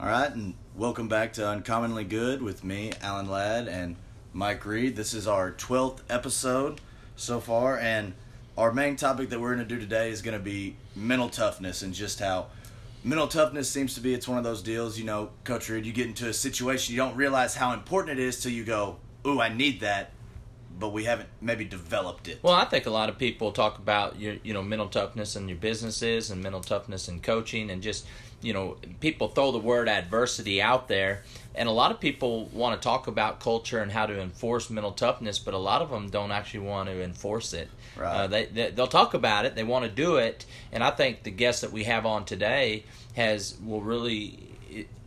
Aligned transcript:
All 0.00 0.06
right, 0.06 0.32
and 0.32 0.54
welcome 0.76 1.08
back 1.08 1.32
to 1.32 1.48
Uncommonly 1.48 2.04
Good 2.04 2.40
with 2.40 2.62
me, 2.62 2.92
Alan 3.02 3.28
Ladd, 3.28 3.66
and 3.66 3.96
Mike 4.32 4.64
Reed. 4.64 4.94
This 4.94 5.12
is 5.12 5.26
our 5.26 5.50
12th 5.50 6.02
episode 6.08 6.80
so 7.16 7.40
far, 7.40 7.76
and 7.76 8.12
our 8.56 8.70
main 8.70 8.94
topic 8.94 9.28
that 9.30 9.40
we're 9.40 9.56
going 9.56 9.66
to 9.66 9.74
do 9.74 9.80
today 9.80 10.10
is 10.10 10.22
going 10.22 10.38
to 10.38 10.42
be 10.42 10.76
mental 10.94 11.28
toughness 11.28 11.82
and 11.82 11.92
just 11.92 12.20
how 12.20 12.46
mental 13.02 13.26
toughness 13.26 13.68
seems 13.68 13.96
to 13.96 14.00
be 14.00 14.14
it's 14.14 14.28
one 14.28 14.38
of 14.38 14.44
those 14.44 14.62
deals, 14.62 15.00
you 15.00 15.04
know, 15.04 15.30
Coach 15.42 15.68
Reed, 15.68 15.84
you 15.84 15.92
get 15.92 16.06
into 16.06 16.28
a 16.28 16.32
situation, 16.32 16.94
you 16.94 17.00
don't 17.00 17.16
realize 17.16 17.56
how 17.56 17.72
important 17.72 18.20
it 18.20 18.22
is 18.22 18.40
till 18.40 18.52
you 18.52 18.62
go, 18.62 18.98
ooh, 19.26 19.40
I 19.40 19.48
need 19.48 19.80
that, 19.80 20.12
but 20.78 20.92
we 20.92 21.04
haven't 21.04 21.28
maybe 21.40 21.64
developed 21.64 22.28
it. 22.28 22.38
Well, 22.42 22.54
I 22.54 22.64
think 22.64 22.86
a 22.86 22.90
lot 22.90 23.08
of 23.08 23.18
people 23.18 23.52
talk 23.52 23.78
about 23.78 24.18
your, 24.18 24.36
you 24.42 24.54
know, 24.54 24.62
mental 24.62 24.88
toughness 24.88 25.36
in 25.36 25.48
your 25.48 25.58
businesses 25.58 26.30
and 26.30 26.42
mental 26.42 26.60
toughness 26.60 27.08
in 27.08 27.20
coaching 27.20 27.70
and 27.70 27.82
just, 27.82 28.06
you 28.42 28.52
know, 28.52 28.76
people 29.00 29.28
throw 29.28 29.50
the 29.50 29.58
word 29.58 29.88
adversity 29.88 30.62
out 30.62 30.86
there, 30.86 31.22
and 31.54 31.68
a 31.68 31.72
lot 31.72 31.90
of 31.90 31.98
people 31.98 32.46
want 32.52 32.80
to 32.80 32.84
talk 32.84 33.08
about 33.08 33.40
culture 33.40 33.80
and 33.80 33.90
how 33.90 34.06
to 34.06 34.20
enforce 34.20 34.70
mental 34.70 34.92
toughness, 34.92 35.40
but 35.40 35.54
a 35.54 35.58
lot 35.58 35.82
of 35.82 35.90
them 35.90 36.08
don't 36.08 36.30
actually 36.30 36.60
want 36.60 36.88
to 36.88 37.02
enforce 37.02 37.52
it. 37.52 37.68
Right. 37.96 38.14
Uh, 38.14 38.26
they, 38.28 38.46
they 38.46 38.70
they'll 38.70 38.86
talk 38.86 39.14
about 39.14 39.44
it, 39.44 39.56
they 39.56 39.64
want 39.64 39.84
to 39.84 39.90
do 39.90 40.16
it, 40.16 40.46
and 40.70 40.84
I 40.84 40.92
think 40.92 41.24
the 41.24 41.32
guest 41.32 41.62
that 41.62 41.72
we 41.72 41.84
have 41.84 42.06
on 42.06 42.24
today 42.24 42.84
has 43.14 43.56
will 43.64 43.80
really 43.80 44.38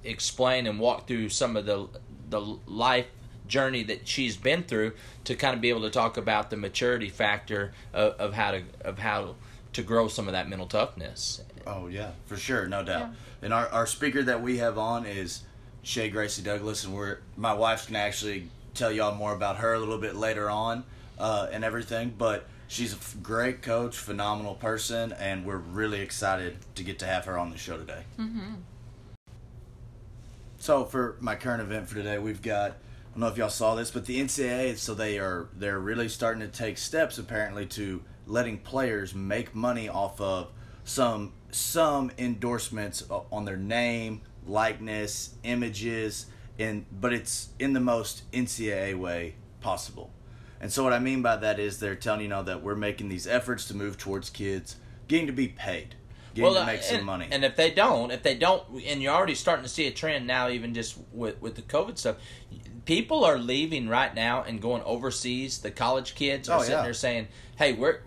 explain 0.03 0.67
and 0.67 0.79
walk 0.79 1.07
through 1.07 1.29
some 1.29 1.55
of 1.55 1.65
the 1.65 1.87
the 2.29 2.41
life 2.65 3.07
journey 3.51 3.83
that 3.83 4.07
she's 4.07 4.37
been 4.37 4.63
through 4.63 4.93
to 5.25 5.35
kind 5.35 5.53
of 5.53 5.61
be 5.61 5.69
able 5.69 5.81
to 5.81 5.89
talk 5.91 6.17
about 6.17 6.49
the 6.49 6.57
maturity 6.57 7.09
factor 7.09 7.73
of, 7.93 8.13
of 8.13 8.33
how 8.33 8.51
to 8.51 8.63
of 8.83 8.97
how 8.97 9.35
to 9.73 9.83
grow 9.83 10.07
some 10.07 10.27
of 10.27 10.31
that 10.31 10.49
mental 10.49 10.67
toughness. 10.67 11.41
Oh 11.67 11.87
yeah, 11.87 12.11
for 12.25 12.37
sure, 12.37 12.67
no 12.67 12.83
doubt. 12.83 13.11
And 13.43 13.53
our, 13.53 13.67
our 13.69 13.85
speaker 13.85 14.23
that 14.23 14.41
we 14.41 14.57
have 14.57 14.77
on 14.77 15.05
is 15.05 15.43
Shay 15.83 16.09
Gracie 16.09 16.41
Douglas, 16.41 16.85
and 16.85 16.95
we're 16.95 17.19
my 17.37 17.53
wife's 17.53 17.85
gonna 17.85 17.99
actually 17.99 18.47
tell 18.73 18.91
y'all 18.91 19.13
more 19.13 19.33
about 19.33 19.57
her 19.57 19.73
a 19.73 19.79
little 19.79 19.97
bit 19.97 20.15
later 20.15 20.49
on 20.49 20.83
uh, 21.19 21.47
and 21.51 21.63
everything. 21.63 22.13
But 22.17 22.47
she's 22.67 22.93
a 22.93 22.97
f- 22.97 23.17
great 23.21 23.61
coach, 23.61 23.97
phenomenal 23.97 24.55
person, 24.55 25.11
and 25.13 25.45
we're 25.45 25.57
really 25.57 26.01
excited 26.01 26.57
to 26.75 26.83
get 26.83 26.99
to 26.99 27.05
have 27.05 27.25
her 27.25 27.37
on 27.37 27.51
the 27.51 27.57
show 27.57 27.77
today. 27.77 28.03
Mm-hmm. 28.17 28.53
So 30.59 30.85
for 30.85 31.17
my 31.19 31.35
current 31.35 31.61
event 31.61 31.89
for 31.89 31.95
today, 31.95 32.17
we've 32.17 32.41
got. 32.41 32.77
I 33.11 33.13
don't 33.15 33.21
know 33.21 33.27
if 33.27 33.37
y'all 33.37 33.49
saw 33.49 33.75
this, 33.75 33.91
but 33.91 34.05
the 34.05 34.21
NCAA, 34.21 34.77
so 34.77 34.93
they 34.93 35.19
are 35.19 35.49
they're 35.53 35.79
really 35.79 36.07
starting 36.07 36.39
to 36.41 36.47
take 36.47 36.77
steps 36.77 37.17
apparently 37.17 37.65
to 37.67 38.03
letting 38.25 38.59
players 38.59 39.13
make 39.13 39.53
money 39.53 39.89
off 39.89 40.21
of 40.21 40.47
some 40.85 41.33
some 41.51 42.11
endorsements 42.17 43.03
on 43.09 43.43
their 43.43 43.57
name, 43.57 44.21
likeness, 44.47 45.35
images, 45.43 46.27
and 46.57 46.85
but 46.89 47.11
it's 47.11 47.49
in 47.59 47.73
the 47.73 47.81
most 47.81 48.31
NCAA 48.31 48.97
way 48.97 49.35
possible. 49.59 50.13
And 50.61 50.71
so 50.71 50.81
what 50.81 50.93
I 50.93 50.99
mean 50.99 51.21
by 51.21 51.35
that 51.35 51.59
is 51.59 51.79
they're 51.79 51.95
telling 51.95 52.21
you 52.21 52.29
know 52.29 52.43
that 52.43 52.63
we're 52.63 52.75
making 52.75 53.09
these 53.09 53.27
efforts 53.27 53.67
to 53.67 53.75
move 53.75 53.97
towards 53.97 54.29
kids 54.29 54.77
getting 55.09 55.27
to 55.27 55.33
be 55.33 55.49
paid, 55.49 55.95
getting 56.33 56.53
to 56.53 56.61
uh, 56.61 56.65
make 56.65 56.81
some 56.81 56.97
and, 56.97 57.05
money. 57.05 57.27
And 57.29 57.43
if 57.43 57.57
they 57.57 57.71
don't, 57.71 58.11
if 58.11 58.23
they 58.23 58.35
don't, 58.35 58.63
and 58.85 59.01
you're 59.01 59.13
already 59.13 59.35
starting 59.35 59.63
to 59.63 59.69
see 59.69 59.87
a 59.87 59.91
trend 59.91 60.25
now, 60.25 60.47
even 60.47 60.73
just 60.73 60.97
with 61.11 61.41
with 61.41 61.55
the 61.55 61.61
COVID 61.63 61.97
stuff, 61.97 62.15
people 62.85 63.23
are 63.25 63.37
leaving 63.37 63.87
right 63.89 64.13
now 64.13 64.43
and 64.43 64.61
going 64.61 64.81
overseas. 64.83 65.59
The 65.59 65.71
college 65.71 66.15
kids 66.15 66.49
are 66.49 66.59
Oh, 66.59 66.61
sitting 66.61 66.77
yeah. 66.77 66.83
there 66.83 66.93
saying, 66.93 67.27
"Hey, 67.57 67.73
we're." 67.73 67.99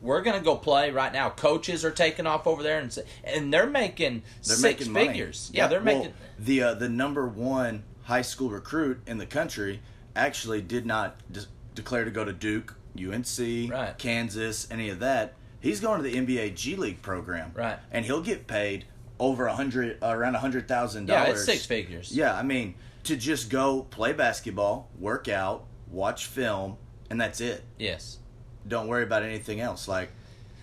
We're 0.00 0.22
gonna 0.22 0.40
go 0.40 0.54
play 0.56 0.90
right 0.92 1.12
now. 1.12 1.30
Coaches 1.30 1.84
are 1.84 1.90
taking 1.90 2.24
off 2.24 2.46
over 2.46 2.62
there, 2.62 2.78
and 2.78 2.96
and 3.24 3.52
they're 3.52 3.66
making 3.68 4.22
They're 4.46 4.54
six 4.56 4.86
making 4.86 5.08
figures. 5.08 5.50
Yeah, 5.52 5.66
they're 5.66 5.80
well, 5.82 5.98
making. 5.98 6.14
the 6.38 6.62
uh, 6.62 6.74
the 6.74 6.88
number 6.88 7.26
one 7.26 7.82
high 8.04 8.22
school 8.22 8.48
recruit 8.50 9.00
in 9.08 9.18
the 9.18 9.26
country 9.26 9.80
actually 10.14 10.60
did 10.60 10.86
not 10.86 11.16
de- 11.32 11.46
declare 11.74 12.04
to 12.04 12.12
go 12.12 12.24
to 12.24 12.32
Duke, 12.32 12.76
UNC, 12.96 13.70
Right. 13.72 13.96
Kansas, 13.98 14.68
any 14.70 14.88
of 14.88 15.00
that. 15.00 15.34
He's 15.60 15.80
going 15.80 16.00
to 16.00 16.08
the 16.08 16.16
NBA 16.16 16.50
G 16.54 16.76
League 16.76 17.02
program, 17.02 17.50
Right. 17.54 17.78
And 17.90 18.04
he'll 18.04 18.22
get 18.22 18.46
paid 18.46 18.84
over 19.18 19.46
a 19.46 19.54
hundred, 19.54 19.98
around 20.02 20.36
a 20.36 20.40
hundred 20.40 20.68
thousand 20.68 21.06
dollars. 21.06 21.26
Yeah, 21.26 21.32
it's 21.34 21.44
six 21.44 21.66
figures. 21.66 22.12
Yeah, 22.14 22.34
I 22.36 22.42
mean 22.44 22.74
to 23.04 23.16
just 23.16 23.50
go 23.50 23.82
play 23.90 24.12
basketball, 24.12 24.90
work 24.98 25.28
out, 25.28 25.64
watch 25.90 26.26
film, 26.26 26.76
and 27.10 27.20
that's 27.20 27.40
it. 27.40 27.64
Yes. 27.78 28.18
Don't 28.66 28.86
worry 28.86 29.02
about 29.02 29.22
anything 29.22 29.60
else. 29.60 29.88
Like 29.88 30.10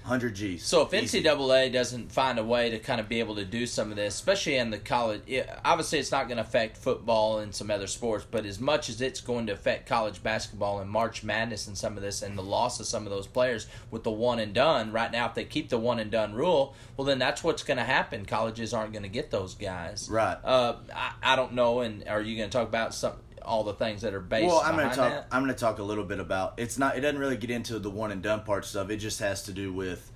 hundred 0.04 0.36
G's. 0.36 0.66
So 0.66 0.82
if 0.82 0.94
Easy. 0.94 1.22
NCAA 1.22 1.72
doesn't 1.72 2.12
find 2.12 2.40
a 2.40 2.44
way 2.44 2.70
to 2.72 2.80
kind 2.80 3.00
of 3.00 3.08
be 3.08 3.20
able 3.20 3.36
to 3.36 3.46
do 3.46 3.66
some 3.66 3.92
of 3.92 3.96
this, 3.98 4.16
especially 4.16 4.56
in 4.56 4.72
the 4.72 4.78
college, 4.78 5.22
obviously 5.64 6.00
it's 6.00 6.12
not 6.12 6.28
going 6.28 6.38
to 6.38 6.44
affect 6.44 6.78
football 6.78 7.40
and 7.40 7.54
some 7.54 7.70
other 7.70 7.88
sports, 7.88 8.26
but 8.30 8.46
as 8.46 8.60
much 8.60 8.90
as 8.90 9.02
it's 9.02 9.22
going 9.22 9.48
to 9.48 9.54
affect 9.54 9.88
college 9.88 10.24
basketball 10.24 10.80
and 10.80 10.90
March 10.90 11.24
Madness 11.24 11.68
and 11.68 11.78
some 11.78 11.96
of 11.96 12.04
this, 12.04 12.22
and 12.22 12.38
the 12.38 12.44
loss 12.44 12.80
of 12.80 12.86
some 12.86 13.06
of 13.06 13.12
those 13.12 13.28
players 13.28 13.68
with 13.92 14.04
the 14.04 14.12
one 14.12 14.40
and 14.40 14.54
done. 14.54 14.92
Right 14.92 15.12
now, 15.12 15.28
if 15.28 15.36
they 15.36 15.46
keep 15.46 15.70
the 15.70 15.78
one 15.78 16.00
and 16.00 16.10
done 16.12 16.34
rule, 16.34 16.74
well, 16.98 17.06
then 17.06 17.20
that's 17.20 17.44
what's 17.44 17.64
going 17.64 17.78
to 17.78 17.84
happen. 17.84 18.26
Colleges 18.26 18.74
aren't 18.74 18.94
going 18.94 19.04
to 19.04 19.10
get 19.10 19.32
those 19.32 19.56
guys. 19.56 20.08
Right. 20.10 20.38
Uh, 20.44 20.78
I, 20.94 21.14
I 21.22 21.36
don't 21.36 21.54
know. 21.54 21.82
And 21.82 22.08
are 22.08 22.22
you 22.22 22.38
going 22.38 22.50
to 22.50 22.58
talk 22.58 22.68
about 22.68 22.94
some 22.94 23.14
all 23.50 23.64
the 23.64 23.74
things 23.74 24.02
that 24.04 24.14
are 24.14 24.20
based? 24.22 24.48
Well, 24.48 24.62
I'm 24.64 24.76
going 24.78 24.90
to 24.90 24.96
talk. 24.96 25.10
that? 25.12 25.28
I'm 25.32 25.44
going 25.44 25.54
to 25.54 25.60
talk 25.60 25.80
a 25.80 25.84
little 25.84 26.04
bit 26.06 26.20
about. 26.20 26.54
It's 26.58 26.78
not. 26.78 26.96
It 26.98 27.02
doesn't 27.02 27.20
really 27.20 27.38
get 27.38 27.50
into 27.50 27.80
the 27.80 27.90
one 27.90 28.12
and 28.12 28.22
done 28.22 28.44
part 28.44 28.64
stuff. 28.66 28.90
It 28.90 28.98
just 28.98 29.20
has 29.20 29.44
to 29.44 29.52
do 29.52 29.74
with 29.74 30.12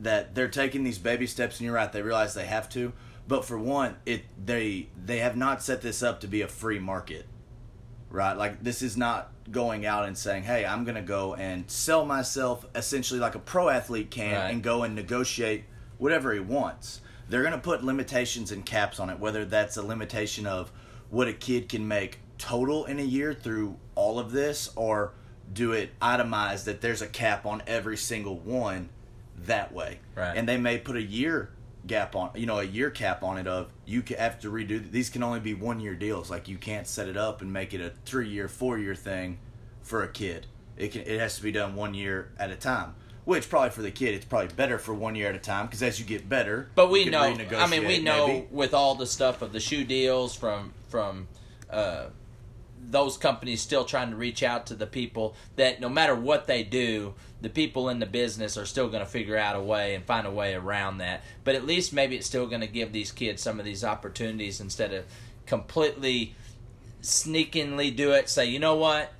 that 0.00 0.34
they're 0.34 0.48
taking 0.48 0.84
these 0.84 0.98
baby 0.98 1.26
steps, 1.26 1.58
and 1.58 1.64
you're 1.66 1.74
right. 1.74 1.92
They 1.92 2.02
realize 2.02 2.34
they 2.34 2.46
have 2.46 2.68
to. 2.70 2.92
But 3.26 3.44
for 3.44 3.58
one, 3.58 3.96
it 4.06 4.24
they 4.42 4.88
they 5.04 5.18
have 5.18 5.36
not 5.36 5.62
set 5.62 5.82
this 5.82 6.02
up 6.02 6.20
to 6.20 6.26
be 6.28 6.42
a 6.42 6.48
free 6.48 6.78
market, 6.78 7.26
right? 8.10 8.36
Like 8.36 8.62
this 8.62 8.80
is 8.82 8.96
not 8.96 9.32
going 9.50 9.84
out 9.86 10.06
and 10.06 10.16
saying, 10.16 10.44
"Hey, 10.44 10.64
I'm 10.64 10.84
going 10.84 10.94
to 10.94 11.02
go 11.02 11.34
and 11.34 11.70
sell 11.70 12.04
myself 12.04 12.64
essentially 12.74 13.20
like 13.20 13.34
a 13.34 13.38
pro 13.40 13.68
athlete 13.68 14.10
can 14.10 14.34
Right. 14.34 14.50
and 14.50 14.62
go 14.62 14.82
and 14.82 14.94
negotiate 14.94 15.64
whatever 15.98 16.32
he 16.32 16.40
wants." 16.40 17.00
They're 17.28 17.42
going 17.42 17.52
to 17.52 17.58
put 17.60 17.84
limitations 17.84 18.50
and 18.52 18.64
caps 18.64 18.98
on 18.98 19.10
it, 19.10 19.18
whether 19.18 19.44
that's 19.44 19.76
a 19.76 19.82
limitation 19.82 20.46
of 20.46 20.72
what 21.10 21.28
a 21.28 21.32
kid 21.32 21.68
can 21.68 21.86
make 21.86 22.18
total 22.38 22.84
in 22.84 22.98
a 22.98 23.04
year 23.04 23.34
through 23.34 23.76
all 23.94 24.18
of 24.18 24.32
this, 24.32 24.70
or 24.76 25.12
do 25.52 25.72
it 25.72 25.90
itemized 26.00 26.66
that 26.66 26.80
there's 26.80 27.02
a 27.02 27.06
cap 27.06 27.46
on 27.46 27.62
every 27.66 27.96
single 27.96 28.38
one 28.38 28.90
that 29.44 29.72
way. 29.72 29.98
Right. 30.14 30.36
And 30.36 30.48
they 30.48 30.56
may 30.56 30.78
put 30.78 30.96
a 30.96 31.02
year 31.02 31.50
gap 31.86 32.14
on, 32.14 32.30
you 32.34 32.46
know, 32.46 32.58
a 32.58 32.64
year 32.64 32.90
cap 32.90 33.22
on 33.22 33.38
it 33.38 33.46
of 33.46 33.70
you 33.86 34.02
have 34.18 34.38
to 34.40 34.50
redo. 34.50 34.90
These 34.90 35.10
can 35.10 35.22
only 35.22 35.40
be 35.40 35.54
one 35.54 35.80
year 35.80 35.94
deals. 35.94 36.30
Like 36.30 36.48
you 36.48 36.58
can't 36.58 36.86
set 36.86 37.08
it 37.08 37.16
up 37.16 37.40
and 37.40 37.52
make 37.52 37.74
it 37.74 37.80
a 37.80 37.92
three 38.04 38.28
year, 38.28 38.48
four 38.48 38.78
year 38.78 38.94
thing 38.94 39.38
for 39.82 40.02
a 40.02 40.08
kid. 40.08 40.46
It 40.76 40.92
can. 40.92 41.02
It 41.02 41.18
has 41.18 41.36
to 41.36 41.42
be 41.42 41.50
done 41.50 41.74
one 41.74 41.94
year 41.94 42.30
at 42.38 42.50
a 42.50 42.56
time. 42.56 42.94
Which 43.28 43.50
probably 43.50 43.68
for 43.68 43.82
the 43.82 43.90
kid, 43.90 44.14
it's 44.14 44.24
probably 44.24 44.48
better 44.56 44.78
for 44.78 44.94
one 44.94 45.14
year 45.14 45.28
at 45.28 45.34
a 45.34 45.38
time 45.38 45.66
because 45.66 45.82
as 45.82 46.00
you 46.00 46.06
get 46.06 46.30
better, 46.30 46.70
But 46.74 46.88
we 46.88 47.04
know. 47.04 47.20
I 47.20 47.66
mean, 47.66 47.86
we 47.86 47.98
know 47.98 48.26
maybe. 48.26 48.46
with 48.50 48.72
all 48.72 48.94
the 48.94 49.04
stuff 49.04 49.42
of 49.42 49.52
the 49.52 49.60
shoe 49.60 49.84
deals 49.84 50.34
from 50.34 50.72
from 50.88 51.28
uh, 51.68 52.06
those 52.80 53.18
companies 53.18 53.60
still 53.60 53.84
trying 53.84 54.08
to 54.08 54.16
reach 54.16 54.42
out 54.42 54.64
to 54.68 54.74
the 54.74 54.86
people 54.86 55.36
that 55.56 55.78
no 55.78 55.90
matter 55.90 56.14
what 56.14 56.46
they 56.46 56.62
do, 56.62 57.12
the 57.42 57.50
people 57.50 57.90
in 57.90 57.98
the 57.98 58.06
business 58.06 58.56
are 58.56 58.64
still 58.64 58.88
going 58.88 59.04
to 59.04 59.10
figure 59.10 59.36
out 59.36 59.56
a 59.56 59.60
way 59.60 59.94
and 59.94 60.06
find 60.06 60.26
a 60.26 60.30
way 60.30 60.54
around 60.54 60.96
that. 60.96 61.22
But 61.44 61.54
at 61.54 61.66
least 61.66 61.92
maybe 61.92 62.16
it's 62.16 62.26
still 62.26 62.46
going 62.46 62.62
to 62.62 62.66
give 62.66 62.92
these 62.92 63.12
kids 63.12 63.42
some 63.42 63.58
of 63.58 63.66
these 63.66 63.84
opportunities 63.84 64.58
instead 64.58 64.94
of 64.94 65.04
completely 65.44 66.34
sneakingly 67.02 67.90
do 67.90 68.12
it. 68.12 68.30
Say, 68.30 68.46
you 68.46 68.58
know 68.58 68.76
what? 68.76 69.12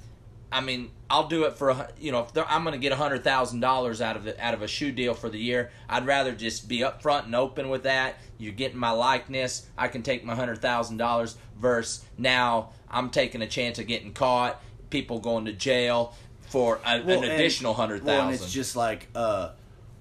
I 0.51 0.63
mean, 0.63 0.93
I'll 1.11 1.29
do 1.29 1.45
it 1.45 1.55
for 1.55 1.71
a 1.71 1.89
you 1.99 2.13
know 2.13 2.21
if 2.21 2.45
I'm 2.49 2.65
going 2.65 2.75
to 2.75 2.79
get 2.79 2.93
a 2.93 2.97
hundred 2.97 3.25
thousand 3.25 3.61
dollars 3.61 4.01
out 4.01 4.17
of 4.17 4.27
it 4.27 4.37
out 4.39 4.55
of 4.55 4.63
a 4.63 4.69
shoe 4.69 4.93
deal 4.93 5.15
for 5.15 5.29
the 5.29 5.39
year. 5.39 5.71
I'd 5.89 6.07
rather 6.07 6.33
just 6.33 6.69
be 6.69 6.81
upfront 6.81 7.25
and 7.25 7.35
open 7.35 7.71
with 7.71 7.85
that. 7.85 8.17
You're 8.37 8.53
getting 8.53 8.79
my 8.79 8.91
likeness. 8.91 9.67
I 9.77 9.89
can 9.89 10.03
take 10.03 10.25
my 10.25 10.35
hundred 10.35 10.59
thousand 10.59 10.99
dollars. 10.99 11.37
Versus 11.59 12.05
now 12.17 12.71
I'm 12.91 13.11
taking 13.11 13.43
a 13.43 13.47
chance 13.47 13.79
of 13.79 13.87
getting 13.87 14.13
caught. 14.13 14.63
People 14.91 15.19
going 15.19 15.47
to 15.47 15.53
jail 15.53 16.15
for 16.43 16.81
a, 16.87 17.03
Well, 17.03 17.23
an 17.23 17.31
additional 17.31 17.75
hundred 17.75 18.05
thousand. 18.05 18.07
Well, 18.17 18.27
and 18.27 18.35
it's 18.35 18.53
just 18.53 18.77
like 18.77 19.09
uh, 19.15 19.51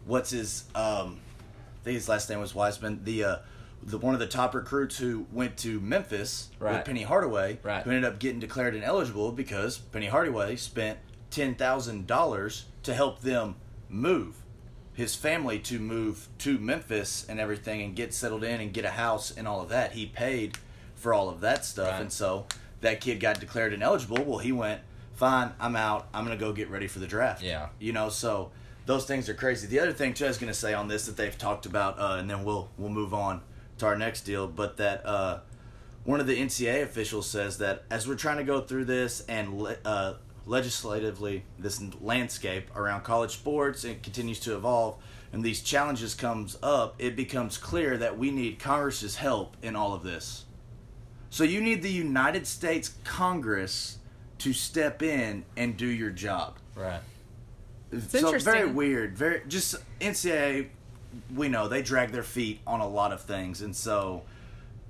what's 0.06 0.32
his? 0.32 0.66
Um, 0.76 1.20
I 1.82 1.84
think 1.84 1.96
his 1.96 2.10
last 2.10 2.30
name 2.30 2.40
was 2.40 2.54
Wiseman. 2.54 3.02
The 3.06 3.24
uh, 3.24 3.36
the 3.88 3.98
one 3.98 4.14
of 4.14 4.20
the 4.20 4.28
top 4.28 4.54
recruits 4.54 4.98
who 4.98 5.26
went 5.32 5.56
to 5.58 5.80
Memphis 5.80 6.50
with 6.60 6.86
Penny 6.86 7.04
Hardaway, 7.04 7.58
Right. 7.64 7.84
who 7.84 7.90
ended 7.92 8.06
up 8.06 8.20
getting 8.20 8.40
declared 8.40 8.76
ineligible 8.76 9.32
because 9.32 9.78
Penny 9.78 10.08
Hardaway 10.08 10.58
spent 10.58 11.00
ten 11.32 11.56
thousand 11.56 12.06
dollars 12.06 12.66
to 12.84 12.94
help 12.94 13.22
them 13.22 13.56
move 13.90 14.36
his 14.94 15.16
family 15.16 15.60
to 15.60 15.80
move 15.80 16.28
to 16.40 16.58
Memphis 16.58 17.26
and 17.30 17.40
everything 17.40 17.82
and 17.82 17.96
get 17.96 18.14
settled 18.14 18.44
in 18.44 18.60
and 18.60 18.74
get 18.74 18.84
a 18.84 18.90
house 18.92 19.32
and 19.36 19.48
all 19.48 19.62
of 19.62 19.70
that. 19.70 19.92
He 19.94 20.06
paid 20.08 20.58
for 20.96 21.14
all 21.14 21.30
of 21.30 21.40
that 21.42 21.64
stuff, 21.66 21.92
Right. 21.94 22.02
and 22.02 22.12
so 22.12 22.46
that 22.82 23.00
kid 23.02 23.20
got 23.20 23.40
declared 23.40 23.74
ineligible. 23.74 24.24
Well, 24.26 24.40
he 24.40 24.52
went, 24.52 24.82
fine, 25.14 25.52
I'm 25.60 25.76
out. 25.76 26.08
I'm 26.14 26.24
gonna 26.26 26.36
go 26.36 26.52
get 26.52 26.70
ready 26.70 26.88
for 26.88 27.00
the 27.00 27.08
draft. 27.08 27.42
Yeah. 27.44 27.68
you 27.80 27.94
know, 27.94 28.10
so 28.10 28.52
those 28.88 29.06
things 29.06 29.30
are 29.30 29.34
crazy. 29.34 29.68
The 29.68 29.80
other 29.80 29.94
thing 29.94 30.16
I 30.20 30.28
was 30.28 30.38
gonna 30.38 30.54
say 30.54 30.74
on 30.74 30.88
this 30.88 31.06
that 31.06 31.16
they've 31.16 31.38
talked 31.38 31.66
about, 31.66 32.00
uh, 32.00 32.18
and 32.20 32.30
then 32.30 32.44
we'll 32.44 32.70
we'll 32.78 32.90
move 32.90 33.14
on 33.14 33.42
to 33.78 33.86
our 33.86 33.98
next 33.98 34.22
deal, 34.22 34.48
but 34.48 34.78
that 34.78 35.06
uh, 35.06 35.40
one 36.04 36.20
of 36.20 36.28
the 36.28 36.40
NCAA 36.40 36.84
officials 36.84 37.30
says 37.30 37.58
that 37.60 37.84
as 37.90 38.08
we're 38.08 38.16
trying 38.16 38.38
to 38.38 38.44
go 38.44 38.62
through 38.62 38.86
this 38.86 39.22
and 39.28 39.62
le- 39.62 39.78
uh, 39.86 40.14
legislatively 40.46 41.44
this 41.60 41.82
landscape 42.02 42.74
around 42.74 43.04
college 43.04 43.32
sports 43.32 43.84
it 43.84 44.02
continues 44.02 44.40
to 44.40 44.56
evolve 44.56 44.98
and 45.34 45.44
these 45.44 45.62
challenges 45.62 46.16
comes 46.16 46.58
up, 46.64 46.96
it 47.00 47.16
becomes 47.16 47.58
clear 47.58 47.98
that 47.98 48.18
we 48.18 48.32
need 48.32 48.60
Congress's 48.60 49.18
help 49.18 49.58
in 49.62 49.76
all 49.76 49.94
of 49.94 50.04
this. 50.04 50.46
So 51.30 51.44
you 51.44 51.62
need 51.62 51.82
the 51.84 51.92
United 51.92 52.48
States 52.48 52.96
Congress 53.04 53.98
to 54.40 54.54
step 54.54 55.04
in 55.04 55.44
and 55.58 55.76
do 55.76 55.88
your 55.88 56.12
job. 56.12 56.58
Right. 56.76 57.02
It's 57.92 58.20
so 58.20 58.38
very 58.40 58.70
weird. 58.70 59.18
Very 59.18 59.42
just 59.48 59.76
NCAA. 60.00 60.70
We 61.36 61.50
know 61.50 61.68
they 61.68 61.82
drag 61.82 62.12
their 62.12 62.24
feet 62.24 62.60
on 62.66 62.80
a 62.80 62.88
lot 62.88 63.12
of 63.12 63.22
things, 63.22 63.62
and 63.62 63.76
so 63.76 64.24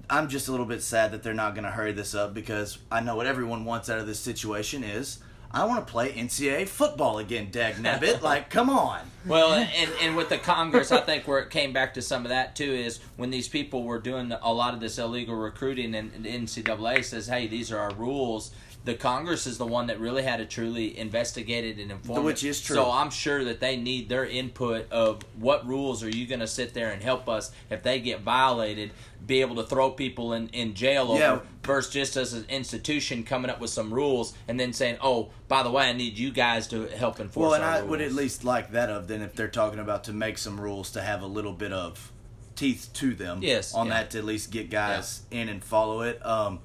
I'm 0.10 0.30
just 0.30 0.48
a 0.48 0.52
little 0.52 0.66
bit 0.66 0.82
sad 0.82 1.12
that 1.12 1.24
they're 1.24 1.34
not 1.34 1.54
going 1.54 1.66
to 1.66 1.72
hurry 1.72 1.92
this 1.92 2.16
up 2.16 2.34
because 2.34 2.78
I 2.92 3.02
know 3.02 3.16
what 3.16 3.28
everyone 3.28 3.66
wants 3.66 3.90
out 3.90 4.00
of 4.00 4.08
this 4.08 4.20
situation 4.20 4.84
is 4.84 5.20
I 5.52 5.66
want 5.66 5.86
to 5.86 5.92
play 5.92 6.12
NCAA 6.12 6.68
football 6.68 7.20
again. 7.20 7.50
Dag 7.52 7.76
nabbit, 7.76 8.22
like 8.22 8.50
come 8.50 8.70
on. 8.70 9.00
Well, 9.26 9.54
and, 9.54 9.92
and 10.02 10.16
with 10.16 10.30
the 10.30 10.38
Congress, 10.38 10.92
I 10.92 11.02
think 11.02 11.28
where 11.28 11.40
it 11.40 11.50
came 11.50 11.74
back 11.74 11.94
to 11.96 12.02
some 12.02 12.26
of 12.26 12.30
that 12.30 12.56
too 12.56 12.72
is 12.72 13.00
when 13.16 13.30
these 13.30 13.48
people 13.48 13.84
were 13.84 14.00
doing 14.00 14.32
a 14.32 14.54
lot 14.54 14.74
of 14.74 14.80
this 14.80 14.98
illegal 14.98 15.36
recruiting, 15.36 15.96
and 15.96 16.12
the 16.24 16.30
NCAA 16.30 17.04
says, 17.04 17.28
"Hey, 17.28 17.48
these 17.48 17.72
are 17.72 17.80
our 17.80 17.94
rules." 17.94 18.52
The 18.88 18.96
Congress 18.96 19.46
is 19.48 19.58
the 19.58 19.66
one 19.66 19.88
that 19.88 20.00
really 20.00 20.24
had 20.24 20.38
to 20.38 20.46
truly 20.46 20.98
investigate 20.98 21.66
it 21.66 21.78
and 21.78 21.92
inform. 21.92 22.24
Which 22.24 22.46
it. 22.46 22.48
is 22.52 22.62
true. 22.62 22.78
So 22.78 22.90
I'm 22.90 23.10
sure 23.10 23.44
that 23.44 23.60
they 23.60 23.76
need 23.76 24.08
their 24.08 24.26
input 24.26 24.90
of 24.94 25.24
what 25.38 25.68
rules 25.68 26.04
are 26.06 26.10
you 26.10 26.26
going 26.26 26.40
to 26.40 26.48
sit 26.48 26.74
there 26.74 26.92
and 26.92 27.04
help 27.04 27.28
us 27.28 27.52
if 27.70 27.84
they 27.84 28.00
get 28.00 28.22
violated, 28.22 28.92
be 29.26 29.42
able 29.42 29.58
to 29.58 29.64
throw 29.64 29.92
people 29.92 30.32
in 30.32 30.48
in 30.50 30.74
jail 30.74 31.12
over 31.12 31.20
Yeah. 31.20 31.40
versus 31.64 31.92
just 31.92 32.16
as 32.16 32.32
an 32.32 32.46
institution 32.48 33.26
coming 33.26 33.52
up 33.52 33.60
with 33.60 33.72
some 33.72 33.94
rules 33.94 34.34
and 34.48 34.58
then 34.58 34.72
saying, 34.72 35.00
"Oh, 35.02 35.32
by 35.50 35.64
the 35.64 35.70
way, 35.70 35.90
I 35.90 35.92
need 35.92 36.18
you 36.18 36.32
guys 36.32 36.66
to 36.70 36.88
help 36.88 37.20
enforce." 37.20 37.42
Well, 37.44 37.54
and 37.56 37.66
I 37.66 37.82
would 37.82 38.00
at 38.00 38.14
least 38.14 38.46
like 38.46 38.72
that 38.72 38.90
of 38.90 39.10
then 39.10 39.22
if 39.22 39.36
they're 39.36 39.50
talking 39.50 39.80
about 39.80 40.06
to 40.06 40.14
make 40.14 40.38
some 40.38 40.62
rules 40.62 40.92
to 40.92 41.02
have 41.02 41.22
a 41.22 41.28
little 41.28 41.52
bit 41.52 41.74
of 41.74 42.14
teeth 42.56 42.88
to 42.94 43.14
them. 43.14 43.40
Yes, 43.44 43.74
On 43.74 43.88
yeah. 43.88 43.96
that 43.96 44.12
to 44.12 44.20
at 44.20 44.24
least 44.24 44.50
get 44.50 44.70
guys 44.70 45.24
in 45.30 45.50
and 45.50 45.62
follow 45.62 46.04
it. 46.04 46.26
Um, 46.26 46.60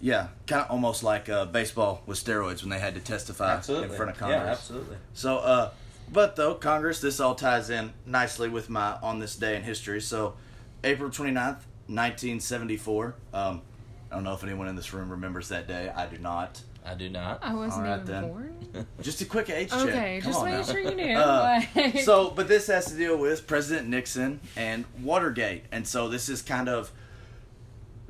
yeah, 0.00 0.28
kind 0.46 0.62
of 0.64 0.70
almost 0.70 1.02
like 1.02 1.28
uh, 1.28 1.44
baseball 1.46 2.02
with 2.06 2.22
steroids 2.22 2.62
when 2.62 2.70
they 2.70 2.78
had 2.78 2.94
to 2.94 3.00
testify 3.00 3.52
absolutely 3.54 3.88
in 3.90 3.94
front 3.94 4.10
of 4.12 4.18
Congress. 4.18 4.40
Yeah, 4.44 4.50
absolutely. 4.52 4.96
So, 5.14 5.38
uh, 5.38 5.70
but 6.12 6.36
though, 6.36 6.54
Congress, 6.54 7.00
this 7.00 7.20
all 7.20 7.34
ties 7.34 7.70
in 7.70 7.92
nicely 8.06 8.48
with 8.48 8.68
my 8.70 8.96
on 9.02 9.18
this 9.18 9.36
day 9.36 9.56
in 9.56 9.62
history. 9.62 10.00
So, 10.00 10.34
April 10.82 11.10
29th, 11.10 11.58
1974. 11.86 13.14
Um, 13.34 13.62
I 14.10 14.14
don't 14.14 14.24
know 14.24 14.34
if 14.34 14.42
anyone 14.42 14.68
in 14.68 14.76
this 14.76 14.92
room 14.92 15.10
remembers 15.10 15.48
that 15.50 15.68
day. 15.68 15.90
I 15.94 16.06
do 16.06 16.18
not. 16.18 16.60
I 16.84 16.94
do 16.94 17.08
not. 17.10 17.40
I 17.42 17.54
wasn't 17.54 17.86
Alright, 17.86 18.00
even 18.02 18.06
then. 18.12 18.28
born. 18.28 18.86
Just 19.02 19.20
a 19.20 19.24
quick 19.26 19.50
age 19.50 19.68
check. 19.70 19.80
Okay, 19.80 20.20
Come 20.22 20.32
just 20.32 20.42
on 20.42 20.50
making 20.50 20.64
sure 20.72 20.80
you 20.80 20.94
knew. 20.94 21.14
Uh, 21.16 21.62
like- 21.76 21.98
so, 22.00 22.30
but 22.30 22.48
this 22.48 22.66
has 22.68 22.86
to 22.86 22.96
deal 22.96 23.16
with 23.18 23.46
President 23.46 23.88
Nixon 23.88 24.40
and 24.56 24.84
Watergate, 25.02 25.64
and 25.72 25.86
so 25.86 26.08
this 26.08 26.28
is 26.28 26.40
kind 26.42 26.68
of 26.68 26.90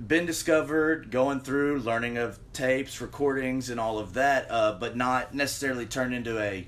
been 0.06 0.26
discovered, 0.26 1.10
going 1.10 1.40
through, 1.40 1.80
learning 1.80 2.16
of 2.16 2.38
tapes, 2.52 3.00
recordings, 3.00 3.70
and 3.70 3.78
all 3.78 3.98
of 3.98 4.14
that, 4.14 4.50
uh, 4.50 4.76
but 4.80 4.96
not 4.96 5.34
necessarily 5.34 5.86
turned 5.86 6.14
into 6.14 6.38
a 6.40 6.66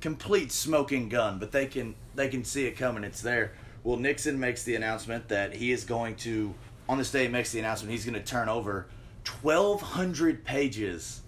complete 0.00 0.52
smoking 0.52 1.08
gun. 1.08 1.38
But 1.38 1.52
they 1.52 1.66
can 1.66 1.94
they 2.14 2.28
can 2.28 2.44
see 2.44 2.66
it 2.66 2.76
coming. 2.76 3.04
It's 3.04 3.22
there. 3.22 3.52
Well, 3.82 3.96
Nixon 3.96 4.38
makes 4.38 4.64
the 4.64 4.74
announcement 4.74 5.28
that 5.28 5.54
he 5.54 5.72
is 5.72 5.84
going 5.84 6.16
to 6.16 6.54
on 6.88 6.98
this 6.98 7.10
day. 7.10 7.22
He 7.22 7.28
makes 7.28 7.52
the 7.52 7.58
announcement 7.60 7.92
he's 7.92 8.04
going 8.04 8.14
to 8.14 8.24
turn 8.24 8.48
over 8.48 8.86
twelve 9.24 9.80
hundred 9.80 10.44
pages. 10.44 11.22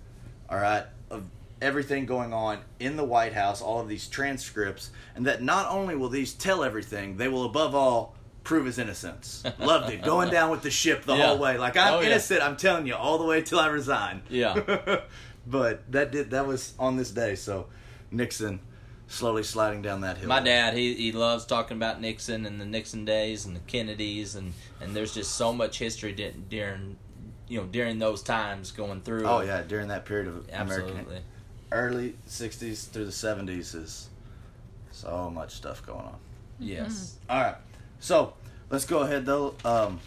All 0.51 0.59
right, 0.59 0.85
of 1.11 1.25
everything 1.61 2.07
going 2.07 2.33
on 2.33 2.61
in 2.79 2.97
the 2.97 3.05
White 3.05 3.33
House, 3.33 3.61
all 3.61 3.81
of 3.81 3.89
these 3.89 4.07
transcripts, 4.07 4.91
and 5.15 5.27
that 5.27 5.43
not 5.43 5.71
only 5.71 5.95
will 5.95 6.09
these 6.09 6.33
tell 6.33 6.63
everything, 6.63 7.17
they 7.17 7.29
will 7.29 7.45
above 7.45 7.75
all 7.75 8.15
prove 8.49 8.65
his 8.65 8.79
innocence. 8.79 9.45
Loved 9.59 9.93
it. 9.93 10.01
Going 10.03 10.31
down 10.31 10.51
with 10.51 10.63
the 10.63 10.71
ship 10.71 11.05
the 11.05 11.15
Yeah. 11.15 11.27
whole 11.27 11.39
way. 11.39 11.59
Like 11.59 11.77
I'm 11.77 11.93
Oh, 11.95 12.01
yeah. 12.01 12.07
innocent, 12.09 12.43
I'm 12.43 12.57
telling 12.57 12.87
you, 12.87 12.95
all 12.95 13.19
the 13.19 13.25
way 13.27 13.43
till 13.43 13.61
I 13.61 13.67
resign. 13.67 14.23
Yeah. 14.31 15.01
but 15.47 15.93
that 15.93 16.11
did 16.13 16.31
that 16.31 16.47
was 16.47 16.73
on 16.79 16.97
this 16.97 17.11
day, 17.11 17.35
so 17.35 17.67
Nixon 18.11 18.61
slowly 19.07 19.43
sliding 19.43 19.83
down 19.83 20.01
that 20.01 20.17
hill. 20.17 20.29
My 20.29 20.41
dad, 20.41 20.73
he, 20.75 20.95
he 20.95 21.13
loves 21.13 21.45
talking 21.45 21.77
about 21.77 22.01
Nixon 22.01 22.47
and 22.47 22.59
the 22.59 22.65
Nixon 22.65 23.05
days 23.05 23.45
and 23.45 23.55
the 23.55 23.61
Kennedys 23.61 24.35
and, 24.35 24.55
and 24.81 24.97
there's 24.97 25.13
just 25.15 25.35
so 25.35 25.53
much 25.53 25.79
history 25.79 26.13
di- 26.13 26.35
during 26.49 26.97
you 27.49 27.61
know 27.61 27.67
during 27.67 27.99
those 27.99 28.23
times 28.23 28.73
going 28.73 29.03
through. 29.03 29.27
Oh 29.27 29.41
yeah, 29.43 29.61
during 29.63 29.89
that 29.89 30.07
period 30.07 30.29
of 30.29 30.49
absolutely. 30.51 30.93
American 30.93 31.23
early 31.71 32.17
'60s 32.27 32.89
through 32.89 33.05
the 33.05 33.11
'70s 33.13 33.75
is 33.75 34.09
so 34.91 35.29
much 35.31 35.53
stuff 35.55 35.85
going 35.85 36.01
on. 36.07 36.17
Yes. 36.59 37.19
Mm-hmm. 37.29 37.31
All 37.33 37.43
right, 37.45 37.57
so 38.01 38.35
let's 38.71 38.85
go 38.85 39.01
ahead 39.01 39.27
though. 39.27 39.55
Um, 39.65 40.01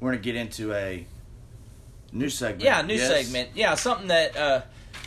we're 0.00 0.12
gonna 0.12 0.22
get 0.22 0.36
into 0.36 0.72
a 0.74 1.06
new 2.12 2.28
segment. 2.28 2.62
Yeah, 2.62 2.82
new 2.82 2.94
Yes? 2.94 3.08
segment. 3.08 3.50
Yeah, 3.54 3.74
something 3.74 4.08
that 4.08 4.36
uh, 4.36 4.62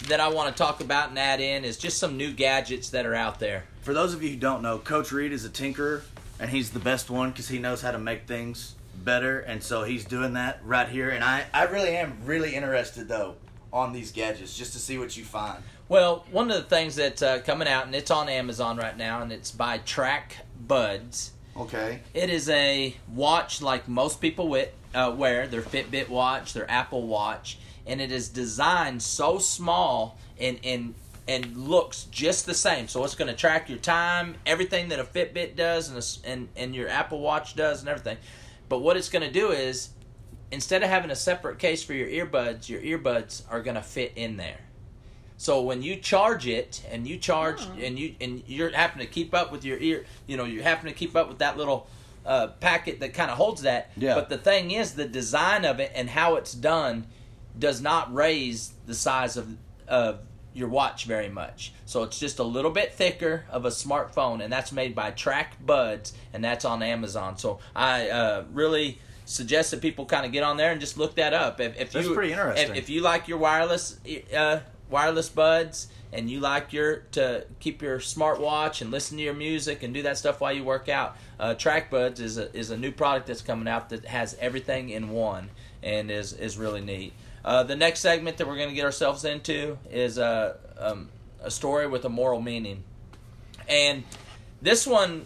that 0.08 0.20
I 0.20 0.30
want 0.30 0.56
to 0.56 0.64
talk 0.64 0.82
about 0.82 1.10
and 1.10 1.20
add 1.20 1.40
in 1.40 1.66
is 1.66 1.78
just 1.78 1.98
some 1.98 2.18
new 2.18 2.32
gadgets 2.32 2.90
that 2.92 3.06
are 3.06 3.16
out 3.16 3.40
there. 3.40 3.64
For 3.82 3.94
those 3.94 4.14
of 4.14 4.24
you 4.24 4.30
who 4.30 4.36
don't 4.38 4.62
know, 4.62 4.78
Coach 4.78 5.12
Reed 5.12 5.32
is 5.32 5.46
a 5.46 5.50
tinkerer, 5.50 6.02
and 6.40 6.50
he's 6.50 6.72
the 6.72 6.80
best 6.80 7.10
one 7.10 7.30
because 7.32 7.48
he 7.48 7.60
knows 7.60 7.82
how 7.82 7.92
to 7.92 8.00
make 8.00 8.28
things 8.28 8.76
better, 9.04 9.40
and 9.40 9.62
so 9.62 9.84
he's 9.84 10.06
doing 10.06 10.34
that 10.34 10.60
right 10.64 10.88
here. 10.90 11.10
And 11.10 11.24
I, 11.24 11.46
I 11.54 11.64
really 11.66 11.96
am 11.96 12.18
really 12.26 12.56
interested 12.56 13.08
though 13.08 13.36
on 13.72 13.92
these 13.94 14.12
gadgets 14.12 14.58
just 14.58 14.74
to 14.74 14.80
see 14.80 14.98
what 14.98 15.16
you 15.18 15.24
find. 15.26 15.62
Well, 15.90 16.26
one 16.32 16.50
of 16.50 16.56
the 16.58 16.64
things 16.64 16.96
that's 16.96 17.22
uh, 17.22 17.40
coming 17.46 17.68
out 17.68 17.86
and 17.86 17.94
it's 17.94 18.10
on 18.10 18.30
Amazon 18.30 18.78
right 18.78 18.98
now 18.98 19.22
and 19.22 19.32
it's 19.32 19.52
by 19.52 19.80
Track 19.80 20.38
Buds. 20.66 21.32
Okay. 21.58 22.02
It 22.14 22.30
is 22.30 22.50
a 22.50 22.96
watch 23.14 23.62
like 23.62 23.88
most 23.88 24.20
people 24.20 24.50
wit, 24.50 24.74
uh, 24.94 25.14
wear 25.16 25.48
their 25.48 25.62
Fitbit 25.62 26.10
watch, 26.10 26.54
their 26.54 26.70
Apple 26.70 27.08
Watch, 27.08 27.58
and 27.86 28.02
it 28.02 28.12
is 28.12 28.30
designed 28.30 29.02
so 29.02 29.40
small 29.40 30.20
and 30.40 30.60
and 30.64 30.96
and 31.28 31.56
looks 31.58 32.04
just 32.12 32.46
the 32.46 32.54
same. 32.54 32.88
So 32.88 33.04
it's 33.04 33.16
going 33.16 33.30
to 33.30 33.36
track 33.36 33.70
your 33.70 33.80
time, 33.80 34.36
everything 34.46 34.90
that 34.90 35.00
a 35.00 35.04
Fitbit 35.04 35.56
does, 35.56 35.90
and 35.90 35.98
a 35.98 36.30
and 36.30 36.50
and 36.56 36.76
your 36.76 36.90
Apple 36.90 37.22
Watch 37.22 37.56
does, 37.56 37.80
and 37.80 37.90
everything. 37.90 38.18
But 38.68 38.80
what 38.80 38.98
it's 38.98 39.10
going 39.10 39.26
to 39.26 39.32
do 39.32 39.52
is, 39.52 39.90
instead 40.52 40.84
of 40.84 40.90
having 40.90 41.12
a 41.12 41.16
separate 41.16 41.60
case 41.60 41.84
for 41.84 41.94
your 41.94 42.08
earbuds, 42.08 42.68
your 42.68 42.82
earbuds 42.82 43.44
are 43.50 43.62
going 43.62 43.76
to 43.76 43.82
fit 43.82 44.14
in 44.16 44.38
there. 44.38 44.60
So 45.38 45.62
when 45.62 45.82
you 45.82 45.98
charge 45.98 46.48
it 46.48 46.84
and 46.90 47.08
you 47.08 47.18
charge 47.18 47.62
Oh. 47.62 47.78
and 47.82 48.00
you 48.00 48.16
and 48.22 48.44
you're 48.48 48.70
having 48.72 49.00
to 49.00 49.06
keep 49.06 49.34
up 49.34 49.52
with 49.52 49.66
your 49.66 49.78
ear, 49.78 50.06
you 50.28 50.38
know, 50.38 50.46
you're 50.46 50.64
having 50.64 50.92
to 50.92 50.98
keep 50.98 51.16
up 51.16 51.28
with 51.28 51.40
that 51.40 51.58
little 51.58 51.88
uh, 52.26 52.48
packet 52.60 53.00
that 53.02 53.14
kind 53.14 53.30
of 53.30 53.38
holds 53.38 53.64
that. 53.64 53.92
Yeah. 53.98 54.16
But 54.16 54.30
the 54.30 54.38
thing 54.38 54.72
is, 54.72 54.94
the 54.94 55.08
design 55.08 55.66
of 55.66 55.80
it 55.80 55.92
and 55.94 56.10
how 56.10 56.36
it's 56.36 56.54
done 56.54 57.06
does 57.58 57.82
not 57.82 58.14
raise 58.14 58.74
the 58.86 58.94
size 58.96 59.38
of 59.38 59.58
of 59.88 60.20
your 60.54 60.70
watch 60.70 61.04
very 61.06 61.28
much. 61.30 61.74
So 61.86 62.04
it's 62.04 62.18
just 62.18 62.40
a 62.40 62.44
little 62.44 62.72
bit 62.72 62.94
thicker 62.94 63.44
of 63.52 63.66
a 63.66 63.70
smartphone, 63.70 64.42
and 64.42 64.52
that's 64.52 64.72
made 64.72 64.96
by 64.96 65.12
Track 65.12 65.58
Buds, 65.66 66.14
and 66.34 66.42
that's 66.44 66.64
on 66.64 66.82
Amazon. 66.82 67.38
So 67.38 67.60
I 67.76 68.10
uh, 68.10 68.44
really 68.54 69.00
suggest 69.26 69.72
that 69.72 69.82
people 69.82 70.06
kind 70.06 70.26
of 70.26 70.32
get 70.32 70.44
on 70.44 70.56
there 70.56 70.72
and 70.72 70.80
just 70.80 70.98
look 70.98 71.16
that 71.16 71.34
up. 71.34 71.60
If, 71.60 71.80
if 71.80 71.92
That's 71.92 72.08
you, 72.08 72.14
pretty 72.14 72.32
interesting. 72.32 72.72
If, 72.72 72.78
if 72.78 72.90
you 72.90 73.02
like 73.02 73.28
your 73.28 73.38
wireless 73.40 74.00
uh, 74.36 74.60
wireless 74.90 75.30
buds 75.30 75.88
and 76.14 76.30
you 76.30 76.40
like 76.40 76.72
your 76.72 76.98
to 77.12 77.46
keep 77.60 77.82
your 77.82 78.00
smartwatch 78.00 78.82
and 78.82 78.92
listen 78.92 79.18
to 79.18 79.24
your 79.24 79.34
music 79.34 79.84
and 79.84 79.94
do 79.94 80.04
that 80.04 80.18
stuff 80.18 80.40
while 80.40 80.54
you 80.54 80.64
work 80.64 80.88
out, 80.88 81.18
uh, 81.40 81.54
Track 81.54 81.90
Buds 81.90 82.20
is 82.20 82.38
a, 82.38 82.56
is 82.56 82.72
a 82.72 82.78
new 82.78 82.92
product 82.92 83.28
that's 83.28 83.42
coming 83.42 83.68
out 83.68 83.90
that 83.90 84.06
has 84.06 84.36
everything 84.40 84.90
in 84.90 85.10
one 85.10 85.50
and 85.84 86.10
is 86.10 86.34
is 86.34 86.58
really 86.58 86.82
neat. 86.82 87.14
Uh, 87.44 87.64
the 87.64 87.76
next 87.76 88.00
segment 88.00 88.38
that 88.38 88.48
we're 88.48 88.56
going 88.56 88.70
to 88.70 88.76
get 88.76 88.86
ourselves 88.86 89.26
into 89.26 89.78
is 89.92 90.18
a 90.18 90.58
um, 90.80 91.10
a 91.44 91.52
story 91.52 91.88
with 91.88 92.06
a 92.06 92.10
moral 92.10 92.42
meaning, 92.42 92.84
and 93.68 94.04
this 94.62 94.88
one 94.88 95.26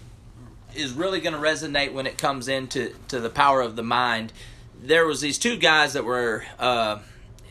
is 0.75 0.91
really 0.93 1.21
going 1.21 1.33
to 1.33 1.39
resonate 1.39 1.93
when 1.93 2.05
it 2.05 2.17
comes 2.17 2.47
into 2.47 2.93
to 3.07 3.19
the 3.19 3.29
power 3.29 3.61
of 3.61 3.75
the 3.75 3.83
mind. 3.83 4.33
There 4.81 5.05
was 5.05 5.21
these 5.21 5.37
two 5.37 5.57
guys 5.57 5.93
that 5.93 6.05
were 6.05 6.45
uh, 6.57 6.99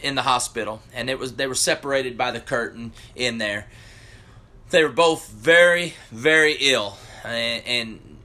in 0.02 0.14
the 0.14 0.22
hospital, 0.22 0.80
and 0.94 1.10
it 1.10 1.18
was 1.18 1.34
they 1.34 1.46
were 1.46 1.54
separated 1.54 2.16
by 2.16 2.30
the 2.30 2.40
curtain 2.40 2.92
in 3.14 3.38
there. 3.38 3.66
They 4.70 4.82
were 4.82 4.90
both 4.90 5.30
very, 5.30 5.94
very 6.10 6.56
ill, 6.60 6.96
and 7.24 7.62
and, 7.66 8.16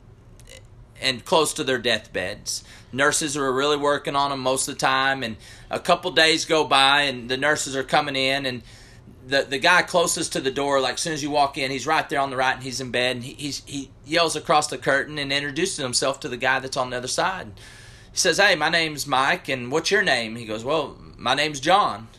and 1.02 1.26
close 1.26 1.54
to 1.54 1.64
their 1.64 1.80
deathbeds. 1.80 2.64
Nurses 2.92 3.36
were 3.36 3.52
really 3.52 3.78
working 3.78 4.16
on 4.16 4.30
them 4.30 4.40
most 4.40 4.68
of 4.68 4.76
the 4.76 4.80
time, 4.80 5.24
and 5.24 5.38
a 5.70 5.80
couple 5.80 6.12
days 6.12 6.46
go 6.46 6.64
by, 6.64 7.04
and 7.04 7.30
the 7.30 7.38
nurses 7.38 7.76
are 7.76 7.84
coming 7.84 8.16
in, 8.16 8.46
and 8.46 8.62
the 9.26 9.44
the 9.44 9.58
guy 9.58 9.82
closest 9.82 10.34
to 10.34 10.42
the 10.42 10.52
door, 10.52 10.80
like 10.82 10.96
as 10.96 11.00
soon 11.02 11.14
as 11.14 11.24
you 11.24 11.32
walk 11.32 11.58
in, 11.58 11.72
he's 11.72 11.88
right 11.88 12.08
there 12.10 12.20
on 12.20 12.30
the 12.30 12.36
right, 12.36 12.56
and 12.56 12.64
he's 12.64 12.82
in 12.82 12.92
bed, 12.92 13.18
and 13.18 13.24
he 13.26 13.54
he 13.66 13.90
yells 14.06 14.36
across 14.36 14.68
the 14.68 14.78
curtain 14.78 15.18
and 15.18 15.32
introduces 15.32 15.78
himself 15.78 16.20
to 16.20 16.30
the 16.30 16.38
guy 16.38 16.60
that's 16.60 16.78
on 16.78 16.90
the 16.90 16.98
other 16.98 17.08
side. 17.08 17.52
he 18.12 18.18
says, 18.18 18.38
"Hey, 18.38 18.56
my 18.56 18.70
name's 18.70 19.08
Mike, 19.08 19.50
and 19.50 19.72
what's 19.72 19.92
your 19.92 20.04
name?" 20.04 20.36
He 20.36 20.46
goes, 20.46 20.64
"Well, 20.64 20.98
my 21.24 21.34
name's 21.34 21.60
John." 21.60 22.10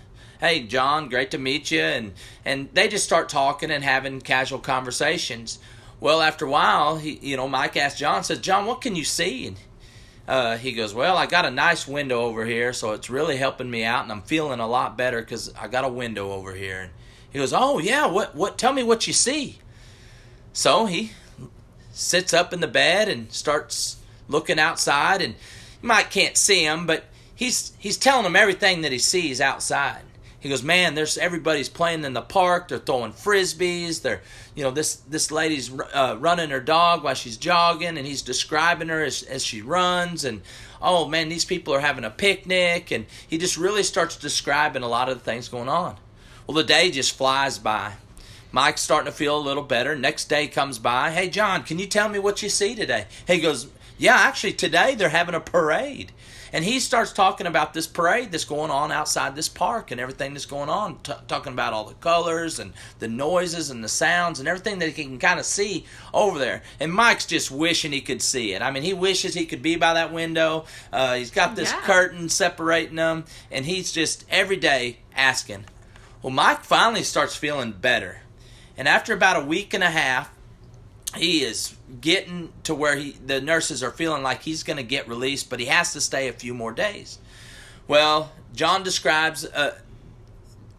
Hey, 0.40 0.60
John, 0.60 1.08
great 1.08 1.30
to 1.30 1.38
meet 1.38 1.70
you, 1.70 1.80
and 1.80 2.12
and 2.44 2.68
they 2.72 2.88
just 2.88 3.04
start 3.04 3.28
talking 3.28 3.70
and 3.70 3.84
having 3.84 4.20
casual 4.20 4.58
conversations. 4.58 5.58
Well, 6.00 6.20
after 6.20 6.46
a 6.46 6.50
while, 6.50 6.96
he, 6.96 7.12
you 7.22 7.36
know, 7.36 7.48
Mike 7.48 7.76
asked 7.76 7.98
John, 7.98 8.24
says, 8.24 8.40
"John, 8.40 8.66
what 8.66 8.80
can 8.80 8.96
you 8.96 9.04
see?" 9.04 9.46
And 9.46 9.56
uh, 10.26 10.56
he 10.56 10.72
goes, 10.72 10.94
"Well, 10.94 11.16
I 11.16 11.26
got 11.26 11.44
a 11.44 11.50
nice 11.50 11.86
window 11.86 12.22
over 12.22 12.44
here, 12.44 12.72
so 12.72 12.92
it's 12.92 13.10
really 13.10 13.36
helping 13.36 13.70
me 13.70 13.84
out, 13.84 14.02
and 14.02 14.12
I'm 14.12 14.22
feeling 14.22 14.60
a 14.60 14.66
lot 14.66 14.98
better 14.98 15.20
because 15.20 15.52
I 15.54 15.68
got 15.68 15.84
a 15.84 15.88
window 15.88 16.32
over 16.32 16.54
here." 16.54 16.80
And 16.80 16.90
he 17.30 17.38
goes, 17.38 17.52
"Oh 17.54 17.78
yeah, 17.78 18.06
what 18.06 18.34
what? 18.34 18.58
Tell 18.58 18.72
me 18.72 18.82
what 18.82 19.06
you 19.06 19.12
see." 19.12 19.58
So 20.52 20.86
he 20.86 21.12
sits 21.92 22.32
up 22.32 22.52
in 22.52 22.60
the 22.60 22.68
bed 22.68 23.08
and 23.08 23.30
starts 23.32 23.96
looking 24.28 24.58
outside, 24.58 25.22
and 25.22 25.36
Mike 25.80 26.10
can't 26.10 26.36
see 26.36 26.64
him, 26.64 26.86
but 26.86 27.04
he's 27.34 27.72
he's 27.78 27.96
telling 27.96 28.26
him 28.26 28.36
everything 28.36 28.82
that 28.82 28.92
he 28.92 28.98
sees 28.98 29.40
outside. 29.40 30.02
He 30.44 30.50
goes, 30.50 30.62
man, 30.62 30.94
there's 30.94 31.16
everybody's 31.16 31.70
playing 31.70 32.04
in 32.04 32.12
the 32.12 32.20
park. 32.20 32.68
They're 32.68 32.78
throwing 32.78 33.12
frisbees. 33.12 34.02
They're, 34.02 34.20
you 34.54 34.62
know, 34.62 34.70
this 34.70 34.96
this 34.96 35.30
lady's 35.30 35.72
uh, 35.72 36.18
running 36.20 36.50
her 36.50 36.60
dog 36.60 37.02
while 37.02 37.14
she's 37.14 37.38
jogging, 37.38 37.96
and 37.96 38.06
he's 38.06 38.20
describing 38.20 38.88
her 38.88 39.02
as 39.02 39.22
as 39.22 39.42
she 39.42 39.62
runs. 39.62 40.22
And 40.22 40.42
oh 40.82 41.08
man, 41.08 41.30
these 41.30 41.46
people 41.46 41.72
are 41.72 41.80
having 41.80 42.04
a 42.04 42.10
picnic, 42.10 42.90
and 42.90 43.06
he 43.26 43.38
just 43.38 43.56
really 43.56 43.82
starts 43.82 44.18
describing 44.18 44.82
a 44.82 44.88
lot 44.88 45.08
of 45.08 45.16
the 45.16 45.24
things 45.24 45.48
going 45.48 45.70
on. 45.70 45.96
Well, 46.46 46.56
the 46.56 46.62
day 46.62 46.90
just 46.90 47.16
flies 47.16 47.58
by. 47.58 47.94
Mike's 48.52 48.82
starting 48.82 49.10
to 49.10 49.16
feel 49.16 49.36
a 49.36 49.40
little 49.40 49.62
better. 49.62 49.96
Next 49.96 50.26
day 50.26 50.46
comes 50.46 50.78
by. 50.78 51.10
Hey, 51.10 51.28
John, 51.28 51.64
can 51.64 51.78
you 51.78 51.86
tell 51.86 52.08
me 52.08 52.18
what 52.18 52.42
you 52.42 52.48
see 52.48 52.74
today? 52.74 53.06
He 53.26 53.40
goes, 53.40 53.66
Yeah, 53.98 54.14
actually, 54.14 54.52
today 54.52 54.94
they're 54.94 55.08
having 55.08 55.34
a 55.34 55.40
parade. 55.40 56.12
And 56.54 56.64
he 56.64 56.78
starts 56.78 57.12
talking 57.12 57.48
about 57.48 57.74
this 57.74 57.88
parade 57.88 58.30
that's 58.30 58.44
going 58.44 58.70
on 58.70 58.92
outside 58.92 59.34
this 59.34 59.48
park 59.48 59.90
and 59.90 60.00
everything 60.00 60.34
that's 60.34 60.46
going 60.46 60.68
on, 60.68 61.00
t- 61.02 61.12
talking 61.26 61.52
about 61.52 61.72
all 61.72 61.84
the 61.84 61.94
colors 61.94 62.60
and 62.60 62.72
the 63.00 63.08
noises 63.08 63.70
and 63.70 63.82
the 63.82 63.88
sounds 63.88 64.38
and 64.38 64.46
everything 64.46 64.78
that 64.78 64.86
he 64.90 65.04
can 65.04 65.18
kind 65.18 65.40
of 65.40 65.46
see 65.46 65.84
over 66.12 66.38
there. 66.38 66.62
And 66.78 66.92
Mike's 66.92 67.26
just 67.26 67.50
wishing 67.50 67.90
he 67.90 68.00
could 68.00 68.22
see 68.22 68.52
it. 68.52 68.62
I 68.62 68.70
mean, 68.70 68.84
he 68.84 68.92
wishes 68.94 69.34
he 69.34 69.46
could 69.46 69.62
be 69.62 69.74
by 69.74 69.94
that 69.94 70.12
window. 70.12 70.66
Uh, 70.92 71.14
he's 71.16 71.32
got 71.32 71.56
this 71.56 71.72
Yeah. 71.72 71.80
curtain 71.80 72.28
separating 72.28 72.94
them, 72.94 73.24
and 73.50 73.66
he's 73.66 73.90
just 73.90 74.24
every 74.30 74.56
day 74.56 74.98
asking. 75.16 75.64
Well, 76.22 76.32
Mike 76.32 76.62
finally 76.62 77.02
starts 77.02 77.34
feeling 77.34 77.72
better. 77.72 78.20
And 78.76 78.86
after 78.86 79.12
about 79.12 79.42
a 79.42 79.44
week 79.44 79.74
and 79.74 79.82
a 79.82 79.90
half, 79.90 80.30
he 81.16 81.42
is 81.42 81.74
getting 82.00 82.52
to 82.64 82.74
where 82.74 82.96
he 82.96 83.12
the 83.12 83.40
nurses 83.40 83.82
are 83.82 83.90
feeling 83.90 84.22
like 84.22 84.42
he's 84.42 84.62
going 84.62 84.76
to 84.76 84.82
get 84.82 85.08
released, 85.08 85.50
but 85.50 85.60
he 85.60 85.66
has 85.66 85.92
to 85.92 86.00
stay 86.00 86.28
a 86.28 86.32
few 86.32 86.54
more 86.54 86.72
days. 86.72 87.18
Well, 87.86 88.32
John 88.54 88.82
describes 88.82 89.44
uh, 89.44 89.78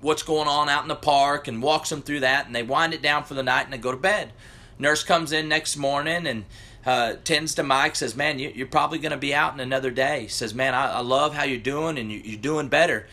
what's 0.02 0.24
going 0.24 0.48
on 0.48 0.70
out 0.70 0.84
in 0.84 0.88
the 0.88 0.96
park 0.96 1.48
and 1.48 1.62
walks 1.62 1.90
them 1.90 2.02
through 2.02 2.22
that, 2.22 2.46
and 2.46 2.56
they 2.56 2.64
wind 2.64 2.94
it 2.94 3.02
down 3.02 3.24
for 3.24 3.34
the 3.34 3.44
night 3.44 3.64
and 3.66 3.74
they 3.74 3.78
go 3.78 3.92
to 3.92 3.98
bed. 3.98 4.32
Nurse 4.78 5.04
comes 5.04 5.32
in 5.32 5.48
next 5.48 5.78
morning 5.78 6.28
and 6.28 6.46
uh, 6.86 7.14
tends 7.24 7.56
to 7.56 7.64
Mike, 7.64 7.96
says, 7.96 8.16
"Man, 8.16 8.40
you, 8.40 8.52
you're 8.54 8.68
probably 8.68 9.00
going 9.00 9.12
to 9.12 9.18
be 9.18 9.34
out 9.34 9.54
in 9.54 9.60
another 9.60 9.92
day." 9.92 10.28
Says, 10.28 10.54
"Man, 10.54 10.74
I, 10.74 10.94
I 10.94 11.00
love 11.00 11.34
how 11.34 11.44
you're 11.44 11.58
doing, 11.58 11.98
and 11.98 12.12
you, 12.12 12.22
you're 12.24 12.40
doing 12.40 12.68
better." 12.68 13.08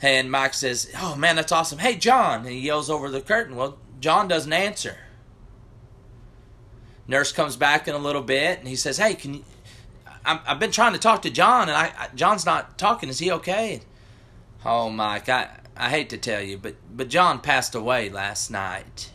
And 0.00 0.30
Mike 0.30 0.54
says, 0.54 0.90
"Oh 0.96 1.14
man, 1.16 1.36
that's 1.36 1.52
awesome! 1.52 1.78
Hey, 1.78 1.96
John!" 1.96 2.40
And 2.40 2.50
he 2.50 2.60
yells 2.60 2.88
over 2.88 3.10
the 3.10 3.20
curtain. 3.20 3.56
Well, 3.56 3.78
John 4.00 4.28
doesn't 4.28 4.52
answer. 4.52 4.96
Nurse 7.10 7.32
comes 7.32 7.56
back 7.56 7.88
in 7.88 7.94
a 7.94 7.98
little 7.98 8.22
bit, 8.22 8.58
and 8.58 8.68
he 8.68 8.76
says, 8.76 8.96
"Hey, 8.96 9.14
can 9.14 9.34
you?" 9.34 9.44
I'm, 10.24 10.40
I've 10.46 10.58
been 10.58 10.70
trying 10.70 10.92
to 10.92 10.98
talk 10.98 11.22
to 11.22 11.30
John, 11.30 11.68
and 11.68 11.76
I, 11.76 11.92
I 11.98 12.08
John's 12.14 12.46
not 12.46 12.78
talking. 12.78 13.08
Is 13.08 13.18
he 13.18 13.30
okay? 13.32 13.80
Oh, 14.64 14.88
Mike, 14.90 15.28
I 15.28 15.50
I 15.76 15.90
hate 15.90 16.08
to 16.10 16.16
tell 16.18 16.40
you, 16.40 16.56
but 16.56 16.76
but 16.90 17.08
John 17.08 17.40
passed 17.40 17.74
away 17.74 18.08
last 18.08 18.50
night. 18.50 19.10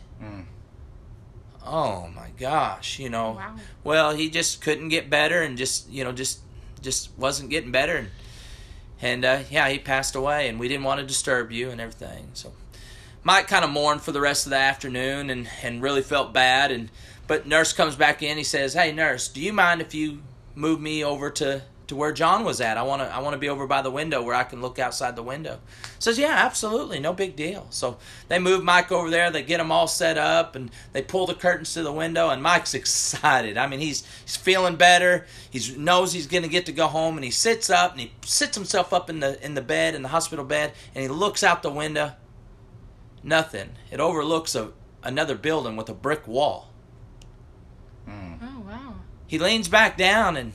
Oh 1.66 2.08
my 2.14 2.28
gosh, 2.38 3.00
you 3.00 3.10
know. 3.10 3.32
Wow. 3.32 3.56
Well, 3.82 4.14
he 4.14 4.30
just 4.30 4.62
couldn't 4.62 4.88
get 4.88 5.10
better, 5.10 5.42
and 5.42 5.58
just 5.58 5.90
you 5.90 6.04
know, 6.04 6.12
just 6.12 6.40
just 6.80 7.10
wasn't 7.18 7.50
getting 7.50 7.72
better, 7.72 7.96
and 7.96 8.10
and 9.02 9.24
uh, 9.24 9.38
yeah, 9.50 9.68
he 9.68 9.78
passed 9.78 10.14
away, 10.14 10.48
and 10.48 10.60
we 10.60 10.68
didn't 10.68 10.84
want 10.84 11.00
to 11.00 11.06
disturb 11.06 11.50
you 11.50 11.70
and 11.70 11.80
everything. 11.80 12.28
So 12.34 12.52
Mike 13.24 13.48
kind 13.48 13.64
of 13.64 13.70
mourned 13.70 14.02
for 14.02 14.12
the 14.12 14.20
rest 14.20 14.46
of 14.46 14.50
the 14.50 14.56
afternoon, 14.56 15.28
and 15.28 15.48
and 15.62 15.82
really 15.82 16.02
felt 16.02 16.32
bad. 16.32 16.70
And 16.70 16.88
but 17.26 17.46
nurse 17.46 17.72
comes 17.72 17.96
back 17.96 18.22
in. 18.22 18.38
He 18.38 18.44
says, 18.44 18.74
"Hey, 18.74 18.92
nurse, 18.92 19.28
do 19.28 19.40
you 19.40 19.52
mind 19.52 19.80
if 19.80 19.94
you 19.94 20.22
move 20.54 20.80
me 20.80 21.04
over 21.04 21.30
to 21.30 21.62
to 21.86 21.94
where 21.94 22.12
John 22.12 22.44
was 22.44 22.60
at? 22.60 22.76
I 22.76 22.82
want 22.82 23.02
to 23.02 23.14
I 23.14 23.20
want 23.20 23.34
to 23.34 23.38
be 23.38 23.48
over 23.48 23.66
by 23.66 23.80
the 23.82 23.90
window 23.90 24.22
where 24.22 24.34
I 24.34 24.44
can 24.44 24.60
look 24.60 24.78
outside 24.78 25.16
the 25.16 25.22
window." 25.22 25.60
Says, 25.98 26.18
"Yeah, 26.18 26.34
absolutely, 26.34 26.98
no 26.98 27.12
big 27.12 27.36
deal." 27.36 27.66
So 27.70 27.98
they 28.28 28.38
move 28.38 28.62
Mike 28.62 28.92
over 28.92 29.10
there. 29.10 29.30
They 29.30 29.42
get 29.42 29.60
him 29.60 29.72
all 29.72 29.88
set 29.88 30.18
up, 30.18 30.54
and 30.54 30.70
they 30.92 31.02
pull 31.02 31.26
the 31.26 31.34
curtains 31.34 31.74
to 31.74 31.82
the 31.82 31.92
window. 31.92 32.30
And 32.30 32.42
Mike's 32.42 32.74
excited. 32.80 33.56
I 33.56 33.66
mean, 33.66 33.80
he's 33.80 34.04
he's 34.24 34.36
feeling 34.36 34.76
better. 34.76 35.26
He 35.50 35.76
knows 35.76 36.12
he's 36.12 36.26
going 36.26 36.44
to 36.44 36.48
get 36.48 36.66
to 36.66 36.72
go 36.72 36.86
home, 36.86 37.16
and 37.16 37.24
he 37.24 37.30
sits 37.30 37.70
up 37.70 37.92
and 37.92 38.00
he 38.00 38.12
sits 38.24 38.56
himself 38.56 38.92
up 38.92 39.10
in 39.10 39.20
the 39.20 39.44
in 39.44 39.54
the 39.54 39.62
bed 39.62 39.94
in 39.94 40.02
the 40.02 40.08
hospital 40.08 40.44
bed, 40.44 40.72
and 40.94 41.02
he 41.02 41.08
looks 41.08 41.42
out 41.42 41.62
the 41.62 41.70
window. 41.70 42.12
Nothing. 43.22 43.70
It 43.90 43.98
overlooks 43.98 44.54
a 44.54 44.72
another 45.02 45.36
building 45.36 45.76
with 45.76 45.88
a 45.88 45.94
brick 45.94 46.26
wall. 46.26 46.70
He 49.26 49.38
leans 49.38 49.68
back 49.68 49.96
down 49.96 50.36
and 50.36 50.52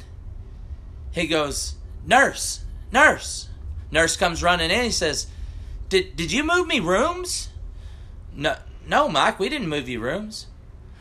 he 1.12 1.28
goes, 1.28 1.76
Nurse, 2.06 2.64
nurse. 2.92 3.50
Nurse 3.92 4.16
comes 4.16 4.42
running 4.42 4.72
in. 4.72 4.86
He 4.86 4.92
says, 4.92 5.28
Did, 5.90 6.16
did 6.16 6.32
you 6.32 6.44
move 6.44 6.68
me 6.68 6.80
rooms? 6.80 7.50
No, 8.34 8.56
no, 8.88 9.10
Mike, 9.10 9.40
we 9.40 9.50
didn't 9.50 9.68
move 9.68 9.90
you 9.90 10.00
rooms. 10.00 10.48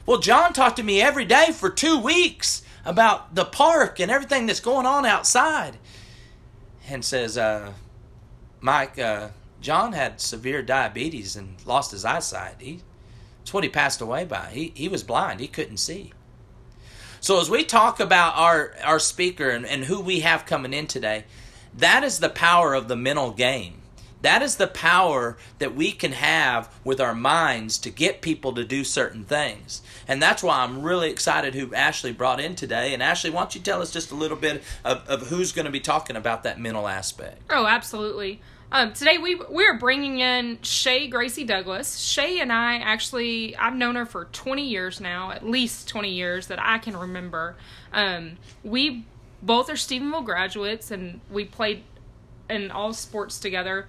Well, 0.05 0.19
John 0.19 0.53
talked 0.53 0.77
to 0.77 0.83
me 0.83 1.01
every 1.01 1.25
day 1.25 1.53
for 1.53 1.71
two 1.71 2.01
weeks 2.01 2.63
about 2.85 3.35
the 3.35 3.45
park 3.45 4.01
and 4.01 4.11
everything 4.11 4.47
that's 4.47 4.61
going 4.61 4.87
on 4.87 5.07
outside. 5.07 5.79
And 6.89 7.05
says, 7.05 7.39
uh, 7.39 7.73
Mike, 8.61 8.99
uh, 8.99 9.29
John 9.61 9.93
had 9.93 10.21
severe 10.21 10.63
diabetes 10.63 11.37
and 11.37 11.55
lost 11.65 11.93
his 11.93 12.05
eyesight. 12.05 12.57
He, 12.59 12.81
that's 13.39 13.55
what 13.55 13.63
he 13.63 13.71
passed 13.71 14.01
away 14.01 14.25
by. 14.25 14.51
He, 14.51 14.73
he 14.75 14.89
was 14.89 15.05
blind, 15.05 15.39
he 15.39 15.47
couldn't 15.47 15.77
see. 15.77 16.13
So 17.21 17.39
as 17.39 17.51
we 17.51 17.65
talk 17.65 18.01
about 18.01 18.37
our 18.37 18.75
our 18.83 18.99
speaker 18.99 19.51
and, 19.51 19.67
and 19.67 19.85
who 19.85 20.01
we 20.01 20.21
have 20.21 20.47
coming 20.47 20.73
in 20.73 20.87
today, 20.87 21.25
that 21.77 22.03
is 22.03 22.19
the 22.19 22.31
power 22.31 22.75
of 22.75 22.89
the 22.89 22.97
mental 22.97 23.31
game. 23.31 23.75
That 24.23 24.43
is 24.43 24.57
the 24.57 24.67
power 24.67 25.39
that 25.59 25.75
we 25.75 25.93
can 25.93 26.13
have 26.13 26.73
with 26.85 27.01
our 27.01 27.15
minds 27.15 27.79
to 27.79 27.91
get 27.91 28.21
people 28.21 28.53
to 28.55 28.65
do 28.65 28.85
certain 28.85 29.25
things. 29.25 29.81
And 30.07 30.21
that's 30.21 30.43
why 30.43 30.61
I'm 30.61 30.83
really 30.83 31.11
excited 31.11 31.55
who 31.55 31.75
Ashley 31.75 32.13
brought 32.13 32.39
in 32.39 32.55
today. 32.55 32.93
And 32.93 33.03
Ashley, 33.03 33.31
why 33.31 33.41
don't 33.41 33.55
you 33.55 33.63
tell 33.63 33.81
us 33.81 33.91
just 33.91 34.11
a 34.11 34.15
little 34.15 34.37
bit 34.37 34.63
of, 34.85 35.09
of 35.09 35.29
who's 35.29 35.53
going 35.53 35.65
to 35.65 35.71
be 35.71 35.81
talking 35.81 36.17
about 36.17 36.43
that 36.43 36.61
mental 36.61 36.87
aspect? 36.87 37.41
Oh, 37.49 37.67
absolutely. 37.67 38.43
Um, 38.73 38.93
today 38.93 39.19
we 39.19 39.35
we're 39.35 39.79
bringing 39.79 40.21
in 40.21 40.63
Shay 40.63 41.09
Gracie 41.09 41.43
Douglas. 41.43 41.99
Shay 41.99 42.39
and 42.39 42.53
I 42.53 42.77
actually 42.77 43.57
I've 43.57 43.75
known 43.75 43.97
her 43.97 44.07
for 44.07 44.27
20 44.27 44.63
years 44.63 45.01
now, 45.01 45.33
at 45.33 45.45
least 45.45 45.89
20 45.89 46.09
years 46.09 46.47
that 46.47 46.61
I 46.63 46.79
can 46.79 46.97
remember. 46.97 47.57
Um, 47.93 48.39
we 48.63 49.07
both 49.43 49.71
are 49.71 49.75
Stephenville 49.75 50.25
graduates, 50.25 50.93
and 50.93 51.21
we 51.33 51.47
played 51.47 51.83
in 52.49 52.71
all 52.71 52.93
sports 52.93 53.41
together. 53.41 53.89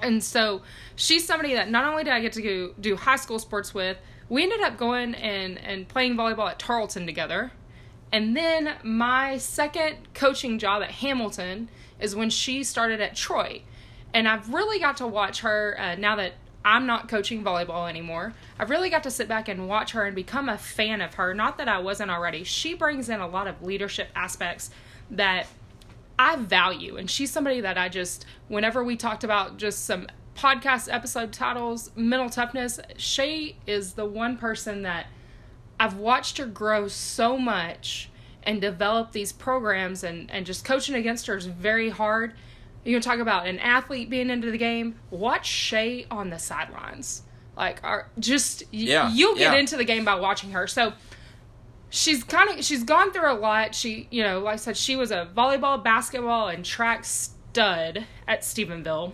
And 0.00 0.24
so 0.24 0.62
she's 0.96 1.24
somebody 1.24 1.54
that 1.54 1.70
not 1.70 1.84
only 1.84 2.02
did 2.02 2.12
I 2.12 2.20
get 2.20 2.32
to 2.32 2.42
go 2.42 2.74
do 2.80 2.96
high 2.96 3.16
school 3.16 3.38
sports 3.38 3.72
with, 3.72 3.96
we 4.28 4.42
ended 4.42 4.60
up 4.60 4.76
going 4.76 5.14
and 5.14 5.56
and 5.58 5.86
playing 5.86 6.16
volleyball 6.16 6.50
at 6.50 6.58
Tarleton 6.58 7.06
together. 7.06 7.52
And 8.10 8.36
then 8.36 8.74
my 8.82 9.38
second 9.38 9.98
coaching 10.14 10.58
job 10.58 10.82
at 10.82 10.90
Hamilton 10.90 11.68
is 12.00 12.16
when 12.16 12.28
she 12.28 12.64
started 12.64 13.00
at 13.00 13.14
Troy. 13.14 13.62
And 14.12 14.28
I've 14.28 14.52
really 14.52 14.78
got 14.78 14.96
to 14.98 15.06
watch 15.06 15.40
her 15.40 15.76
uh, 15.78 15.94
now 15.96 16.16
that 16.16 16.32
I'm 16.64 16.86
not 16.86 17.08
coaching 17.08 17.42
volleyball 17.42 17.88
anymore. 17.88 18.34
I've 18.58 18.70
really 18.70 18.90
got 18.90 19.04
to 19.04 19.10
sit 19.10 19.28
back 19.28 19.48
and 19.48 19.68
watch 19.68 19.92
her 19.92 20.04
and 20.04 20.14
become 20.14 20.48
a 20.48 20.58
fan 20.58 21.00
of 21.00 21.14
her. 21.14 21.32
Not 21.32 21.58
that 21.58 21.68
I 21.68 21.78
wasn't 21.78 22.10
already. 22.10 22.44
She 22.44 22.74
brings 22.74 23.08
in 23.08 23.20
a 23.20 23.26
lot 23.26 23.46
of 23.46 23.62
leadership 23.62 24.08
aspects 24.14 24.70
that 25.10 25.46
I 26.18 26.36
value. 26.36 26.96
And 26.96 27.10
she's 27.10 27.30
somebody 27.30 27.62
that 27.62 27.78
I 27.78 27.88
just, 27.88 28.26
whenever 28.48 28.84
we 28.84 28.96
talked 28.96 29.24
about 29.24 29.56
just 29.56 29.86
some 29.86 30.06
podcast 30.36 30.92
episode 30.92 31.32
titles, 31.32 31.90
mental 31.96 32.28
toughness, 32.28 32.78
Shay 32.98 33.56
is 33.66 33.94
the 33.94 34.04
one 34.04 34.36
person 34.36 34.82
that 34.82 35.06
I've 35.78 35.96
watched 35.96 36.36
her 36.36 36.46
grow 36.46 36.88
so 36.88 37.38
much 37.38 38.10
and 38.42 38.60
develop 38.60 39.12
these 39.12 39.32
programs 39.32 40.04
and, 40.04 40.30
and 40.30 40.44
just 40.44 40.64
coaching 40.64 40.94
against 40.94 41.26
her 41.26 41.36
is 41.36 41.46
very 41.46 41.88
hard. 41.88 42.34
You 42.84 42.94
can 42.94 43.02
talk 43.02 43.18
about 43.18 43.46
an 43.46 43.58
athlete 43.58 44.08
being 44.08 44.30
into 44.30 44.50
the 44.50 44.58
game. 44.58 44.98
Watch 45.10 45.46
Shay 45.46 46.06
on 46.10 46.30
the 46.30 46.38
sidelines. 46.38 47.22
Like, 47.56 47.80
are 47.84 48.08
just 48.18 48.62
Yeah, 48.70 49.12
you'll 49.12 49.34
get 49.34 49.52
yeah. 49.52 49.58
into 49.58 49.76
the 49.76 49.84
game 49.84 50.04
by 50.04 50.14
watching 50.14 50.52
her. 50.52 50.66
So 50.66 50.94
she's 51.90 52.24
kind 52.24 52.50
of 52.50 52.64
she's 52.64 52.84
gone 52.84 53.12
through 53.12 53.30
a 53.30 53.34
lot. 53.34 53.74
She, 53.74 54.08
you 54.10 54.22
know, 54.22 54.40
like 54.40 54.54
I 54.54 54.56
said, 54.56 54.76
she 54.76 54.96
was 54.96 55.10
a 55.10 55.28
volleyball, 55.36 55.82
basketball, 55.82 56.48
and 56.48 56.64
track 56.64 57.04
stud 57.04 58.06
at 58.26 58.40
Stephenville. 58.42 59.12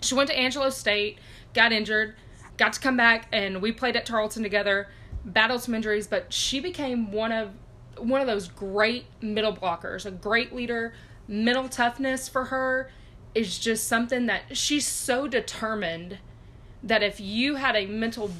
She 0.00 0.14
went 0.14 0.30
to 0.30 0.38
Angelo 0.38 0.70
State, 0.70 1.18
got 1.52 1.72
injured, 1.72 2.14
got 2.56 2.72
to 2.74 2.80
come 2.80 2.96
back, 2.96 3.28
and 3.32 3.60
we 3.60 3.72
played 3.72 3.96
at 3.96 4.06
Tarleton 4.06 4.42
together. 4.42 4.88
Battled 5.24 5.62
some 5.62 5.74
injuries, 5.74 6.06
but 6.06 6.32
she 6.32 6.60
became 6.60 7.10
one 7.10 7.32
of 7.32 7.50
one 7.98 8.20
of 8.20 8.26
those 8.26 8.48
great 8.48 9.06
middle 9.20 9.54
blockers, 9.54 10.06
a 10.06 10.10
great 10.10 10.54
leader. 10.54 10.94
Mental 11.28 11.68
toughness 11.68 12.28
for 12.28 12.46
her 12.46 12.90
is 13.34 13.58
just 13.58 13.86
something 13.86 14.26
that 14.26 14.56
she's 14.56 14.86
so 14.86 15.26
determined 15.26 16.18
that 16.82 17.02
if 17.02 17.20
you 17.20 17.56
had 17.56 17.76
a 17.76 17.86
mental 17.86 18.30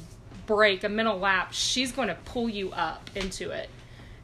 break, 0.45 0.83
a 0.83 0.89
mental 0.89 1.17
lapse, 1.17 1.57
she's 1.57 1.91
going 1.91 2.07
to 2.07 2.15
pull 2.25 2.49
you 2.49 2.71
up 2.71 3.09
into 3.13 3.51
it. 3.51 3.69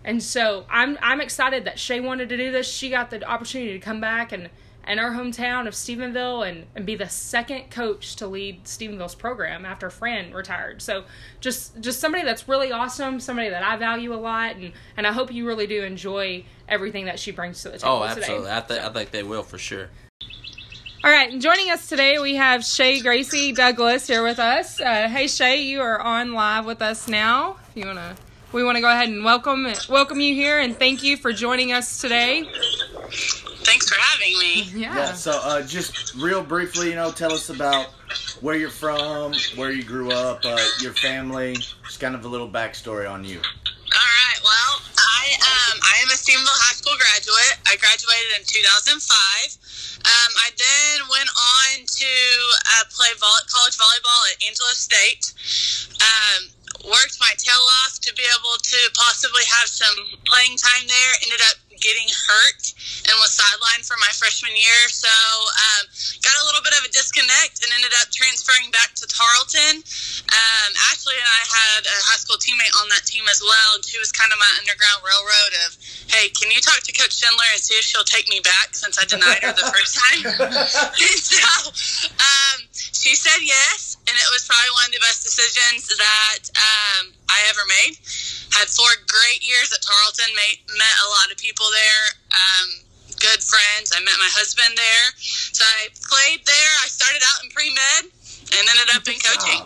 And 0.05 0.22
so 0.22 0.65
I'm 0.70 0.98
I'm 1.01 1.22
excited 1.22 1.65
that 1.65 1.79
Shay 1.79 2.00
wanted 2.00 2.29
to 2.29 2.38
do 2.38 2.51
this. 2.51 2.70
She 2.70 2.89
got 2.89 3.10
the 3.10 3.24
opportunity 3.24 3.74
to 3.74 3.79
come 3.79 4.01
back 4.01 4.32
and 4.32 4.50
in 4.88 5.00
our 5.00 5.12
hometown 5.12 5.68
of 5.68 5.74
Stephenville 5.74 6.48
and, 6.48 6.66
and 6.75 6.86
be 6.86 6.96
the 6.96 7.08
second 7.08 7.70
coach 7.70 8.16
to 8.18 8.28
lead 8.28 8.66
Stephenville's 8.66 9.16
program 9.16 9.66
after 9.66 9.90
Fran 9.90 10.34
retired. 10.34 10.82
So 10.82 11.06
just 11.40 11.80
just 11.80 12.00
somebody 12.00 12.24
that's 12.24 12.48
really 12.48 12.72
awesome, 12.72 13.20
somebody 13.20 13.50
that 13.50 13.63
I 13.63 13.78
value 13.78 14.13
a 14.13 14.16
lot, 14.16 14.56
and, 14.56 14.74
and 14.98 15.08
I 15.08 15.12
hope 15.12 15.32
you 15.34 15.48
really 15.48 15.68
do 15.68 15.84
enjoy 15.84 16.44
everything 16.68 17.06
that 17.06 17.20
she 17.20 17.32
brings 17.32 17.62
to 17.63 17.70
the 17.70 17.78
table. 17.78 17.94
Oh, 17.94 18.04
absolutely. 18.04 18.46
Today. 18.46 18.56
I 18.56 18.62
think 18.62 18.82
I 18.82 18.90
think 18.90 19.12
they 19.12 19.24
will 19.24 19.44
for 19.44 19.58
sure. 19.58 19.90
All 21.06 21.12
right, 21.12 21.32
and 21.32 21.42
joining 21.42 21.70
us 21.70 21.90
today 21.90 22.20
we 22.20 22.36
have 22.36 22.63
Shay 22.63 23.02
Gracie 23.02 23.52
Douglas 23.52 24.08
here 24.08 24.24
with 24.24 24.40
us. 24.40 24.80
Uh, 24.80 25.10
hey 25.10 25.28
Shay, 25.28 25.63
you 25.63 25.82
are 25.82 26.00
on 26.00 26.34
live 26.34 26.66
with 26.66 26.82
us 26.82 27.08
now. 27.08 27.58
If 27.70 27.78
you 27.78 27.86
wanna, 27.86 28.16
we 28.54 28.63
want 28.63 28.78
to 28.78 28.82
go 28.82 28.90
ahead 28.90 29.10
and 29.10 29.24
welcome 29.24 29.68
welcome 29.90 30.20
you 30.22 30.34
here 30.34 30.60
and 30.60 30.78
thank 30.78 31.04
you 31.04 31.18
for 31.18 31.34
joining 31.34 31.74
us 31.74 32.00
today. 32.00 32.50
Thanks 33.63 33.89
for 33.89 34.00
having 34.00 34.38
me. 34.39 34.63
Yeah. 34.84 34.96
Yeah. 34.96 35.13
So, 35.13 35.39
uh, 35.43 35.62
just 35.62 36.15
real 36.15 36.43
briefly, 36.43 36.89
you 36.89 36.96
know, 36.96 37.12
tell 37.12 37.32
us 37.34 37.50
about 37.50 37.88
where 38.41 38.55
you're 38.55 38.70
from, 38.70 39.34
where 39.55 39.72
you 39.72 39.84
grew 39.84 40.12
up, 40.12 40.41
uh, 40.46 40.58
your 40.82 40.93
family, 40.93 41.55
just 41.86 42.00
kind 42.00 42.15
of 42.15 42.25
a 42.25 42.27
little 42.27 42.50
backstory 42.50 43.10
on 43.10 43.24
you. 43.24 43.38
All 43.39 44.10
right. 44.20 44.39
Well, 44.43 44.74
I 44.98 45.24
um 45.39 45.77
I 45.84 46.01
am 46.01 46.10
a 46.10 46.17
Stephenville 46.17 46.60
High 46.67 46.75
School 46.75 46.98
graduate. 46.98 47.55
I 47.70 47.77
graduated 47.77 48.39
in 48.39 48.43
2005. 48.43 50.03
Um, 50.03 50.32
I 50.43 50.50
then 50.58 51.08
went 51.08 51.29
on 51.32 51.86
to 51.86 52.12
uh, 52.75 52.84
play 52.91 53.08
vol- 53.22 53.46
college 53.48 53.77
volleyball 53.79 54.22
at 54.36 54.43
Angelo 54.43 54.74
State. 54.75 55.32
Um, 56.03 56.50
worked 56.84 57.18
my 57.20 57.32
tail 57.40 57.63
off 57.84 58.00
to 58.04 58.12
be 58.13 58.24
able 58.28 58.60
to 58.60 58.80
possibly 58.94 59.44
have 59.60 59.68
some 59.72 60.20
playing 60.28 60.60
time 60.60 60.84
there. 60.88 61.12
Ended 61.24 61.42
up 61.48 61.58
getting 61.80 62.08
hurt 62.08 62.63
and 63.08 63.13
was 63.20 63.36
sidelined 63.36 63.84
for 63.84 64.00
my 64.00 64.12
freshman 64.16 64.56
year. 64.56 64.82
So 64.88 65.12
um, 65.12 65.84
got 66.24 66.36
a 66.40 66.44
little 66.48 66.63
bit 66.63 66.72
of 66.80 66.88
a 66.88 66.92
disconnect 66.92 67.60
and 67.63 67.72
ended 67.75 67.92
up 68.00 68.08
transferring 68.12 68.72
back 68.72 68.96
to 69.00 69.06
Tarleton. 69.08 69.84
Um, 70.32 70.70
Ashley 70.92 71.16
and 71.20 71.28
I 71.28 71.42
had 71.44 71.82
a 71.84 71.98
high 72.08 72.20
school 72.20 72.40
teammate 72.40 72.72
on 72.80 72.88
that 72.96 73.04
team 73.04 73.28
as 73.28 73.44
well, 73.44 73.84
she 73.94 74.02
was 74.02 74.10
kind 74.10 74.34
of 74.34 74.42
my 74.42 74.50
underground 74.58 75.06
railroad 75.06 75.54
of, 75.70 75.78
hey, 76.10 76.34
can 76.34 76.50
you 76.50 76.58
talk 76.58 76.82
to 76.82 76.92
Coach 76.98 77.13
Schindler 77.13 77.46
and 77.54 77.62
see 77.62 77.78
if 77.78 77.86
she'll 77.86 78.08
take 78.10 78.25
me 78.25 78.42
back 78.42 78.74
since 78.74 78.98
I 78.98 79.06
denied 79.06 79.46
her 79.46 79.54
the 79.54 79.70
first 79.70 79.94
time? 80.02 80.22
so 81.30 81.46
um, 82.10 82.58
she 83.03 83.19
said 83.19 83.43
yes, 83.43 84.00
and 84.07 84.15
it 84.15 84.29
was 84.31 84.48
probably 84.48 84.72
one 84.79 84.88
of 84.88 84.95
the 84.95 85.03
best 85.03 85.27
decisions 85.27 85.91
that 85.91 86.48
um, 86.55 87.12
I 87.27 87.36
ever 87.51 87.67
made. 87.67 88.00
Had 88.55 88.72
four 88.72 88.88
great 89.12 89.43
years 89.43 89.75
at 89.75 89.83
Tarleton, 89.83 90.31
made, 90.31 90.63
met 90.72 90.95
a 91.03 91.10
lot 91.12 91.27
of 91.27 91.36
people 91.36 91.67
there. 91.67 92.05
Um, 92.31 92.67
good 93.19 93.43
friends. 93.43 93.91
I 93.91 94.00
met 94.07 94.15
my 94.15 94.31
husband 94.31 94.72
there. 94.79 95.07
So 95.19 95.67
I 95.67 95.91
played 96.00 96.48
there. 96.48 96.72
I 96.79 96.88
started 96.88 97.19
out 97.27 97.43
in 97.43 97.51
pre 97.51 97.75
med 97.75 98.07
and 98.56 98.63
ended 98.71 98.88
up 98.95 99.04
in 99.04 99.19
coaching. 99.19 99.62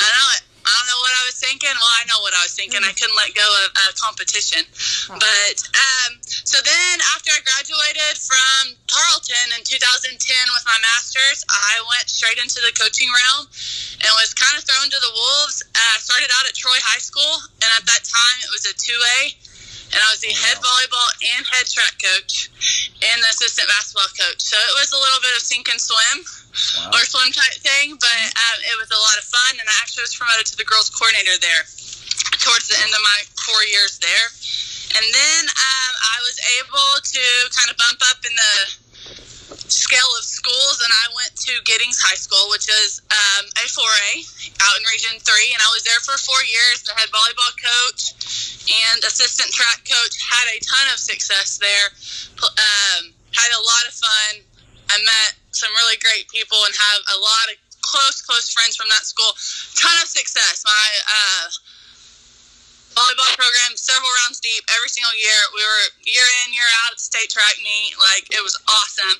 I 0.00 0.06
know 0.08 0.28
it. 0.32 0.42
I 0.68 0.72
don't 0.76 0.88
know 0.92 1.00
what 1.00 1.16
I 1.16 1.24
was 1.24 1.38
thinking. 1.40 1.72
Well, 1.72 1.94
I 1.96 2.04
know 2.04 2.20
what 2.20 2.36
I 2.36 2.44
was 2.44 2.52
thinking. 2.52 2.84
I 2.84 2.92
couldn't 2.92 3.16
let 3.16 3.32
go 3.32 3.48
of 3.64 3.68
uh, 3.72 3.92
competition. 3.96 4.68
But 5.08 5.56
um, 5.72 6.20
so 6.20 6.60
then, 6.60 6.94
after 7.16 7.32
I 7.32 7.40
graduated 7.40 8.20
from 8.20 8.76
Tarleton 8.84 9.56
in 9.56 9.64
2010 9.64 10.12
with 10.12 10.64
my 10.68 10.76
master's, 10.84 11.40
I 11.48 11.80
went 11.88 12.12
straight 12.12 12.36
into 12.36 12.60
the 12.60 12.76
coaching 12.76 13.08
realm 13.08 13.48
and 14.04 14.10
was 14.20 14.36
kind 14.36 14.60
of 14.60 14.68
thrown 14.68 14.92
to 14.92 15.00
the 15.00 15.12
wolves. 15.16 15.64
Uh, 15.72 15.96
I 15.96 15.98
started 16.04 16.28
out 16.36 16.44
at 16.44 16.52
Troy 16.52 16.76
High 16.84 17.00
School, 17.00 17.48
and 17.64 17.68
at 17.72 17.88
that 17.88 18.04
time, 18.04 18.36
it 18.44 18.52
was 18.52 18.68
a 18.68 18.74
2A 18.76 19.47
and 19.92 19.98
I 19.98 20.08
was 20.12 20.20
the 20.20 20.32
head 20.32 20.58
volleyball 20.60 21.10
and 21.36 21.42
head 21.48 21.66
track 21.66 21.96
coach 22.00 22.52
and 23.00 23.16
the 23.22 23.28
assistant 23.32 23.68
basketball 23.68 24.10
coach. 24.16 24.40
So 24.44 24.56
it 24.56 24.74
was 24.76 24.92
a 24.92 25.00
little 25.00 25.20
bit 25.24 25.34
of 25.36 25.42
sink 25.42 25.68
and 25.68 25.80
swim 25.80 26.24
Wow. 26.58 26.90
or 26.90 27.02
swim 27.06 27.30
type 27.30 27.54
thing, 27.62 27.94
but 28.00 28.22
um, 28.34 28.58
it 28.66 28.76
was 28.82 28.90
a 28.90 28.98
lot 28.98 29.14
of 29.20 29.24
fun. 29.30 29.60
And 29.60 29.68
I 29.68 29.76
actually 29.78 30.08
was 30.10 30.16
promoted 30.16 30.46
to 30.50 30.56
the 30.58 30.66
girls 30.66 30.90
coordinator 30.90 31.38
there 31.38 31.62
towards 32.42 32.66
the 32.66 32.78
end 32.82 32.90
of 32.90 33.02
my 33.04 33.18
four 33.46 33.62
years 33.70 34.00
there. 34.02 34.26
And 34.98 35.04
then 35.04 35.42
um, 35.46 35.92
I 36.00 36.16
was 36.24 36.36
able 36.58 36.90
to 36.98 37.24
kind 37.54 37.68
of 37.70 37.76
bump 37.78 38.00
up 38.10 38.18
in 38.24 38.32
the 38.34 38.54
scale 39.56 40.12
of 40.18 40.24
schools, 40.24 40.76
and 40.84 40.92
I 40.92 41.06
went 41.16 41.32
to 41.48 41.52
Giddings 41.64 41.96
High 41.96 42.18
School, 42.20 42.52
which 42.52 42.68
is 42.68 43.00
um, 43.08 43.44
a 43.56 43.64
4A 43.64 44.12
out 44.60 44.76
in 44.76 44.84
Region 44.92 45.16
3. 45.16 45.56
And 45.56 45.60
I 45.64 45.70
was 45.72 45.82
there 45.88 46.00
for 46.04 46.16
four 46.20 46.40
years, 46.44 46.84
the 46.84 46.92
head 46.92 47.08
volleyball 47.08 47.54
coach 47.56 48.12
and 48.68 49.00
assistant 49.04 49.48
track 49.52 49.88
coach. 49.88 50.20
Had 50.20 50.46
a 50.52 50.58
ton 50.60 50.86
of 50.92 51.00
success 51.00 51.56
there. 51.56 51.88
Um, 52.44 53.16
had 53.32 53.50
a 53.56 53.62
lot 53.64 53.84
of 53.88 53.94
fun. 53.96 54.32
I 54.92 54.96
met 55.00 55.32
some 55.52 55.72
really 55.80 55.96
great 56.00 56.28
people 56.28 56.60
and 56.64 56.72
have 56.76 57.00
a 57.16 57.18
lot 57.20 57.46
of 57.52 57.56
close, 57.80 58.20
close 58.20 58.52
friends 58.52 58.76
from 58.76 58.88
that 58.92 59.04
school. 59.08 59.32
Ton 59.80 59.96
of 60.04 60.08
success. 60.08 60.64
My 60.64 60.88
uh, 61.08 61.44
volleyball 62.98 63.30
program, 63.38 63.78
several 63.78 64.10
rounds 64.26 64.42
deep 64.42 64.66
every 64.74 64.90
single 64.90 65.14
year. 65.14 65.38
We 65.54 65.62
were 65.62 65.84
year 66.02 66.26
in, 66.42 66.50
year 66.50 66.66
out 66.82 66.90
at 66.90 66.98
the 66.98 67.06
state 67.06 67.30
track 67.30 67.54
meet. 67.62 67.94
Like, 67.94 68.26
it 68.34 68.42
was 68.42 68.58
awesome. 68.66 69.16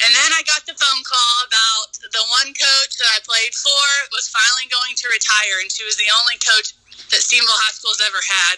And 0.00 0.10
then 0.16 0.30
I 0.32 0.40
got 0.48 0.64
the 0.64 0.72
phone 0.72 1.02
call 1.04 1.34
about 1.44 2.00
the 2.00 2.24
one 2.40 2.56
coach 2.56 2.92
that 2.96 3.10
I 3.12 3.20
played 3.28 3.52
for 3.52 3.84
was 4.16 4.32
finally 4.32 4.72
going 4.72 4.96
to 4.96 5.12
retire, 5.12 5.60
and 5.60 5.68
she 5.68 5.84
was 5.84 6.00
the 6.00 6.08
only 6.24 6.40
coach 6.40 6.72
that 7.12 7.20
Stephenville 7.20 7.60
High 7.68 7.76
School's 7.76 8.00
ever 8.00 8.22
had. 8.24 8.56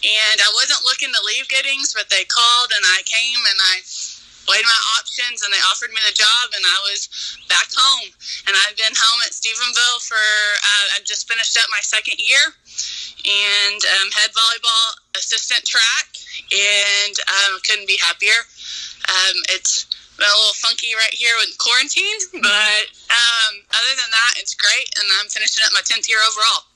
And 0.00 0.36
I 0.40 0.48
wasn't 0.56 0.84
looking 0.88 1.12
to 1.12 1.20
leave 1.28 1.48
Giddings, 1.52 1.92
but 1.92 2.08
they 2.08 2.24
called, 2.24 2.72
and 2.72 2.84
I 2.88 3.04
came 3.04 3.40
and 3.44 3.58
I 3.60 3.84
weighed 4.48 4.64
my 4.64 4.80
options, 5.00 5.44
and 5.44 5.52
they 5.52 5.60
offered 5.68 5.92
me 5.92 6.00
the 6.04 6.16
job, 6.16 6.52
and 6.56 6.64
I 6.64 6.78
was 6.88 7.08
back 7.48 7.68
home. 7.72 8.12
And 8.48 8.56
I've 8.64 8.76
been 8.76 8.92
home 8.92 9.20
at 9.24 9.32
Stephenville 9.32 10.00
for, 10.04 10.20
uh, 10.20 10.96
I've 10.96 11.08
just 11.08 11.28
finished 11.28 11.56
up 11.56 11.68
my 11.72 11.80
second 11.80 12.20
year 12.20 12.52
and 13.24 13.80
um, 13.80 14.08
head 14.12 14.30
volleyball 14.36 14.86
assistant 15.16 15.64
track, 15.64 16.06
and 16.52 17.16
um, 17.26 17.60
couldn't 17.64 17.88
be 17.88 17.98
happier. 18.00 18.36
Um, 19.08 19.36
it's 19.52 19.88
been 20.16 20.28
a 20.28 20.38
little 20.38 20.58
funky 20.60 20.94
right 20.94 21.12
here 21.12 21.34
with 21.40 21.56
quarantine, 21.58 22.20
but 22.44 22.84
um, 23.10 23.52
other 23.72 23.94
than 23.96 24.10
that, 24.12 24.38
it's 24.38 24.54
great, 24.54 24.88
and 25.00 25.06
I'm 25.20 25.28
finishing 25.28 25.64
up 25.64 25.72
my 25.72 25.82
10th 25.82 26.08
year 26.08 26.20
overall. 26.22 26.68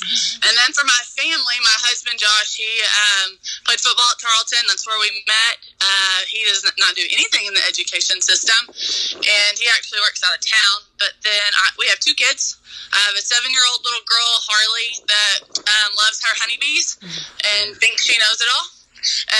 And 0.00 0.56
then 0.56 0.72
for 0.72 0.84
my 0.88 1.02
family, 1.12 1.58
my 1.60 1.78
husband 1.84 2.16
Josh, 2.16 2.56
he 2.56 2.64
um, 2.64 3.36
played 3.68 3.80
football 3.84 4.08
at 4.08 4.16
Tarleton. 4.16 4.64
That's 4.68 4.88
where 4.88 4.96
we 4.96 5.12
met. 5.28 5.56
Uh, 5.76 6.20
he 6.24 6.40
does 6.48 6.64
not 6.64 6.96
do 6.96 7.04
anything 7.12 7.44
in 7.44 7.52
the 7.52 7.60
education 7.68 8.24
system, 8.24 8.56
and 8.64 9.52
he 9.60 9.68
actually 9.68 10.00
works 10.00 10.24
out 10.24 10.32
of 10.32 10.40
town. 10.40 10.88
But 10.96 11.20
then 11.20 11.48
I, 11.52 11.76
we 11.76 11.84
have 11.92 12.00
two 12.00 12.16
kids. 12.16 12.56
I 12.92 12.98
have 12.98 13.16
a 13.16 13.24
seven-year-old 13.24 13.80
little 13.84 14.06
girl, 14.06 14.30
Harley, 14.46 14.90
that 15.06 15.38
um, 15.58 15.90
loves 15.94 16.18
her 16.22 16.34
honeybees 16.42 16.98
and 17.44 17.76
thinks 17.78 18.06
she 18.06 18.18
knows 18.18 18.40
it 18.40 18.50
all. 18.50 18.66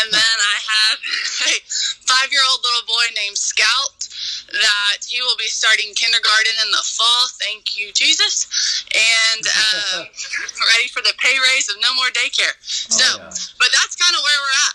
And 0.00 0.06
then 0.08 0.36
I 0.40 0.56
have 0.56 0.98
a 1.50 1.54
five-year-old 2.08 2.60
little 2.64 2.86
boy 2.88 3.06
named 3.12 3.36
Scout 3.36 4.00
that 4.50 5.04
he 5.06 5.20
will 5.22 5.36
be 5.36 5.46
starting 5.46 5.92
kindergarten 5.94 6.56
in 6.64 6.70
the 6.70 6.84
fall. 6.96 7.28
Thank 7.38 7.76
you, 7.76 7.92
Jesus. 7.92 8.48
And 8.90 9.44
um, 9.46 10.08
ready 10.74 10.88
for 10.88 11.02
the 11.02 11.14
pay 11.18 11.36
raise 11.52 11.68
of 11.68 11.76
no 11.80 11.94
more 11.94 12.08
daycare. 12.10 12.56
So, 12.64 13.04
yeah. 13.04 13.30
but 13.58 13.68
that's 13.70 13.94
kind 13.96 14.14
of 14.16 14.22
where 14.22 14.38
we're 14.42 14.58
at 14.66 14.74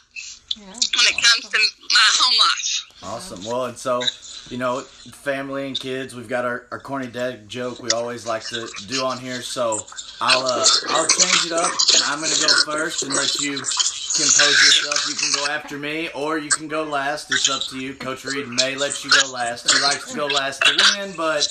when 0.56 1.06
it 1.12 1.18
comes 1.20 1.52
to 1.52 1.60
my 1.60 2.10
home 2.16 2.38
life. 2.40 2.72
Awesome. 3.04 3.44
Well, 3.44 3.66
and 3.66 3.78
so, 3.78 4.02
you 4.50 4.58
know, 4.58 4.82
family 4.82 5.68
and 5.68 5.80
kids, 5.80 6.14
we've 6.16 6.28
got 6.30 6.46
our, 6.46 6.66
our 6.72 6.80
corny 6.80 7.08
dad 7.08 7.50
joke 7.50 7.82
we 7.82 7.90
always 7.92 8.26
like 8.28 8.44
to 8.50 8.68
do 8.88 9.04
on 9.04 9.18
here. 9.18 9.42
So 9.42 9.80
I'll 10.22 10.46
uh, 10.46 10.66
I'll 10.90 11.08
change 11.08 11.46
it 11.48 11.52
up, 11.52 11.72
and 11.94 12.04
I'm 12.06 12.20
gonna 12.22 12.36
go 12.40 12.54
first 12.72 13.04
and 13.04 13.14
let 13.14 13.40
you 13.40 13.54
compose 13.58 14.58
yourself. 14.66 15.06
You 15.10 15.16
can 15.16 15.32
go 15.46 15.52
after 15.52 15.78
me, 15.78 16.10
or 16.16 16.38
you 16.38 16.50
can 16.50 16.68
go 16.68 16.84
last. 16.84 17.32
It's 17.32 17.50
up 17.50 17.64
to 17.72 17.80
you. 17.80 17.96
Coach 17.96 18.24
Reed 18.26 18.48
may 18.48 18.76
let 18.76 19.04
you 19.04 19.10
go 19.10 19.32
last. 19.32 19.72
He 19.72 19.82
likes 19.82 20.12
to 20.12 20.16
go 20.16 20.28
last 20.28 20.62
to 20.64 20.72
win, 21.00 21.14
but 21.18 21.48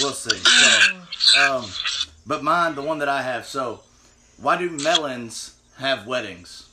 we'll 0.00 0.12
see. 0.12 0.36
So, 0.36 1.40
um, 1.40 1.64
but 2.26 2.42
mine, 2.42 2.74
the 2.74 2.82
one 2.82 2.98
that 2.98 3.08
I 3.08 3.22
have. 3.22 3.46
So, 3.46 3.80
Why 4.40 4.56
do 4.58 4.70
melons 4.70 5.56
have 5.78 6.06
weddings? 6.06 6.68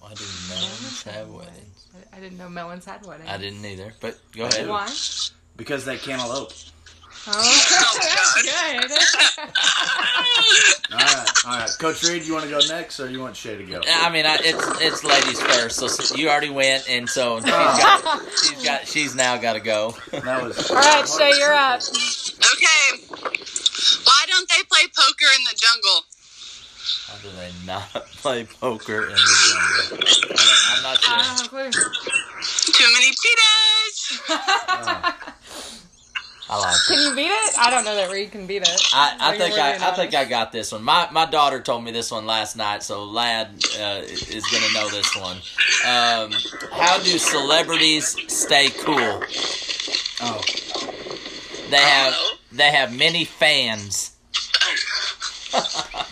Why 0.00 0.08
do 0.14 0.24
melons 0.48 1.02
have 1.04 1.28
weddings? 1.30 1.71
I, 1.94 2.16
I 2.16 2.20
didn't 2.20 2.38
know 2.38 2.48
melons 2.48 2.84
had 2.84 3.04
weddings. 3.06 3.28
I 3.28 3.38
didn't 3.38 3.64
either, 3.64 3.92
but 4.00 4.18
go 4.34 4.44
ahead. 4.44 4.68
Why? 4.68 4.88
Because 5.56 5.84
they 5.84 5.96
cantaloupe. 5.96 6.52
Oh, 7.24 7.32
that's 8.00 8.42
good. 8.42 8.90
All 10.92 10.98
right, 10.98 11.26
all 11.46 11.58
right. 11.58 11.70
Coach 11.78 12.02
Reed, 12.02 12.24
you 12.24 12.34
want 12.34 12.44
to 12.44 12.50
go 12.50 12.58
next, 12.68 13.00
or 13.00 13.08
you 13.08 13.18
want 13.18 13.34
Shay 13.34 13.56
to 13.56 13.64
go? 13.64 13.80
I 13.86 14.10
mean, 14.10 14.26
I, 14.26 14.36
it's 14.40 14.82
it's 14.82 15.02
ladies 15.04 15.40
first. 15.40 15.76
So, 15.76 15.88
so 15.88 16.16
you 16.16 16.28
already 16.28 16.50
went, 16.50 16.86
and 16.88 17.08
so 17.08 17.40
she's 17.40 17.48
oh. 17.48 18.00
got 18.04 18.22
she's 18.30 18.62
got 18.62 18.86
she's 18.86 19.14
now 19.14 19.38
got 19.38 19.54
to 19.54 19.60
go. 19.60 19.94
That 20.10 20.42
was. 20.42 20.70
All 20.70 20.76
right, 20.76 21.08
Shay, 21.08 21.32
you're 21.38 21.54
up. 21.54 21.80
Okay. 21.80 23.00
Why 24.04 24.24
don't 24.28 24.46
they 24.48 24.62
play 24.68 24.82
poker 24.94 25.32
in 25.34 25.44
the 25.44 25.56
jungle? 25.56 26.04
How 27.06 27.16
do 27.18 27.28
they 27.36 27.50
not 27.66 27.90
play 28.22 28.44
poker 28.44 29.04
in 29.04 29.10
the 29.10 29.16
jungle? 29.16 29.98
I 29.98 30.36
don't- 30.36 30.76
I'm 30.76 30.82
not 30.82 30.98
sure. 31.02 31.16
don't 31.16 31.24
have 31.26 31.44
a 31.44 31.48
clue. 31.48 31.70
Too 31.70 32.92
many 32.92 33.12
cheetahs. 33.14 34.20
I 36.50 36.58
like 36.58 36.74
it. 36.74 36.86
Can 36.88 36.98
you 36.98 37.14
beat 37.14 37.30
it? 37.30 37.58
I 37.58 37.70
don't 37.70 37.84
know 37.84 37.94
that 37.96 38.10
Reed 38.10 38.30
can 38.32 38.46
beat 38.46 38.62
it. 38.62 38.68
I, 38.92 39.16
I 39.18 39.38
think 39.38 39.54
we're 39.54 39.60
I, 39.60 39.78
I 39.90 39.92
think 39.94 40.14
I 40.14 40.24
got 40.26 40.52
this 40.52 40.70
one. 40.72 40.82
My 40.82 41.08
my 41.10 41.24
daughter 41.24 41.60
told 41.60 41.82
me 41.84 41.92
this 41.92 42.10
one 42.10 42.26
last 42.26 42.56
night, 42.56 42.82
so 42.82 43.04
Ladd 43.04 43.46
uh, 43.80 44.02
is 44.04 44.44
gonna 44.50 44.72
know 44.74 44.88
this 44.90 45.16
one. 45.16 45.36
Um, 45.86 46.32
how 46.72 46.98
do 46.98 47.16
celebrities 47.18 48.16
stay 48.30 48.68
cool? 48.70 49.22
Oh, 50.20 50.40
They 51.70 51.76
have 51.78 52.14
they 52.50 52.70
have 52.70 52.94
many 52.94 53.24
fans. 53.24 54.10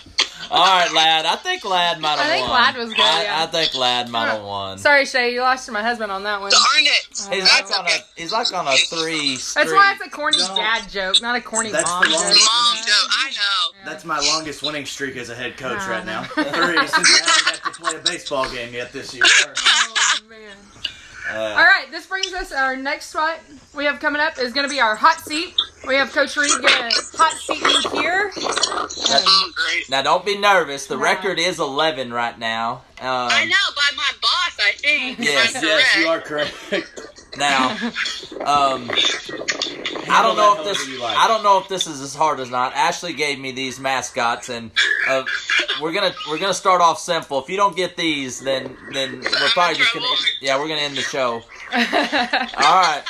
All 0.50 0.66
right, 0.66 0.92
Ladd. 0.92 1.26
I 1.26 1.36
think 1.36 1.64
Ladd 1.64 2.00
might 2.00 2.18
have 2.18 2.20
I 2.20 2.28
think 2.28 2.48
won. 2.48 2.60
Ladd 2.60 2.76
was 2.76 2.88
good, 2.90 3.00
I, 3.00 3.22
yeah. 3.22 3.42
I 3.42 3.46
think 3.46 3.74
Ladd 3.74 4.08
might 4.10 4.26
have 4.30 4.42
uh, 4.42 4.46
won. 4.46 4.78
Sorry, 4.78 5.04
Shay, 5.06 5.32
you 5.32 5.40
lost 5.42 5.66
to 5.66 5.72
my 5.72 5.82
husband 5.82 6.10
on 6.10 6.24
that 6.24 6.40
one. 6.40 6.50
Darn 6.50 6.62
it. 6.78 7.06
Uh, 7.26 7.30
he's 7.30 7.44
That's 7.44 7.70
like 7.70 7.78
on 7.80 7.84
okay. 7.86 7.96
a 7.96 8.20
he's 8.20 8.32
like 8.32 8.52
on 8.52 8.66
a 8.66 8.76
three. 8.76 9.36
That's 9.36 9.54
why 9.72 9.92
it's 9.96 10.04
a 10.06 10.10
corny 10.10 10.38
No. 10.38 10.56
dad 10.56 10.88
joke, 10.90 11.22
not 11.22 11.36
a 11.36 11.40
corny 11.40 11.70
That's 11.70 11.88
mom 11.88 12.02
the 12.02 12.08
joke. 12.08 12.16
longest- 12.20 12.48
Mom 12.50 12.76
joke. 12.76 13.10
I 13.10 13.30
know. 13.30 13.90
that's 13.90 14.04
my 14.04 14.18
longest 14.20 14.62
winning 14.62 14.86
streak 14.86 15.16
as 15.16 15.30
a 15.30 15.34
head 15.34 15.56
coach 15.56 15.78
Nah, 15.78 15.86
right 15.88 16.04
now. 16.06 16.22
Three 16.24 16.42
since 16.44 17.20
I 17.22 17.30
haven't 17.46 17.62
got 17.62 17.74
to 17.74 17.80
play 17.80 17.94
a 17.96 17.98
baseball 18.00 18.50
game 18.50 18.74
yet 18.74 18.92
this 18.92 19.14
year. 19.14 19.24
Oh, 19.62 20.18
man. 20.28 20.56
Uh, 21.32 21.54
All 21.58 21.64
right, 21.64 21.86
this 21.90 22.06
brings 22.06 22.32
us 22.32 22.52
our 22.52 22.76
next 22.76 23.06
spot 23.10 23.38
we 23.74 23.84
have 23.84 24.00
coming 24.00 24.20
up 24.20 24.38
is 24.38 24.52
going 24.52 24.66
to 24.66 24.72
be 24.72 24.80
our 24.80 24.94
hot 24.96 25.20
seat. 25.20 25.54
We 25.86 25.94
have 25.94 26.12
Coach 26.12 26.36
Reed 26.36 26.50
get 26.60 26.72
a 26.80 27.16
hot 27.16 27.32
seat 27.34 27.62
in 27.62 28.00
here. 28.02 28.30
Um, 28.36 29.52
great. 29.54 29.88
Now 29.88 30.02
don't 30.02 30.24
be 30.24 30.36
nervous. 30.38 30.86
The 30.86 30.96
No. 30.96 31.02
record 31.02 31.38
is 31.38 31.58
eleven 31.60 32.12
right 32.12 32.38
now. 32.38 32.82
Um, 33.00 33.28
I 33.32 33.46
know, 33.46 33.54
by 33.74 33.96
my 33.96 34.10
boss, 34.20 34.58
I 34.58 34.72
think. 34.72 35.18
Yes, 35.18 35.54
yes, 35.62 35.96
you 35.96 36.06
are 36.08 36.20
correct. 36.20 36.54
Now, 37.38 37.70
um, 38.40 38.90
I 38.90 40.20
don't 40.20 40.36
know 40.36 40.56
if 40.58 40.64
this. 40.64 40.98
Like. 40.98 41.16
I 41.16 41.28
don't 41.28 41.44
know 41.44 41.58
if 41.60 41.68
this 41.68 41.86
is 41.86 42.00
as 42.00 42.14
hard 42.14 42.40
as 42.40 42.50
not. 42.50 42.74
Ashley 42.74 43.12
gave 43.12 43.38
me 43.38 43.52
these 43.52 43.78
mascots, 43.78 44.48
and 44.48 44.72
uh, 45.08 45.22
we're 45.80 45.92
gonna 45.92 46.12
we're 46.28 46.38
gonna 46.38 46.52
start 46.52 46.80
off 46.80 46.98
simple. 46.98 47.40
If 47.40 47.48
you 47.48 47.56
don't 47.56 47.76
get 47.76 47.96
these, 47.96 48.40
then 48.40 48.76
then 48.92 49.20
we're 49.20 49.48
probably 49.50 49.76
just 49.76 49.94
gonna 49.94 50.06
yeah 50.40 50.58
we're 50.58 50.66
gonna 50.68 50.80
end 50.80 50.96
the 50.96 51.02
show. 51.02 51.34
All 51.72 51.80
right, 52.82 53.02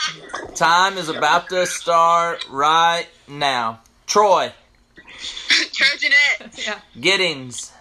time 0.54 0.98
is 0.98 1.08
about 1.08 1.48
to 1.48 1.64
start 1.66 2.46
right 2.50 3.06
now. 3.26 3.80
Troy 4.06 4.52
Trojanette. 5.48 6.66
yeah. 6.66 6.78
Giddings, 7.00 7.72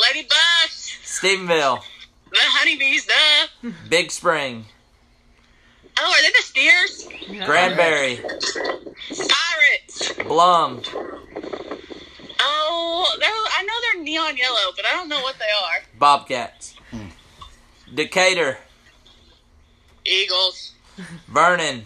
Lady 0.00 0.26
Buffs. 0.26 0.75
Stephenville, 1.20 1.80
The 2.30 2.38
honeybees, 2.38 3.06
the. 3.06 3.72
Big 3.88 4.10
Spring, 4.10 4.66
Oh, 5.98 6.12
are 6.12 6.22
they 6.22 6.30
the 6.30 6.42
steers? 6.42 7.08
Granbury, 7.46 8.20
Pirates. 9.08 10.12
Blum, 10.24 10.82
Oh, 12.38 13.16
they're, 13.18 13.28
I 13.30 13.62
know 13.62 13.72
they're 13.94 14.02
neon 14.04 14.36
yellow, 14.36 14.72
but 14.76 14.84
I 14.84 14.92
don't 14.92 15.08
know 15.08 15.20
what 15.22 15.36
they 15.38 15.44
are. 15.46 15.82
Bobcats, 15.98 16.74
Decatur, 17.94 18.58
Eagles. 20.04 20.72
Vernon, 21.28 21.84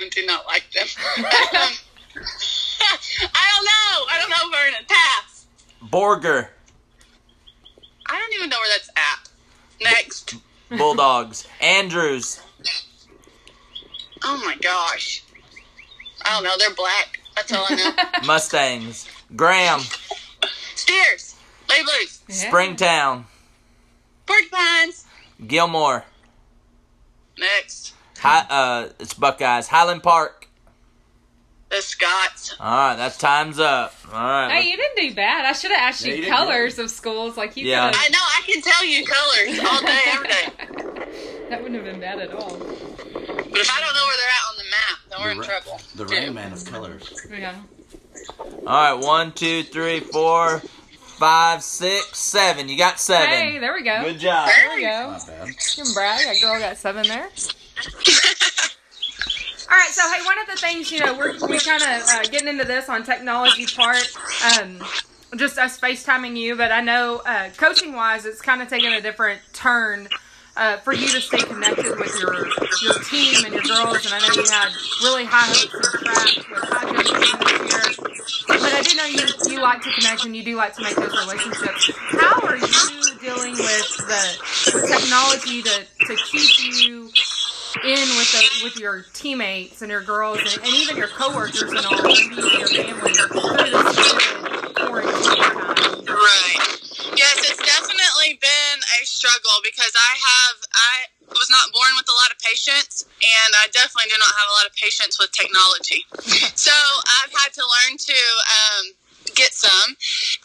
I 0.00 0.08
do 0.10 0.24
not 0.26 0.46
like 0.46 0.64
them. 0.72 0.86
I 1.16 1.76
don't 3.52 3.64
know. 3.64 4.06
I 4.10 4.18
don't 4.20 4.30
know, 4.30 4.50
Vernon. 4.56 4.84
Pass. 4.88 5.46
Borger, 5.84 6.48
I 8.08 8.18
don't 8.18 8.34
even 8.34 8.48
know 8.50 8.56
where 8.56 8.68
that's 8.76 8.90
at. 8.96 9.28
Next. 9.80 10.36
Bulldogs, 10.70 11.46
Andrews, 11.60 12.40
Oh 14.24 14.36
my 14.44 14.56
gosh. 14.60 15.22
I 16.22 16.30
don't 16.34 16.44
know. 16.44 16.54
They're 16.58 16.74
black. 16.74 17.20
That's 17.36 17.52
all 17.52 17.64
I 17.68 17.74
know. 17.74 18.26
Mustangs, 18.26 19.08
Graham, 19.36 19.80
Steers. 20.74 21.36
Lady 21.70 21.84
Blues. 21.84 22.20
Springtown, 22.28 23.26
Porcupines. 24.26 25.04
Gilmer, 25.46 26.04
Next. 27.38 27.94
Hi, 28.18 28.44
uh, 28.50 28.88
it's 28.98 29.14
Buckeyes, 29.14 29.68
Highland 29.68 30.02
Park. 30.02 30.37
The 31.70 31.82
Scots. 31.82 32.54
All 32.58 32.66
right, 32.88 32.96
that's 32.96 33.18
time's 33.18 33.58
up. 33.58 33.94
All 34.10 34.18
right, 34.18 34.50
Hey, 34.62 34.70
you 34.70 34.76
didn't 34.76 34.96
do 35.10 35.14
bad. 35.14 35.44
I 35.44 35.52
should 35.52 35.70
have 35.70 35.80
asked 35.80 36.04
Yeah, 36.04 36.14
you 36.14 36.22
you 36.24 36.30
colors 36.30 36.78
of 36.78 36.90
schools 36.90 37.36
like 37.36 37.56
you 37.58 37.66
Yeah. 37.66 37.90
could 37.90 38.00
I 38.00 38.08
know. 38.08 38.18
I 38.20 38.42
can 38.46 38.62
tell 38.62 38.84
you 38.86 39.04
colors 39.04 39.58
all 39.70 39.80
day, 39.82 40.02
every 40.06 40.28
day. 40.28 41.04
That 41.48 41.62
wouldn't 41.62 41.82
have 41.82 41.90
been 41.90 42.00
bad 42.00 42.18
at 42.18 42.30
all. 42.34 42.58
But 42.58 42.68
if 42.68 43.70
I 43.70 43.80
don't 43.80 43.94
know 43.94 44.04
where 44.06 44.16
they're 44.18 44.28
at 44.28 44.44
on 44.50 44.56
the 44.58 44.64
map, 44.70 44.98
then 45.08 45.20
we're 45.22 45.30
in 45.30 45.38
ra- 45.38 45.44
trouble. 45.46 45.80
The 45.94 46.04
Rain 46.04 46.34
Man 46.34 46.52
of 46.52 46.62
colors. 46.66 47.26
Yeah. 47.30 47.54
all 48.66 48.66
right. 48.66 48.92
One, 48.92 49.32
two, 49.32 49.62
three, 49.62 50.00
four, 50.00 50.58
five, 51.18 51.62
six, 51.62 52.18
seven. 52.18 52.68
You 52.68 52.76
got 52.76 53.00
seven. 53.00 53.28
Hey, 53.30 53.58
there 53.58 53.72
we 53.72 53.82
go. 53.82 54.02
Good 54.04 54.18
job. 54.18 54.50
There 54.54 54.76
we 54.76 54.82
go. 54.82 55.10
Not 55.12 55.26
bad. 55.26 55.48
You 55.48 55.54
can 55.84 55.94
brag. 55.94 56.26
That 56.26 56.36
girl 56.42 56.58
got 56.60 56.76
seven 56.76 57.06
there. 57.08 57.28
All 59.70 59.76
right, 59.76 59.90
so 59.90 60.00
hey, 60.10 60.24
one 60.24 60.38
of 60.38 60.46
the 60.46 60.56
things 60.56 60.90
you 60.90 61.00
know 61.00 61.16
we're 61.16 61.32
we 61.46 61.58
kind 61.58 61.82
of 61.82 62.02
uh, 62.08 62.22
getting 62.30 62.48
into 62.48 62.64
this 62.64 62.88
on 62.88 63.04
technology 63.04 63.66
part, 63.66 64.02
um, 64.56 64.82
just 65.36 65.58
us 65.58 65.78
FaceTiming 65.78 66.38
you, 66.38 66.56
but 66.56 66.72
I 66.72 66.80
know 66.80 67.20
uh, 67.26 67.50
coaching 67.54 67.92
wise, 67.92 68.24
it's 68.24 68.40
kind 68.40 68.62
of 68.62 68.68
taking 68.68 68.94
a 68.94 69.02
different 69.02 69.42
turn 69.52 70.08
uh, 70.56 70.78
for 70.78 70.94
you 70.94 71.08
to 71.08 71.20
stay 71.20 71.42
connected 71.42 71.98
with 71.98 72.18
your 72.18 72.46
your 72.82 72.94
team 73.04 73.44
and 73.44 73.52
your 73.52 73.62
girls. 73.62 74.06
And 74.06 74.14
I 74.14 74.20
know 74.20 74.34
you 74.34 74.48
had 74.50 74.72
really 75.02 75.26
high 75.26 75.46
hopes 75.46 75.74
and 75.74 75.84
trapped 75.84 76.50
with 76.50 76.64
high 76.64 76.88
team 76.88 77.04
this 77.04 78.48
year. 78.48 78.58
But 78.58 78.72
I 78.72 78.82
do 78.82 78.96
know 78.96 79.04
you 79.04 79.52
you 79.52 79.60
like 79.60 79.82
to 79.82 79.92
connect 79.92 80.24
and 80.24 80.34
you 80.34 80.44
do 80.44 80.56
like 80.56 80.74
to 80.76 80.82
make 80.82 80.96
those 80.96 81.12
relationships. 81.26 81.90
How 81.94 82.40
are 82.40 82.56
you 82.56 83.18
dealing 83.20 83.52
with 83.52 83.96
the 84.08 84.86
technology 84.88 85.62
to 85.62 85.84
to 86.06 86.16
keep 86.16 86.86
you 86.88 87.10
in 87.84 88.08
with 88.16 88.30
the 88.32 88.44
with 88.64 88.76
your 88.78 89.04
teammates 89.12 89.82
and 89.82 89.90
your 89.90 90.02
girls 90.02 90.38
and, 90.38 90.64
and 90.64 90.74
even 90.74 90.96
your 90.96 91.08
coworkers 91.08 91.62
and 91.62 91.84
all, 91.86 92.02
maybe 92.02 92.34
your 92.34 92.68
family 92.68 93.12
through 93.12 93.70
this 93.70 94.12
quarantine 94.74 95.38
time? 95.38 96.04
Right. 96.06 96.60
Yes, 97.14 97.36
it's 97.50 97.62
definitely 97.62 98.38
been 98.40 98.78
a 99.00 99.06
struggle 99.06 99.58
because 99.64 99.92
I 99.94 100.12
have 100.18 100.56
I 100.74 100.94
was 101.34 101.50
not 101.50 101.70
born 101.72 101.92
with 101.96 102.08
a 102.08 102.16
lot 102.24 102.30
of 102.32 102.38
patience 102.40 103.04
and 103.20 103.50
I 103.54 103.68
definitely 103.70 104.10
do 104.10 104.18
not 104.18 104.32
have 104.32 104.48
a 104.48 104.54
lot 104.62 104.66
of 104.66 104.74
patience 104.74 105.18
with 105.18 105.30
technology. 105.32 106.06
so 106.56 106.72
I've 107.22 107.34
had 107.34 107.52
to 107.54 107.62
learn 107.62 107.98
to 107.98 108.18
um, 108.48 108.84
get 109.34 109.52
some. 109.52 109.96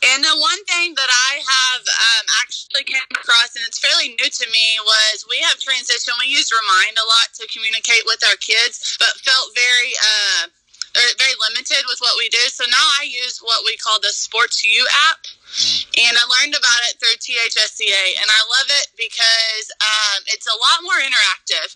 And 0.04 0.24
the 0.24 0.36
one 0.40 0.62
thing 0.66 0.96
that 0.96 1.12
I 1.12 1.32
have 1.44 1.84
um, 1.86 2.26
actually 2.42 2.84
came 2.84 3.08
across, 3.12 3.56
and 3.56 3.64
it's 3.68 3.80
fairly 3.80 4.16
new 4.16 4.30
to 4.30 4.46
me, 4.50 4.68
was 4.84 5.26
we 5.30 5.40
have 5.44 5.60
transitioned. 5.60 6.18
We 6.20 6.32
use 6.32 6.52
Remind 6.54 6.98
a 6.98 7.10
lot 7.10 7.34
to 7.40 7.48
communicate 7.50 8.04
with 8.06 8.22
our 8.24 8.38
kids, 8.38 8.98
but 9.00 9.20
felt 9.26 9.52
very. 9.56 9.94
Uh, 9.98 10.54
very 10.94 11.34
limited 11.50 11.82
with 11.90 11.98
what 12.00 12.14
we 12.20 12.30
do. 12.30 12.38
So 12.54 12.66
now 12.70 12.88
I 13.02 13.10
use 13.10 13.40
what 13.42 13.66
we 13.66 13.76
call 13.78 14.00
the 14.00 14.14
SportsYou 14.14 14.86
app. 15.10 15.26
And 15.98 16.14
I 16.18 16.24
learned 16.40 16.56
about 16.58 16.82
it 16.90 16.98
through 17.00 17.18
THSCA, 17.22 18.04
and 18.18 18.28
I 18.28 18.42
love 18.50 18.70
it 18.70 18.88
because 18.98 19.66
um, 19.80 20.20
it's 20.34 20.48
a 20.50 20.58
lot 20.58 20.82
more 20.82 20.98
interactive. 21.00 21.70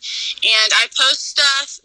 And 0.44 0.70
I 0.74 0.90
post 0.98 1.30
stuff 1.30 1.80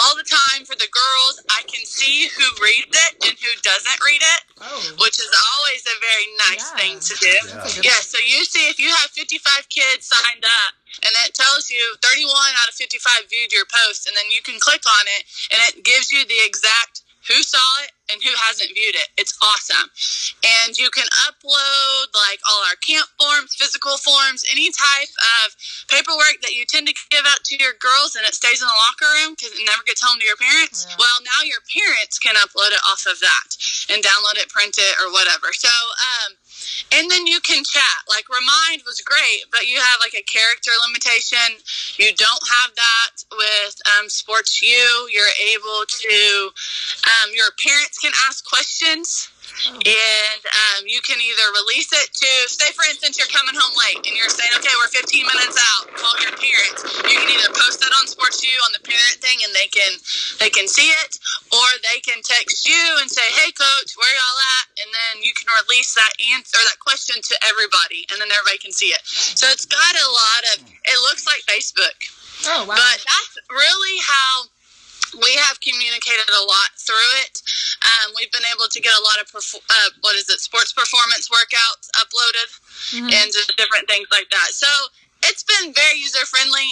all 0.00 0.16
the 0.16 0.24
time 0.28 0.64
for 0.64 0.74
the 0.76 0.88
girls. 0.88 1.40
I 1.52 1.62
can 1.68 1.84
see 1.84 2.28
who 2.32 2.46
reads 2.64 2.92
it 2.96 3.12
and 3.28 3.36
who 3.36 3.52
doesn't 3.62 4.00
read 4.04 4.22
it, 4.22 4.42
Oh, 4.60 4.80
which 5.00 5.18
is 5.20 5.28
always 5.32 5.82
a 5.88 5.96
very 6.00 6.28
nice 6.48 6.68
Yeah. 6.72 6.78
thing 6.80 6.94
to 7.00 7.14
do. 7.20 7.34
Yeah. 7.82 7.92
Yeah, 7.92 8.00
so 8.00 8.18
you 8.18 8.44
see 8.44 8.68
if 8.68 8.78
you 8.78 8.88
have 8.88 9.10
55 9.12 9.68
kids 9.68 10.06
signed 10.08 10.44
up 10.44 10.74
and 11.02 11.12
it 11.26 11.34
tells 11.34 11.70
you 11.70 11.80
31 12.02 12.32
out 12.62 12.68
of 12.68 12.74
55 12.74 13.28
viewed 13.28 13.52
your 13.52 13.66
post 13.66 14.06
and 14.06 14.16
then 14.16 14.30
you 14.30 14.42
can 14.42 14.58
click 14.60 14.82
on 14.86 15.04
it 15.18 15.24
and 15.52 15.60
it 15.68 15.84
gives 15.84 16.12
you 16.12 16.24
the 16.26 16.40
exact 16.44 17.01
who 17.28 17.38
saw 17.42 17.68
it 17.84 17.92
and 18.10 18.20
who 18.20 18.32
hasn't 18.50 18.70
viewed 18.74 18.98
it. 18.98 19.08
It's 19.16 19.32
awesome. 19.40 19.88
And 20.42 20.76
you 20.76 20.90
can 20.90 21.06
upload 21.24 22.12
like 22.12 22.42
all 22.44 22.60
our 22.68 22.76
camp 22.82 23.08
forms, 23.16 23.54
physical 23.54 23.96
forms, 23.96 24.44
any 24.50 24.68
type 24.68 25.12
of 25.42 25.54
paperwork 25.88 26.42
that 26.42 26.52
you 26.52 26.66
tend 26.66 26.90
to 26.90 26.96
give 27.08 27.24
out 27.24 27.40
to 27.48 27.56
your 27.56 27.78
girls 27.78 28.18
and 28.18 28.26
it 28.26 28.34
stays 28.34 28.60
in 28.60 28.68
the 28.68 28.80
locker 28.90 29.08
room 29.22 29.38
because 29.38 29.54
it 29.54 29.64
never 29.64 29.86
gets 29.86 30.02
home 30.02 30.18
to 30.18 30.26
your 30.26 30.38
parents. 30.38 30.84
Yeah. 30.84 30.98
Well, 30.98 31.18
now 31.22 31.40
your 31.46 31.62
parents 31.70 32.18
can 32.18 32.34
upload 32.36 32.74
it 32.74 32.82
off 32.84 33.06
of 33.06 33.16
that 33.22 33.48
and 33.88 34.02
download 34.02 34.36
it, 34.42 34.50
print 34.50 34.76
it, 34.76 34.94
or 35.00 35.14
whatever. 35.14 35.54
So, 35.54 35.70
um, 35.70 36.36
and 36.94 37.10
then 37.10 37.26
you 37.26 37.40
can 37.40 37.64
chat. 37.64 38.00
Like 38.08 38.28
Remind 38.28 38.82
was 38.86 39.00
great, 39.00 39.48
but 39.50 39.66
you 39.66 39.80
have 39.80 40.00
like 40.00 40.14
a 40.14 40.22
character 40.24 40.70
limitation. 40.86 41.58
You 41.98 42.12
don't 42.14 42.44
have 42.60 42.74
that 42.76 43.24
with 43.32 43.76
um, 43.96 44.06
SportsYou. 44.08 45.08
You're 45.10 45.34
able 45.54 45.84
to, 45.88 46.50
um, 47.08 47.30
your 47.34 47.50
parents 47.62 47.98
can 47.98 48.12
ask 48.28 48.44
questions. 48.44 49.31
And 49.62 50.42
um, 50.42 50.80
you 50.88 50.98
can 51.04 51.20
either 51.20 51.46
release 51.64 51.92
it 51.92 52.08
to, 52.10 52.30
say, 52.50 52.72
for 52.74 52.82
instance, 52.88 53.20
you're 53.20 53.30
coming 53.30 53.54
home 53.54 53.74
late 53.78 54.00
and 54.02 54.14
you're 54.16 54.32
saying, 54.32 54.50
okay, 54.58 54.72
we're 54.80 54.90
15 54.90 55.22
minutes 55.22 55.58
out. 55.58 55.92
Call 55.94 56.14
your 56.24 56.34
parents. 56.34 56.80
You 57.06 57.16
can 57.18 57.30
either 57.30 57.52
post 57.54 57.78
that 57.84 57.92
on 57.94 58.08
SportsYou 58.08 58.58
on 58.66 58.72
the 58.74 58.82
parent 58.82 59.18
thing, 59.22 59.38
and 59.44 59.52
they 59.54 59.68
can 59.70 59.92
they 60.40 60.50
can 60.50 60.66
see 60.66 60.90
it, 61.04 61.12
or 61.52 61.68
they 61.92 62.02
can 62.02 62.18
text 62.24 62.66
you 62.66 62.82
and 63.00 63.06
say, 63.06 63.24
hey, 63.38 63.52
coach, 63.54 63.94
where 63.94 64.10
y'all 64.10 64.40
at? 64.60 64.66
And 64.82 64.88
then 64.90 65.22
you 65.22 65.32
can 65.36 65.46
release 65.66 65.94
that 65.94 66.12
answer 66.34 66.58
that 66.58 66.80
question 66.82 67.20
to 67.20 67.34
everybody, 67.46 68.08
and 68.10 68.18
then 68.18 68.32
everybody 68.32 68.58
can 68.58 68.74
see 68.74 68.90
it. 68.90 69.02
So 69.06 69.46
it's 69.52 69.66
got 69.68 69.94
a 69.94 70.08
lot 70.08 70.42
of. 70.54 70.54
It 70.66 70.98
looks 71.06 71.26
like 71.28 71.44
Facebook. 71.46 71.96
Oh 72.48 72.66
wow. 72.66 72.74
But 72.74 72.98
that's 73.04 73.34
really 73.50 73.96
how 74.02 74.50
we 75.20 75.32
have 75.44 75.60
communicated 75.60 76.28
a 76.32 76.42
lot 76.44 76.70
through 76.78 77.10
it. 77.26 77.42
Um, 77.82 78.12
we've 78.16 78.32
been 78.32 78.46
able 78.54 78.68
to 78.70 78.80
get 78.80 78.92
a 78.92 79.02
lot 79.02 79.18
of 79.20 79.28
uh, 79.34 79.90
what 80.00 80.16
is 80.16 80.28
it, 80.30 80.40
sports 80.40 80.72
performance 80.72 81.28
workouts 81.28 81.90
uploaded 82.00 82.50
Mhm. 82.92 83.12
and 83.12 83.32
just 83.32 83.52
different 83.56 83.88
things 83.88 84.08
like 84.10 84.30
that. 84.30 84.48
So 84.52 84.66
it's 85.24 85.42
been 85.42 85.72
very 85.72 85.98
user 85.98 86.24
friendly, 86.26 86.68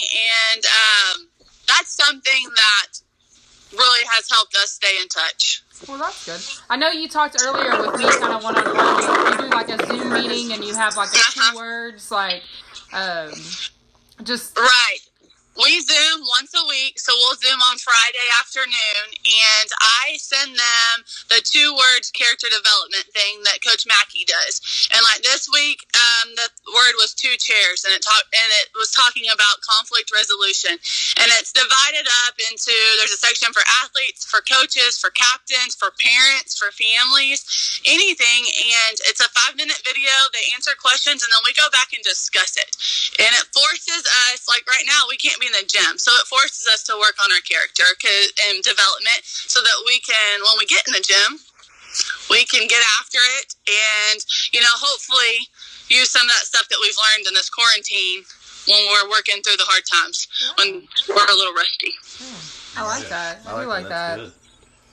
and 0.51 0.65
um, 0.65 1.27
that's 1.67 1.93
something 1.95 2.49
that 2.55 2.87
really 3.71 4.03
has 4.11 4.29
helped 4.29 4.55
us 4.55 4.71
stay 4.71 4.99
in 5.01 5.07
touch. 5.07 5.61
Well, 5.87 5.97
that's 5.97 6.25
good. 6.25 6.41
I 6.69 6.75
know 6.77 6.91
you 6.91 7.07
talked 7.07 7.37
earlier 7.41 7.71
with 7.81 7.97
me 7.97 8.05
kind 8.19 8.33
of 8.33 8.43
one 8.43 8.55
on 8.55 8.75
one. 8.75 9.31
You 9.31 9.37
do 9.49 9.55
like 9.55 9.69
a 9.69 9.85
Zoom 9.87 10.13
meeting 10.13 10.51
and 10.53 10.63
you 10.63 10.75
have 10.75 10.95
like 10.95 11.11
the 11.11 11.23
two 11.33 11.55
words, 11.55 12.11
like, 12.11 12.43
um, 12.93 13.31
just 14.23 14.55
Right. 14.57 14.99
We 15.59 15.83
Zoom 15.83 16.23
once 16.39 16.55
a 16.55 16.63
week, 16.63 16.95
so 16.95 17.11
we'll 17.19 17.35
Zoom 17.35 17.59
on 17.67 17.75
Friday 17.77 18.27
afternoon, 18.39 19.05
and 19.11 19.69
I 19.83 20.15
send 20.15 20.55
them 20.55 20.95
the 21.27 21.43
two 21.43 21.75
words 21.75 22.07
character 22.15 22.47
development 22.47 23.03
thing 23.11 23.43
that 23.43 23.59
Coach 23.59 23.83
Mackey 23.83 24.23
does. 24.23 24.63
And 24.95 25.03
like 25.03 25.27
this 25.27 25.51
week, 25.51 25.83
um, 25.91 26.31
the 26.39 26.47
word 26.71 26.95
was 27.03 27.11
two 27.13 27.35
chairs, 27.35 27.83
and 27.83 27.91
it 27.91 27.99
talked 27.99 28.31
and 28.31 28.49
it 28.63 28.71
was 28.79 28.95
talking 28.95 29.27
about 29.27 29.59
conflict 29.59 30.15
resolution, 30.15 30.71
and 31.19 31.27
it's 31.35 31.51
divided 31.51 32.07
up 32.25 32.39
into 32.47 32.71
there's 33.03 33.11
a 33.11 33.19
section 33.19 33.51
for 33.51 33.67
athletes, 33.83 34.23
for 34.23 34.39
coaches, 34.47 34.95
for 34.95 35.11
captains, 35.11 35.75
for 35.75 35.91
parents, 35.99 36.55
for 36.55 36.71
families, 36.71 37.43
anything, 37.83 38.47
and 38.87 39.03
it's 39.03 39.19
a 39.19 39.27
five 39.35 39.59
minute 39.59 39.83
video. 39.83 40.15
They 40.31 40.55
answer 40.55 40.71
questions, 40.79 41.27
and 41.27 41.31
then 41.35 41.43
we 41.43 41.51
go 41.59 41.67
back 41.75 41.91
and 41.91 42.01
discuss 42.07 42.55
it 42.55 42.71
and 43.19 43.33
it 43.37 43.47
forces 43.53 44.03
us 44.31 44.47
like 44.49 44.65
right 44.67 44.85
now 44.87 45.05
we 45.09 45.17
can't 45.17 45.40
be 45.41 45.49
in 45.49 45.57
the 45.57 45.65
gym 45.65 45.97
so 45.97 46.13
it 46.21 46.25
forces 46.29 46.69
us 46.69 46.85
to 46.85 46.93
work 47.01 47.17
on 47.19 47.33
our 47.33 47.43
character 47.43 47.83
and 48.47 48.61
development 48.61 49.21
so 49.25 49.59
that 49.61 49.77
we 49.89 49.99
can 50.05 50.39
when 50.45 50.55
we 50.61 50.65
get 50.69 50.85
in 50.85 50.93
the 50.93 51.03
gym 51.03 51.41
we 52.29 52.45
can 52.47 52.69
get 52.69 52.79
after 53.01 53.19
it 53.41 53.57
and 53.67 54.23
you 54.53 54.61
know 54.61 54.75
hopefully 54.77 55.43
use 55.89 56.07
some 56.13 56.23
of 56.23 56.31
that 56.31 56.47
stuff 56.47 56.69
that 56.69 56.79
we've 56.79 56.95
learned 57.11 57.27
in 57.27 57.33
this 57.35 57.49
quarantine 57.49 58.23
when 58.69 58.79
we're 58.93 59.09
working 59.09 59.41
through 59.41 59.57
the 59.57 59.67
hard 59.67 59.83
times 59.89 60.29
when 60.61 60.85
we're 61.09 61.31
a 61.33 61.35
little 61.35 61.57
rusty 61.57 61.91
I 62.77 62.85
like 62.85 63.09
that. 63.09 63.39
I, 63.45 63.61
do 63.61 63.67
like 63.67 63.89
that. 63.89 64.19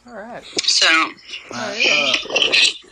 All 0.08 0.14
right. 0.14 0.42
so 0.62 1.12
Uh, 1.50 1.74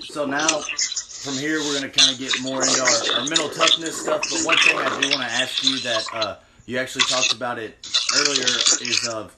so 0.01 0.27
now, 0.27 0.47
from 0.47 1.35
here, 1.35 1.59
we're 1.61 1.81
going 1.81 1.90
to 1.90 1.99
kind 1.99 2.12
of 2.12 2.19
get 2.19 2.33
more 2.42 2.62
into 2.62 2.81
our, 2.81 3.21
our 3.21 3.25
mental 3.27 3.49
toughness 3.49 4.03
stuff. 4.03 4.23
But 4.31 4.45
one 4.45 4.59
thing 4.59 4.77
I 4.77 5.01
do 5.01 5.09
want 5.09 5.23
to 5.23 5.33
ask 5.33 5.64
you 5.64 5.79
that 5.81 6.05
uh, 6.12 6.37
you 6.66 6.79
actually 6.79 7.05
talked 7.05 7.33
about 7.33 7.59
it 7.59 7.76
earlier 8.16 8.44
is 8.44 9.09
of 9.12 9.35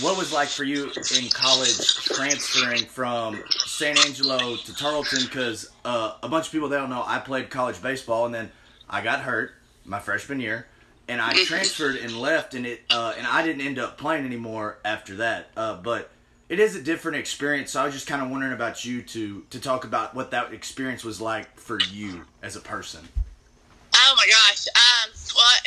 what 0.00 0.12
it 0.12 0.18
was 0.18 0.32
like 0.32 0.48
for 0.48 0.64
you 0.64 0.90
in 1.16 1.28
college 1.30 1.94
transferring 2.04 2.84
from 2.84 3.42
San 3.66 3.96
Angelo 3.98 4.56
to 4.56 4.74
Tarleton 4.74 5.24
because 5.24 5.70
uh, 5.84 6.14
a 6.22 6.28
bunch 6.28 6.46
of 6.46 6.52
people 6.52 6.68
they 6.68 6.76
don't 6.76 6.90
know 6.90 7.02
I 7.06 7.18
played 7.18 7.50
college 7.50 7.80
baseball 7.80 8.26
and 8.26 8.34
then 8.34 8.50
I 8.88 9.02
got 9.02 9.20
hurt 9.20 9.52
my 9.84 10.00
freshman 10.00 10.40
year 10.40 10.66
and 11.08 11.20
I 11.20 11.32
transferred 11.44 11.96
and 11.96 12.18
left 12.18 12.54
and 12.54 12.66
it 12.66 12.82
uh, 12.90 13.14
and 13.16 13.26
I 13.26 13.44
didn't 13.44 13.62
end 13.62 13.78
up 13.78 13.96
playing 13.96 14.26
anymore 14.26 14.78
after 14.84 15.16
that 15.16 15.50
uh, 15.56 15.76
but 15.76 16.10
it 16.48 16.60
is 16.60 16.76
a 16.76 16.82
different 16.82 17.16
experience 17.16 17.70
so 17.70 17.80
I 17.80 17.84
was 17.84 17.94
just 17.94 18.06
kind 18.06 18.20
of 18.20 18.30
wondering 18.30 18.52
about 18.52 18.84
you 18.84 19.00
to 19.02 19.46
to 19.50 19.60
talk 19.60 19.84
about 19.84 20.14
what 20.14 20.32
that 20.32 20.52
experience 20.52 21.04
was 21.04 21.20
like 21.20 21.58
for 21.58 21.78
you 21.92 22.22
as 22.42 22.56
a 22.56 22.60
person 22.60 23.08
Oh 23.96 24.14
my 24.16 24.26
gosh. 24.26 24.43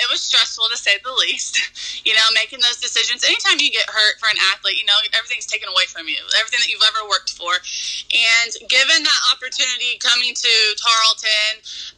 It 0.07 0.15
was 0.15 0.23
stressful 0.23 0.71
to 0.71 0.77
say 0.79 0.95
the 1.03 1.11
least. 1.11 1.59
You 2.07 2.15
know, 2.15 2.23
making 2.39 2.63
those 2.63 2.79
decisions. 2.79 3.27
Anytime 3.27 3.59
you 3.59 3.67
get 3.67 3.83
hurt 3.91 4.15
for 4.15 4.31
an 4.31 4.39
athlete, 4.55 4.79
you 4.79 4.87
know, 4.87 4.95
everything's 5.11 5.43
taken 5.43 5.67
away 5.67 5.83
from 5.91 6.07
you, 6.07 6.15
everything 6.39 6.63
that 6.63 6.71
you've 6.71 6.87
ever 6.87 7.03
worked 7.03 7.35
for. 7.35 7.51
And 7.51 8.51
given 8.71 9.03
that 9.03 9.21
opportunity 9.35 9.99
coming 9.99 10.31
to 10.31 10.53
Tarleton, 10.79 11.51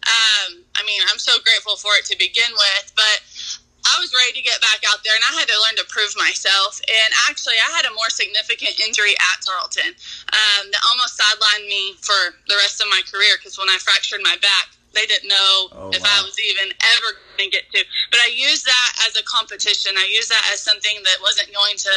um, 0.10 0.65
I 0.74 0.82
mean, 0.82 1.06
I'm 1.06 1.22
so 1.22 1.38
grateful 1.45 1.78
for 1.78 1.93
it 1.93 2.10
to 2.10 2.17
begin 2.17 2.50
with, 2.58 2.89
but 2.98 3.22
I 3.86 4.02
was 4.02 4.10
ready 4.17 4.34
to 4.34 4.41
get 4.41 4.58
back 4.65 4.82
out 4.89 5.06
there 5.06 5.13
and 5.13 5.26
I 5.30 5.38
had 5.38 5.45
to 5.45 5.58
learn 5.62 5.78
to 5.78 5.86
prove 5.93 6.17
myself. 6.17 6.82
And 6.89 7.10
actually, 7.30 7.62
I 7.62 7.69
had 7.78 7.86
a 7.86 7.93
more 7.93 8.10
significant 8.10 8.82
injury 8.82 9.13
at 9.13 9.45
Tarleton 9.45 9.93
um, 10.34 10.63
that 10.74 10.82
almost 10.89 11.22
sidelined 11.22 11.69
me 11.69 11.93
for 12.02 12.34
the 12.50 12.58
rest 12.58 12.82
of 12.82 12.89
my 12.89 13.06
career 13.06 13.38
because 13.38 13.62
when 13.62 13.69
I 13.69 13.78
fractured 13.78 14.26
my 14.26 14.41
back, 14.41 14.74
they 14.93 15.06
didn't 15.06 15.30
know 15.30 15.69
Oh, 15.71 15.91
if 15.93 16.02
wow. 16.02 16.10
I 16.10 16.23
was 16.23 16.36
even 16.39 16.73
ever 16.97 17.10
going 17.38 17.49
to 17.49 17.56
get 17.56 17.69
to. 17.71 17.84
But 18.12 18.19
I 18.21 18.30
used 18.34 18.65
that 18.65 18.89
as 19.08 19.15
a 19.15 19.23
competition. 19.23 19.93
I 19.97 20.08
used 20.10 20.30
that 20.30 20.43
as 20.54 20.60
something 20.62 20.97
that 21.06 21.17
wasn't 21.21 21.54
going 21.54 21.78
to, 21.78 21.93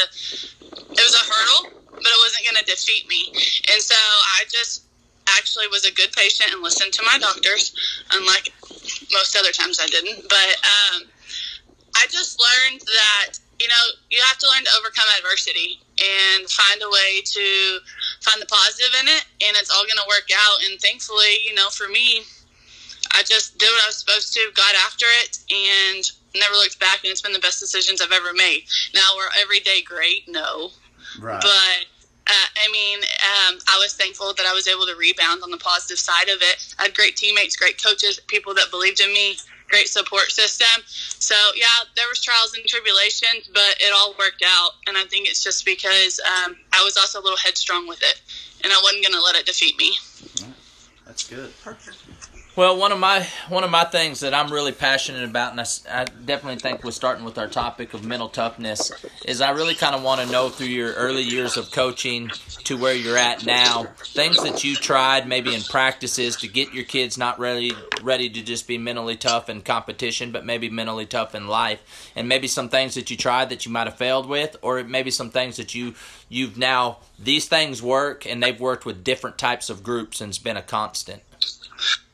it 0.93 1.03
was 1.03 1.15
a 1.15 1.25
hurdle, 1.25 1.81
but 1.89 2.05
it 2.05 2.19
wasn't 2.21 2.45
going 2.45 2.57
to 2.61 2.65
defeat 2.69 3.07
me. 3.07 3.33
And 3.73 3.81
so 3.81 3.95
I 4.39 4.45
just 4.51 4.85
actually 5.29 5.67
was 5.67 5.85
a 5.85 5.93
good 5.93 6.11
patient 6.13 6.51
and 6.53 6.61
listened 6.61 6.93
to 6.93 7.03
my 7.03 7.17
doctors, 7.17 7.73
unlike 8.11 8.53
most 9.11 9.35
other 9.37 9.51
times 9.51 9.79
I 9.81 9.87
didn't. 9.87 10.27
But 10.29 10.49
um, 10.61 11.03
I 11.95 12.05
just 12.09 12.39
learned 12.39 12.81
that 12.81 13.39
you 13.59 13.67
know 13.67 13.83
you 14.09 14.19
have 14.27 14.37
to 14.39 14.47
learn 14.49 14.63
to 14.65 14.71
overcome 14.79 15.05
adversity 15.17 15.79
and 16.01 16.49
find 16.49 16.81
a 16.81 16.89
way 16.89 17.21
to 17.23 17.79
find 18.21 18.41
the 18.41 18.45
positive 18.47 18.93
in 18.99 19.07
it, 19.07 19.23
and 19.47 19.55
it's 19.57 19.69
all 19.71 19.83
going 19.83 20.01
to 20.01 20.09
work 20.09 20.27
out. 20.35 20.57
And 20.69 20.79
thankfully, 20.81 21.39
you 21.45 21.53
know, 21.53 21.69
for 21.69 21.87
me, 21.87 22.23
I 23.13 23.23
just 23.23 23.57
did 23.57 23.67
what 23.67 23.83
I 23.83 23.87
was 23.87 23.97
supposed 23.97 24.33
to, 24.33 24.51
got 24.55 24.75
after 24.85 25.05
it, 25.21 25.39
and 25.51 26.03
never 26.35 26.55
looked 26.55 26.79
back. 26.79 27.03
And 27.03 27.11
it's 27.11 27.21
been 27.21 27.33
the 27.33 27.39
best 27.39 27.59
decisions 27.59 28.01
I've 28.01 28.11
ever 28.11 28.33
made. 28.33 28.63
Now, 28.93 29.05
we're 29.15 29.29
every 29.41 29.59
day 29.59 29.81
great? 29.81 30.27
No, 30.27 30.71
right 31.19 31.41
but 31.41 31.85
uh, 32.27 32.47
I 32.55 32.71
mean, 32.71 32.99
um, 32.99 33.59
I 33.67 33.77
was 33.79 33.95
thankful 33.95 34.33
that 34.33 34.45
I 34.45 34.53
was 34.53 34.67
able 34.67 34.85
to 34.85 34.95
rebound 34.95 35.43
on 35.43 35.51
the 35.51 35.57
positive 35.57 35.99
side 35.99 36.29
of 36.29 36.41
it. 36.41 36.73
I 36.79 36.83
had 36.83 36.95
great 36.95 37.17
teammates, 37.17 37.55
great 37.55 37.83
coaches, 37.83 38.19
people 38.27 38.53
that 38.53 38.71
believed 38.71 39.01
in 39.01 39.11
me, 39.11 39.35
great 39.67 39.89
support 39.89 40.31
system. 40.31 40.83
So 40.87 41.35
yeah, 41.55 41.83
there 41.95 42.07
was 42.07 42.21
trials 42.21 42.53
and 42.55 42.65
tribulations, 42.65 43.49
but 43.53 43.75
it 43.79 43.91
all 43.93 44.15
worked 44.17 44.43
out. 44.45 44.71
And 44.87 44.97
I 44.97 45.03
think 45.05 45.27
it's 45.27 45.43
just 45.43 45.65
because 45.65 46.19
um, 46.21 46.55
I 46.71 46.81
was 46.83 46.95
also 46.95 47.19
a 47.19 47.23
little 47.23 47.37
headstrong 47.37 47.87
with 47.87 48.01
it, 48.01 48.21
and 48.63 48.71
I 48.71 48.79
wasn't 48.81 49.03
going 49.03 49.15
to 49.15 49.21
let 49.21 49.35
it 49.35 49.45
defeat 49.45 49.77
me. 49.77 49.97
that's 51.05 51.27
good 51.27 51.51
Well, 52.55 52.77
one 52.77 52.91
of 52.91 52.99
my 52.99 53.25
one 53.49 53.63
of 53.63 53.71
my 53.71 53.83
things 53.83 54.19
that 54.19 54.35
I'm 54.35 54.53
really 54.53 54.73
passionate 54.73 55.23
about, 55.27 55.53
and 55.53 55.59
I 55.89 56.05
definitely 56.05 56.59
think 56.59 56.83
we're 56.83 56.91
starting 56.91 57.25
with 57.25 57.39
our 57.39 57.47
topic 57.47 57.95
of 57.95 58.05
mental 58.05 58.29
toughness, 58.29 58.91
is 59.25 59.41
I 59.41 59.49
really 59.51 59.73
kind 59.73 59.95
of 59.95 60.03
want 60.03 60.21
to 60.21 60.31
know 60.31 60.49
through 60.49 60.67
your 60.67 60.93
early 60.93 61.23
years 61.23 61.57
of 61.57 61.71
coaching 61.71 62.29
to 62.65 62.77
where 62.77 62.93
you're 62.93 63.17
at 63.17 63.43
now, 63.43 63.85
things 63.97 64.37
that 64.43 64.63
you 64.63 64.75
tried 64.75 65.27
maybe 65.27 65.55
in 65.55 65.63
practices 65.63 66.35
to 66.37 66.47
get 66.47 66.75
your 66.75 66.83
kids 66.83 67.17
not 67.17 67.39
ready 67.39 67.71
ready 68.03 68.29
to 68.29 68.43
just 68.43 68.67
be 68.67 68.77
mentally 68.77 69.15
tough 69.15 69.49
in 69.49 69.63
competition, 69.63 70.31
but 70.31 70.45
maybe 70.45 70.69
mentally 70.69 71.07
tough 71.07 71.33
in 71.33 71.47
life, 71.47 72.11
and 72.15 72.29
maybe 72.29 72.47
some 72.47 72.69
things 72.69 72.93
that 72.93 73.09
you 73.09 73.17
tried 73.17 73.49
that 73.49 73.65
you 73.65 73.71
might 73.71 73.87
have 73.87 73.97
failed 73.97 74.27
with, 74.29 74.57
or 74.61 74.83
maybe 74.83 75.09
some 75.09 75.31
things 75.31 75.57
that 75.57 75.73
you 75.73 75.95
you've 76.29 76.55
now 76.55 76.99
these 77.17 77.47
things 77.47 77.81
work 77.81 78.27
and 78.27 78.43
they've 78.43 78.59
worked 78.59 78.85
with 78.85 79.03
different 79.03 79.39
types 79.39 79.71
of 79.71 79.81
groups 79.81 80.21
and 80.21 80.29
it's 80.29 80.37
been 80.37 80.55
a 80.55 80.61
constant. 80.61 81.23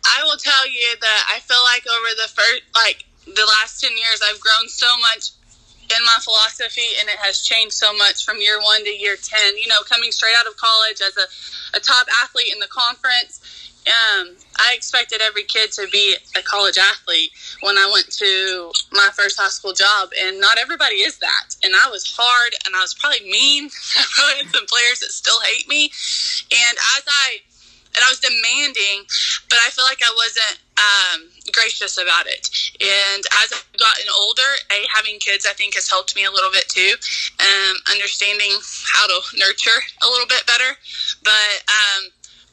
I 0.09 0.23
will 0.23 0.37
tell 0.37 0.65
you 0.67 0.95
that 0.99 1.21
I 1.29 1.39
feel 1.39 1.61
like 1.63 1.85
over 1.85 2.09
the 2.17 2.29
first, 2.29 2.63
like 2.75 3.05
the 3.25 3.47
last 3.59 3.81
10 3.81 3.91
years, 3.91 4.21
I've 4.25 4.39
grown 4.39 4.67
so 4.67 4.89
much 4.99 5.31
in 5.89 6.05
my 6.05 6.17
philosophy, 6.21 6.97
and 6.99 7.09
it 7.09 7.17
has 7.17 7.41
changed 7.41 7.73
so 7.73 7.93
much 7.97 8.25
from 8.25 8.37
year 8.37 8.59
one 8.61 8.83
to 8.83 8.89
year 8.89 9.15
10. 9.15 9.57
You 9.57 9.67
know, 9.67 9.81
coming 9.89 10.11
straight 10.11 10.35
out 10.37 10.45
of 10.45 10.55
college 10.57 11.01
as 11.01 11.17
a, 11.17 11.77
a 11.77 11.79
top 11.79 12.07
athlete 12.23 12.53
in 12.53 12.59
the 12.59 12.69
conference, 12.69 13.41
um, 13.87 14.35
I 14.57 14.73
expected 14.75 15.21
every 15.21 15.43
kid 15.43 15.71
to 15.73 15.87
be 15.91 16.15
a 16.35 16.41
college 16.41 16.77
athlete 16.77 17.31
when 17.61 17.77
I 17.77 17.89
went 17.91 18.11
to 18.17 18.71
my 18.91 19.09
first 19.13 19.39
high 19.39 19.49
school 19.49 19.73
job, 19.73 20.09
and 20.21 20.39
not 20.39 20.57
everybody 20.59 21.01
is 21.01 21.17
that. 21.19 21.55
And 21.63 21.73
I 21.75 21.89
was 21.89 22.05
hard, 22.05 22.53
and 22.65 22.75
I 22.75 22.81
was 22.81 22.93
probably 22.93 23.29
mean. 23.29 23.69
I 23.97 24.03
probably 24.13 24.45
had 24.45 24.53
some 24.53 24.65
players 24.67 24.99
that 24.99 25.11
still 25.11 25.39
hate 25.41 25.67
me. 25.67 25.85
And 26.51 26.77
as 26.97 27.03
I 27.07 27.39
and 27.95 28.03
I 28.03 28.09
was 28.09 28.19
demanding, 28.19 29.05
but 29.49 29.59
I 29.65 29.69
feel 29.71 29.85
like 29.85 30.01
I 30.01 30.13
wasn't 30.15 30.57
um, 30.77 31.19
gracious 31.51 31.97
about 31.97 32.27
it. 32.27 32.49
And 32.79 33.23
as 33.43 33.51
I've 33.53 33.65
gotten 33.77 34.05
older, 34.13 34.51
a 34.71 34.85
having 34.95 35.19
kids 35.19 35.45
I 35.49 35.53
think 35.53 35.75
has 35.75 35.89
helped 35.89 36.15
me 36.15 36.25
a 36.25 36.31
little 36.31 36.51
bit 36.51 36.69
too, 36.69 36.93
um, 37.39 37.75
understanding 37.91 38.51
how 38.93 39.07
to 39.07 39.19
nurture 39.37 39.79
a 40.03 40.07
little 40.07 40.27
bit 40.27 40.45
better. 40.45 40.77
But 41.23 41.53
um, 41.67 42.11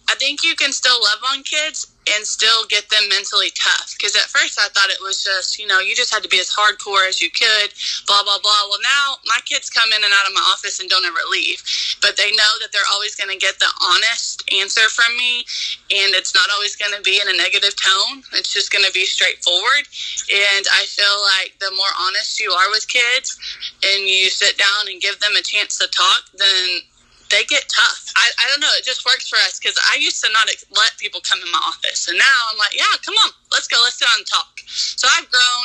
I 0.08 0.14
think 0.16 0.42
you 0.42 0.56
can 0.56 0.72
still 0.72 0.98
love 1.02 1.20
on 1.30 1.42
kids 1.42 1.95
and 2.14 2.26
still 2.26 2.66
get 2.66 2.88
them 2.88 3.08
mentally 3.08 3.50
tough. 3.54 3.94
Because 3.98 4.14
at 4.14 4.30
first 4.30 4.58
I 4.58 4.68
thought 4.70 4.90
it 4.90 5.02
was 5.02 5.22
just, 5.22 5.58
you 5.58 5.66
know, 5.66 5.80
you 5.80 5.94
just 5.94 6.12
had 6.12 6.22
to 6.22 6.28
be 6.28 6.38
as 6.38 6.50
hardcore 6.50 7.08
as 7.08 7.20
you 7.20 7.30
could, 7.30 7.74
blah, 8.06 8.22
blah, 8.22 8.38
blah. 8.38 8.62
Well, 8.70 8.82
now 8.82 9.16
my 9.26 9.38
kids 9.44 9.70
come 9.70 9.90
in 9.90 10.04
and 10.04 10.12
out 10.14 10.26
of 10.26 10.34
my 10.34 10.44
office 10.52 10.78
and 10.78 10.88
don't 10.88 11.04
ever 11.04 11.22
leave. 11.30 11.62
But 12.00 12.16
they 12.16 12.30
know 12.30 12.52
that 12.62 12.70
they're 12.72 12.90
always 12.92 13.14
going 13.14 13.30
to 13.30 13.38
get 13.38 13.58
the 13.58 13.70
honest 13.82 14.46
answer 14.54 14.86
from 14.88 15.16
me. 15.16 15.44
And 15.90 16.14
it's 16.14 16.34
not 16.34 16.48
always 16.54 16.76
going 16.76 16.94
to 16.94 17.02
be 17.02 17.18
in 17.20 17.28
a 17.28 17.36
negative 17.36 17.74
tone, 17.74 18.22
it's 18.34 18.52
just 18.52 18.70
going 18.70 18.84
to 18.84 18.92
be 18.92 19.04
straightforward. 19.04 19.86
And 20.30 20.64
I 20.74 20.86
feel 20.86 21.16
like 21.38 21.58
the 21.58 21.74
more 21.74 21.94
honest 22.00 22.40
you 22.40 22.50
are 22.50 22.70
with 22.70 22.86
kids 22.88 23.38
and 23.82 24.06
you 24.06 24.30
sit 24.30 24.58
down 24.58 24.88
and 24.88 25.00
give 25.00 25.18
them 25.20 25.34
a 25.38 25.42
chance 25.42 25.78
to 25.78 25.86
talk, 25.88 26.22
then 26.34 26.86
they 27.30 27.44
get 27.44 27.66
tough. 27.68 28.12
I, 28.14 28.30
I 28.38 28.44
don't 28.48 28.60
know. 28.60 28.70
It 28.78 28.84
just 28.84 29.04
works 29.04 29.28
for 29.28 29.36
us 29.46 29.58
because 29.58 29.78
I 29.90 29.96
used 29.96 30.22
to 30.24 30.30
not 30.32 30.46
let 30.74 30.96
people 30.98 31.20
come 31.20 31.40
in 31.42 31.50
my 31.50 31.62
office. 31.66 32.08
And 32.08 32.18
now 32.18 32.38
I'm 32.50 32.58
like, 32.58 32.74
yeah, 32.74 32.94
come 33.02 33.14
on, 33.26 33.30
let's 33.52 33.66
go. 33.66 33.78
Let's 33.82 33.98
sit 33.98 34.06
down 34.06 34.22
and 34.22 34.26
talk. 34.26 34.60
So 34.66 35.08
I've 35.10 35.28
grown 35.30 35.64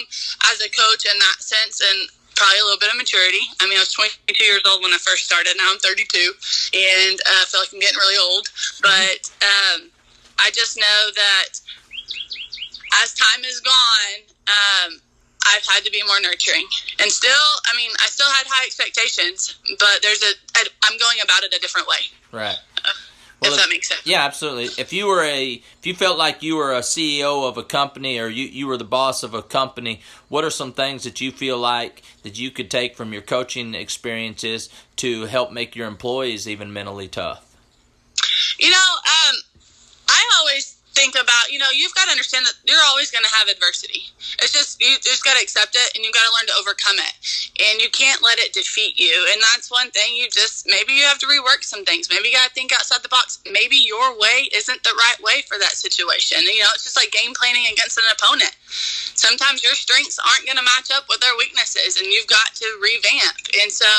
as 0.51 0.61
a 0.61 0.69
coach 0.69 1.05
in 1.05 1.17
that 1.17 1.39
sense 1.41 1.81
and 1.81 2.09
probably 2.35 2.59
a 2.59 2.65
little 2.65 2.79
bit 2.79 2.89
of 2.89 2.97
maturity. 2.97 3.45
I 3.61 3.67
mean, 3.69 3.77
I 3.77 3.85
was 3.85 3.93
22 3.93 4.43
years 4.43 4.63
old 4.65 4.81
when 4.81 4.93
I 4.93 4.97
first 4.97 5.25
started. 5.25 5.53
Now 5.57 5.69
I'm 5.69 5.79
32 5.79 6.01
and 6.73 7.17
uh, 7.21 7.41
I 7.41 7.45
feel 7.45 7.61
like 7.61 7.69
I'm 7.73 7.79
getting 7.79 8.01
really 8.01 8.17
old. 8.17 8.49
But 8.81 9.29
um, 9.45 9.93
I 10.39 10.49
just 10.49 10.77
know 10.77 10.99
that 11.13 11.61
as 13.03 13.13
time 13.13 13.43
has 13.45 13.61
gone, 13.61 14.19
um, 14.49 14.91
I've 15.47 15.65
had 15.65 15.83
to 15.85 15.91
be 15.91 16.01
more 16.05 16.19
nurturing. 16.21 16.65
And 16.99 17.11
still, 17.11 17.45
I 17.65 17.75
mean, 17.75 17.91
I 17.99 18.07
still 18.07 18.29
had 18.29 18.45
high 18.47 18.65
expectations, 18.65 19.57
but 19.79 20.01
there's 20.01 20.21
a, 20.23 20.33
I'm 20.83 20.97
going 20.97 21.17
about 21.23 21.43
it 21.43 21.53
a 21.53 21.59
different 21.59 21.87
way. 21.87 21.97
Right. 22.31 22.57
Well, 23.41 23.53
if 23.53 23.57
that 23.57 23.69
makes 23.69 23.87
sense. 23.87 24.05
Yeah, 24.05 24.23
absolutely. 24.23 24.65
If 24.79 24.93
you 24.93 25.07
were 25.07 25.23
a, 25.23 25.53
if 25.53 25.87
you 25.87 25.95
felt 25.95 26.19
like 26.19 26.43
you 26.43 26.57
were 26.57 26.73
a 26.73 26.81
CEO 26.81 27.49
of 27.49 27.57
a 27.57 27.63
company 27.63 28.19
or 28.19 28.27
you, 28.27 28.45
you 28.45 28.67
were 28.67 28.77
the 28.77 28.83
boss 28.83 29.23
of 29.23 29.33
a 29.33 29.41
company, 29.41 30.01
what 30.29 30.43
are 30.43 30.51
some 30.51 30.73
things 30.73 31.05
that 31.05 31.21
you 31.21 31.31
feel 31.31 31.57
like 31.57 32.03
that 32.21 32.37
you 32.37 32.51
could 32.51 32.69
take 32.69 32.95
from 32.95 33.13
your 33.13 33.23
coaching 33.23 33.73
experiences 33.73 34.69
to 34.97 35.25
help 35.25 35.51
make 35.51 35.75
your 35.75 35.87
employees 35.87 36.47
even 36.47 36.71
mentally 36.71 37.07
tough? 37.07 37.55
You 38.59 38.69
know, 38.69 38.77
um, 38.77 39.35
I 40.07 40.29
always 40.39 40.70
think 41.01 41.17
about, 41.17 41.49
you 41.49 41.57
know, 41.57 41.73
you've 41.73 41.97
got 41.97 42.05
to 42.05 42.13
understand 42.13 42.45
that 42.45 42.53
you're 42.61 42.85
always 42.93 43.09
going 43.09 43.25
to 43.25 43.33
have 43.41 43.49
adversity. 43.49 44.13
It's 44.37 44.53
just, 44.53 44.77
you 44.77 45.01
just 45.01 45.25
got 45.25 45.33
to 45.33 45.41
accept 45.41 45.73
it 45.73 45.97
and 45.97 46.05
you've 46.05 46.13
got 46.13 46.29
to 46.29 46.33
learn 46.37 46.45
to 46.53 46.59
overcome 46.61 47.01
it. 47.01 47.17
And 47.57 47.81
you 47.81 47.89
can't 47.89 48.21
let 48.21 48.37
it 48.37 48.53
defeat 48.53 49.01
you. 49.01 49.09
And 49.33 49.41
that's 49.41 49.73
one 49.73 49.89
thing 49.89 50.13
you 50.13 50.29
just, 50.29 50.69
maybe 50.69 50.93
you 50.93 51.01
have 51.09 51.17
to 51.25 51.29
rework 51.29 51.65
some 51.65 51.81
things. 51.89 52.05
Maybe 52.05 52.29
you 52.29 52.37
got 52.37 52.53
to 52.53 52.53
think 52.53 52.69
outside 52.69 53.01
the 53.01 53.09
box. 53.09 53.41
Maybe 53.49 53.81
your 53.81 54.13
way 54.13 54.45
isn't 54.53 54.85
the 54.85 54.93
right 54.93 55.17
way 55.25 55.41
for 55.49 55.57
that 55.57 55.73
situation. 55.73 56.45
You 56.45 56.61
know, 56.61 56.73
it's 56.77 56.85
just 56.85 57.01
like 57.01 57.09
game 57.09 57.33
planning 57.33 57.65
against 57.65 57.97
an 57.97 58.05
opponent. 58.13 58.53
Sometimes 59.17 59.65
your 59.65 59.73
strengths 59.73 60.21
aren't 60.21 60.45
going 60.45 60.61
to 60.61 60.69
match 60.77 60.93
up 60.93 61.09
with 61.09 61.17
their 61.25 61.33
weaknesses 61.33 61.97
and 61.97 62.13
you've 62.13 62.29
got 62.29 62.53
to 62.61 62.67
revamp. 62.77 63.41
And 63.57 63.73
so 63.73 63.89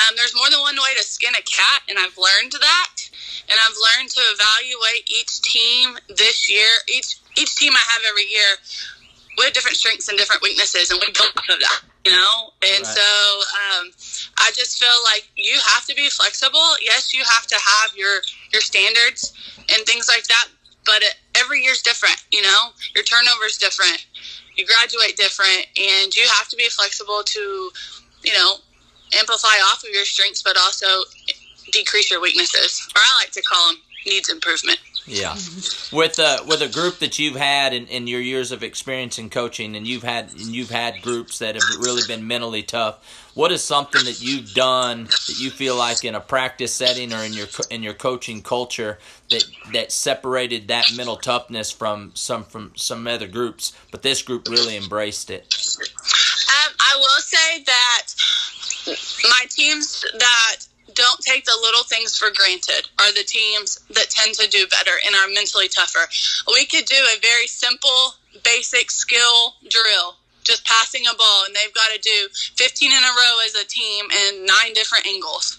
um, 0.00 0.16
there's 0.16 0.32
more 0.32 0.48
than 0.48 0.64
one 0.64 0.80
way 0.80 0.96
to 0.96 1.04
skin 1.04 1.36
a 1.36 1.44
cat. 1.44 1.84
And 1.92 2.00
I've 2.00 2.16
learned 2.16 2.56
that 2.56 3.01
and 3.48 3.56
I've 3.58 3.76
learned 3.76 4.10
to 4.10 4.22
evaluate 4.34 5.10
each 5.10 5.42
team 5.42 5.98
this 6.16 6.48
year. 6.48 6.68
Each 6.88 7.18
each 7.36 7.56
team 7.56 7.72
I 7.72 7.84
have 7.92 8.02
every 8.08 8.28
year, 8.28 8.58
with 9.38 9.52
different 9.54 9.76
strengths 9.76 10.08
and 10.08 10.18
different 10.18 10.42
weaknesses, 10.42 10.90
and 10.90 11.00
we 11.00 11.06
build 11.12 11.32
off 11.36 11.48
of 11.48 11.60
that. 11.60 11.80
You 12.04 12.10
know, 12.10 12.50
and 12.62 12.82
right. 12.82 12.98
so 12.98 13.08
um, 13.78 13.90
I 14.38 14.50
just 14.54 14.82
feel 14.82 14.96
like 15.14 15.30
you 15.36 15.54
have 15.74 15.86
to 15.86 15.94
be 15.94 16.10
flexible. 16.10 16.74
Yes, 16.82 17.14
you 17.14 17.22
have 17.22 17.46
to 17.46 17.54
have 17.54 17.96
your 17.96 18.20
your 18.52 18.60
standards 18.60 19.32
and 19.58 19.86
things 19.86 20.08
like 20.08 20.24
that, 20.26 20.48
but 20.84 21.02
it, 21.02 21.14
every 21.36 21.62
year's 21.62 21.80
different. 21.82 22.16
You 22.32 22.42
know, 22.42 22.70
your 22.94 23.04
turnover 23.04 23.44
is 23.46 23.56
different. 23.56 24.04
You 24.56 24.66
graduate 24.66 25.16
different, 25.16 25.66
and 25.78 26.14
you 26.14 26.26
have 26.26 26.48
to 26.48 26.56
be 26.56 26.68
flexible 26.68 27.22
to, 27.24 27.70
you 28.24 28.32
know, 28.34 28.56
amplify 29.18 29.56
off 29.70 29.84
of 29.84 29.90
your 29.90 30.04
strengths, 30.04 30.42
but 30.42 30.56
also 30.56 30.86
decrease 31.70 32.10
your 32.10 32.20
weaknesses, 32.20 32.88
or 32.94 33.00
I 33.00 33.24
like 33.24 33.32
to 33.32 33.42
call 33.42 33.68
them 33.68 33.78
needs 34.06 34.28
improvement. 34.28 34.78
Yeah, 35.04 35.34
with 35.92 36.20
a 36.20 36.38
with 36.46 36.62
a 36.62 36.68
group 36.68 37.00
that 37.00 37.18
you've 37.18 37.34
had 37.34 37.72
in, 37.72 37.88
in 37.88 38.06
your 38.06 38.20
years 38.20 38.52
of 38.52 38.62
experience 38.62 39.18
in 39.18 39.30
coaching, 39.30 39.74
and 39.74 39.84
you've 39.84 40.04
had 40.04 40.30
and 40.30 40.54
you've 40.54 40.70
had 40.70 41.02
groups 41.02 41.40
that 41.40 41.56
have 41.56 41.64
really 41.80 42.02
been 42.06 42.28
mentally 42.28 42.62
tough. 42.62 43.04
What 43.34 43.50
is 43.50 43.64
something 43.64 44.04
that 44.04 44.22
you've 44.22 44.54
done 44.54 45.04
that 45.04 45.40
you 45.40 45.50
feel 45.50 45.74
like 45.74 46.04
in 46.04 46.14
a 46.14 46.20
practice 46.20 46.72
setting 46.72 47.12
or 47.12 47.24
in 47.24 47.32
your 47.32 47.48
in 47.68 47.82
your 47.82 47.94
coaching 47.94 48.42
culture 48.42 49.00
that 49.30 49.44
that 49.72 49.90
separated 49.90 50.68
that 50.68 50.92
mental 50.96 51.16
toughness 51.16 51.72
from 51.72 52.12
some 52.14 52.44
from 52.44 52.70
some 52.76 53.04
other 53.08 53.26
groups, 53.26 53.72
but 53.90 54.02
this 54.02 54.22
group 54.22 54.48
really 54.48 54.76
embraced 54.76 55.30
it? 55.30 55.52
Um, 55.66 56.74
I 56.78 56.96
will 56.96 57.22
say 57.22 57.64
that 57.64 58.06
my 59.24 59.46
teams 59.50 60.04
that 60.16 60.56
don't 60.94 61.20
take 61.20 61.44
the 61.44 61.58
little 61.62 61.84
things 61.84 62.16
for 62.16 62.30
granted 62.30 62.88
are 63.00 63.12
the 63.12 63.24
teams 63.26 63.78
that 63.90 64.10
tend 64.10 64.34
to 64.36 64.48
do 64.48 64.66
better 64.66 64.92
and 65.06 65.14
are 65.14 65.28
mentally 65.28 65.68
tougher. 65.68 66.06
We 66.48 66.66
could 66.66 66.84
do 66.84 66.96
a 66.96 67.20
very 67.20 67.46
simple, 67.46 68.14
basic 68.44 68.90
skill 68.90 69.56
drill, 69.68 70.16
just 70.44 70.64
passing 70.66 71.06
a 71.06 71.14
ball, 71.14 71.44
and 71.46 71.54
they've 71.54 71.74
got 71.74 71.94
to 71.94 72.00
do 72.00 72.28
15 72.56 72.90
in 72.90 72.98
a 72.98 73.12
row 73.16 73.34
as 73.46 73.54
a 73.54 73.66
team 73.66 74.06
in 74.10 74.46
nine 74.46 74.72
different 74.74 75.06
angles. 75.06 75.58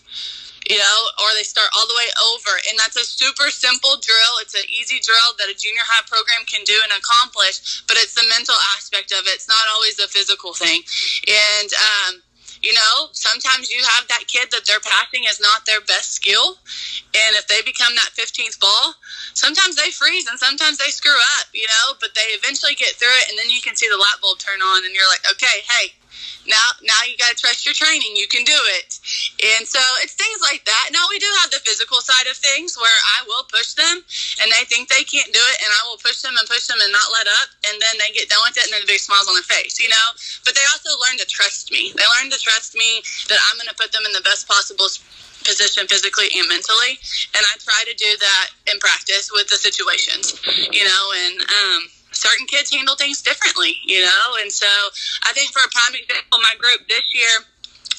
You 0.63 0.79
know, 0.79 0.99
or 1.19 1.35
they 1.35 1.43
start 1.43 1.67
all 1.75 1.83
the 1.91 1.99
way 1.99 2.07
over. 2.31 2.55
And 2.71 2.79
that's 2.79 2.95
a 2.95 3.03
super 3.03 3.51
simple 3.51 3.99
drill. 3.99 4.39
It's 4.39 4.55
an 4.55 4.63
easy 4.71 4.95
drill 5.03 5.35
that 5.35 5.51
a 5.51 5.59
junior 5.59 5.83
high 5.83 6.07
program 6.07 6.47
can 6.47 6.63
do 6.63 6.79
and 6.87 6.95
accomplish, 6.95 7.83
but 7.83 7.99
it's 7.99 8.15
the 8.15 8.23
mental 8.31 8.55
aspect 8.79 9.11
of 9.11 9.27
it. 9.27 9.43
It's 9.43 9.51
not 9.51 9.67
always 9.75 9.99
the 9.99 10.07
physical 10.07 10.55
thing. 10.55 10.79
And, 11.27 11.67
um, 11.75 12.22
you 12.63 12.73
know, 12.73 13.11
sometimes 13.11 13.69
you 13.69 13.83
have 13.83 14.07
that 14.07 14.23
kid 14.27 14.47
that 14.51 14.65
their 14.65 14.79
passing 14.79 15.27
is 15.27 15.39
not 15.43 15.65
their 15.67 15.81
best 15.81 16.15
skill. 16.15 16.57
And 17.11 17.35
if 17.35 17.45
they 17.47 17.61
become 17.61 17.93
that 17.95 18.15
15th 18.15 18.59
ball, 18.59 18.95
sometimes 19.35 19.75
they 19.75 19.91
freeze 19.91 20.27
and 20.27 20.39
sometimes 20.39 20.79
they 20.79 20.89
screw 20.89 21.19
up, 21.37 21.47
you 21.53 21.67
know, 21.67 21.99
but 21.99 22.15
they 22.15 22.33
eventually 22.39 22.73
get 22.75 22.95
through 22.95 23.13
it. 23.21 23.29
And 23.29 23.37
then 23.37 23.51
you 23.51 23.61
can 23.61 23.75
see 23.75 23.87
the 23.91 23.99
light 23.99 24.17
bulb 24.21 24.39
turn 24.39 24.63
on 24.63 24.85
and 24.85 24.95
you're 24.95 25.11
like, 25.11 25.27
okay, 25.29 25.61
hey, 25.67 25.91
now 26.47 26.67
now 26.83 26.99
you 27.07 27.17
got 27.17 27.31
to 27.31 27.39
trust 27.39 27.65
your 27.65 27.75
training. 27.75 28.15
You 28.15 28.27
can 28.27 28.43
do 28.43 28.59
it. 28.79 28.99
And 29.39 29.67
so 29.67 29.81
it's 30.03 30.13
things 30.13 30.39
like 30.43 30.65
that. 30.65 30.89
Now 30.91 31.05
we 31.09 31.19
do 31.19 31.29
have 31.41 31.51
the 31.51 31.63
physical 31.63 32.01
side 32.03 32.27
of 32.27 32.35
things 32.37 32.75
where 32.75 32.99
i 33.17 33.23
will 33.25 33.47
push 33.47 33.73
them 33.73 34.03
and 34.43 34.47
they 34.51 34.67
think 34.67 34.91
they 34.91 35.07
can't 35.07 35.31
do 35.31 35.39
it 35.39 35.57
and 35.63 35.71
i 35.71 35.81
will 35.87 35.97
push 35.97 36.21
them 36.21 36.35
and 36.35 36.45
push 36.47 36.67
them 36.67 36.77
and 36.81 36.91
not 36.91 37.07
let 37.15 37.27
up 37.41 37.49
and 37.69 37.79
then 37.79 37.95
they 37.97 38.11
get 38.11 38.27
done 38.27 38.43
with 38.43 38.59
it 38.59 38.67
and 38.67 38.73
then 38.75 38.83
big 38.85 38.99
smiles 38.99 39.25
on 39.31 39.35
their 39.35 39.47
face 39.47 39.79
you 39.79 39.87
know? 39.87 40.07
But 40.43 40.53
they 40.53 40.65
also 40.69 40.91
learn 41.07 41.17
to 41.23 41.27
trust 41.27 41.71
me. 41.71 41.95
They 41.95 42.05
learn 42.19 42.29
to 42.29 42.39
trust 42.39 42.75
me 42.75 43.01
that 43.31 43.39
i'm 43.49 43.57
going 43.57 43.71
to 43.71 43.79
put 43.79 43.95
them 43.95 44.03
in 44.03 44.13
the 44.13 44.25
best 44.25 44.45
possible 44.45 44.91
position 45.43 45.87
physically 45.87 46.31
and 46.35 46.47
mentally 46.47 46.99
and 47.35 47.43
i 47.43 47.53
try 47.59 47.83
to 47.83 47.95
do 47.95 48.11
that 48.19 48.47
in 48.71 48.79
practice 48.79 49.31
with 49.31 49.47
the 49.47 49.59
situations 49.59 50.35
you 50.71 50.83
know? 50.83 51.03
And 51.15 51.35
um 51.43 51.81
certain 52.15 52.47
kids 52.47 52.73
handle 52.73 52.95
things 52.95 53.21
differently, 53.21 53.77
you 53.85 54.01
know? 54.01 54.25
And 54.41 54.51
so 54.51 54.69
I 55.27 55.33
think 55.33 55.51
for 55.51 55.61
a 55.65 55.69
prime 55.69 55.95
example, 55.97 56.39
my 56.41 56.55
group 56.57 56.87
this 56.87 57.05
year, 57.13 57.45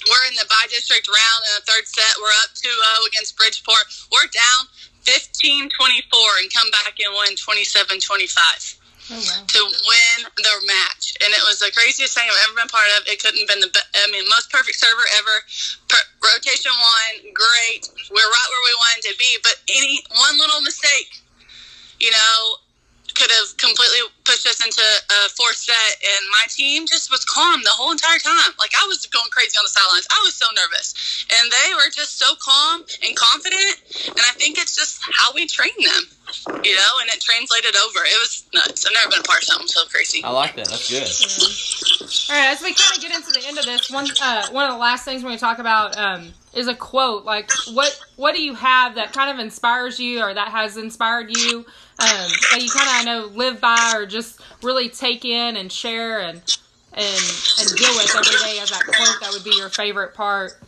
we're 0.09 0.25
in 0.29 0.37
the 0.37 0.47
by 0.49 0.65
district 0.69 1.09
round 1.09 1.41
in 1.49 1.53
the 1.61 1.65
third 1.65 1.85
set. 1.89 2.21
We're 2.21 2.37
up 2.45 2.53
2 2.53 2.69
0 2.69 3.09
against 3.09 3.37
Bridgeport. 3.37 3.85
We're 4.12 4.29
down 4.29 4.69
15 5.05 5.69
24 5.69 6.41
and 6.41 6.49
come 6.53 6.69
back 6.73 6.97
and 7.01 7.12
win 7.17 7.37
27 7.37 8.01
25. 8.01 8.81
Oh, 9.05 9.21
wow. 9.21 9.45
To 9.45 9.61
win 9.61 10.19
the 10.33 10.57
match, 10.65 11.12
and 11.21 11.29
it 11.29 11.45
was 11.45 11.61
the 11.61 11.69
craziest 11.77 12.17
thing 12.17 12.25
I've 12.25 12.49
ever 12.49 12.57
been 12.57 12.73
part 12.73 12.89
of. 12.97 13.05
It 13.05 13.21
couldn't 13.21 13.37
have 13.45 13.53
been 13.53 13.61
the 13.61 13.69
be- 13.69 13.93
I 14.01 14.09
mean, 14.09 14.25
most 14.33 14.49
perfect 14.49 14.81
server 14.81 15.05
ever. 15.21 15.37
Per- 15.93 16.09
rotation 16.25 16.73
one, 16.73 17.29
great. 17.37 17.85
We're 18.09 18.25
right 18.25 18.49
where 18.49 18.65
we 18.65 18.75
wanted 18.81 19.05
to 19.12 19.15
be, 19.21 19.37
but 19.45 19.61
any 19.69 20.01
one 20.09 20.41
little 20.41 20.65
mistake, 20.65 21.21
you 22.01 22.17
know, 22.17 22.64
could 23.15 23.31
have 23.31 23.57
completely 23.57 24.03
pushed 24.25 24.47
us 24.47 24.59
into 24.65 24.83
a 24.83 25.29
fourth 25.31 25.57
set, 25.57 25.93
and 26.03 26.23
my 26.31 26.45
team 26.51 26.87
just 26.87 27.11
was 27.11 27.25
calm 27.25 27.62
the 27.62 27.71
whole 27.71 27.93
entire 27.93 28.19
time. 28.19 28.53
Like 28.59 28.75
I 28.75 28.85
was 28.87 29.07
going 29.07 29.31
crazy 29.31 29.57
on 29.57 29.65
the 29.65 29.71
sidelines. 29.71 30.07
I 30.11 30.21
was 30.27 30.35
so 30.35 30.47
nervous, 30.55 30.95
and 31.31 31.51
they 31.51 31.75
were 31.75 31.91
just 31.95 32.19
so 32.19 32.35
calm 32.43 32.85
and 33.03 33.15
confident. 33.17 34.11
And 34.11 34.23
I 34.27 34.33
think 34.35 34.59
it's 34.59 34.75
just 34.75 35.01
how 35.03 35.33
we 35.33 35.47
train 35.47 35.75
them, 35.79 36.05
you 36.47 36.75
know. 36.77 36.93
And 37.01 37.09
it 37.09 37.20
translated 37.20 37.77
over. 37.77 38.05
It 38.05 38.18
was 38.20 38.47
nuts. 38.55 38.87
I've 38.87 38.93
never 38.95 39.11
been 39.11 39.20
a 39.20 39.22
part 39.22 39.41
of 39.41 39.45
something 39.45 39.68
so 39.68 39.85
crazy. 39.87 40.22
I 40.25 40.31
like 40.31 40.57
that. 40.57 40.68
That's 40.68 40.89
good. 40.89 42.31
All 42.31 42.41
right, 42.41 42.51
as 42.51 42.62
we 42.62 42.75
kind 42.75 42.97
of 42.97 43.03
get 43.03 43.14
into 43.14 43.31
the 43.33 43.47
end 43.47 43.59
of 43.59 43.64
this, 43.64 43.91
one 43.91 44.07
uh, 44.22 44.49
one 44.51 44.64
of 44.66 44.72
the 44.72 44.79
last 44.79 45.05
things 45.05 45.22
we're 45.22 45.29
going 45.29 45.39
to 45.39 45.45
talk 45.45 45.59
about 45.59 45.97
um, 45.97 46.33
is 46.55 46.68
a 46.68 46.75
quote. 46.75 47.25
Like, 47.25 47.51
what 47.72 47.99
what 48.16 48.35
do 48.35 48.43
you 48.43 48.55
have 48.55 48.95
that 48.97 49.12
kind 49.12 49.31
of 49.31 49.39
inspires 49.39 49.99
you, 50.01 50.22
or 50.22 50.35
that 50.35 50.49
has 50.49 50.77
inspired 50.77 51.37
you, 51.37 51.59
um, 51.59 52.29
that 52.53 52.59
you 52.61 52.70
kind 52.70 52.89
of 52.89 52.95
I 52.95 53.03
know 53.05 53.27
live 53.35 53.61
by, 53.61 53.93
or 53.95 54.07
just 54.07 54.41
really 54.62 54.89
take 54.89 55.25
in 55.25 55.57
and 55.57 55.70
share 55.70 56.20
and 56.20 56.43
and 56.93 57.20
and 57.61 57.68
deal 57.77 57.95
with 57.97 58.14
every 58.16 58.39
day 58.49 58.59
as 58.61 58.70
that 58.70 58.83
quote 58.85 59.20
that 59.20 59.31
would 59.33 59.45
be 59.45 59.57
your 59.57 59.68
favorite 59.68 60.14
part. 60.14 60.61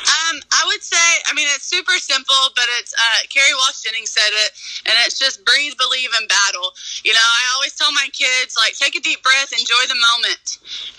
Um, 0.00 0.40
I 0.52 0.62
would 0.66 0.82
say, 0.82 1.08
I 1.28 1.34
mean, 1.34 1.46
it's 1.52 1.66
super 1.68 1.96
simple, 1.98 2.42
but 2.56 2.64
it's 2.80 2.94
uh, 2.94 3.20
Kerri 3.28 3.52
Walsh 3.60 3.82
Jennings 3.84 4.10
said 4.10 4.32
it, 4.46 4.50
and 4.86 4.94
it's 5.04 5.18
just 5.18 5.44
breathe, 5.44 5.74
believe, 5.76 6.10
and 6.16 6.28
battle. 6.28 6.72
You 7.04 7.12
know, 7.12 7.22
I 7.24 7.42
always 7.56 7.74
tell 7.74 7.92
my 7.92 8.08
kids, 8.12 8.56
like, 8.56 8.74
take 8.78 8.96
a 8.96 9.02
deep 9.02 9.22
breath, 9.22 9.52
enjoy 9.52 9.84
the 9.88 9.98
moment, 10.14 10.58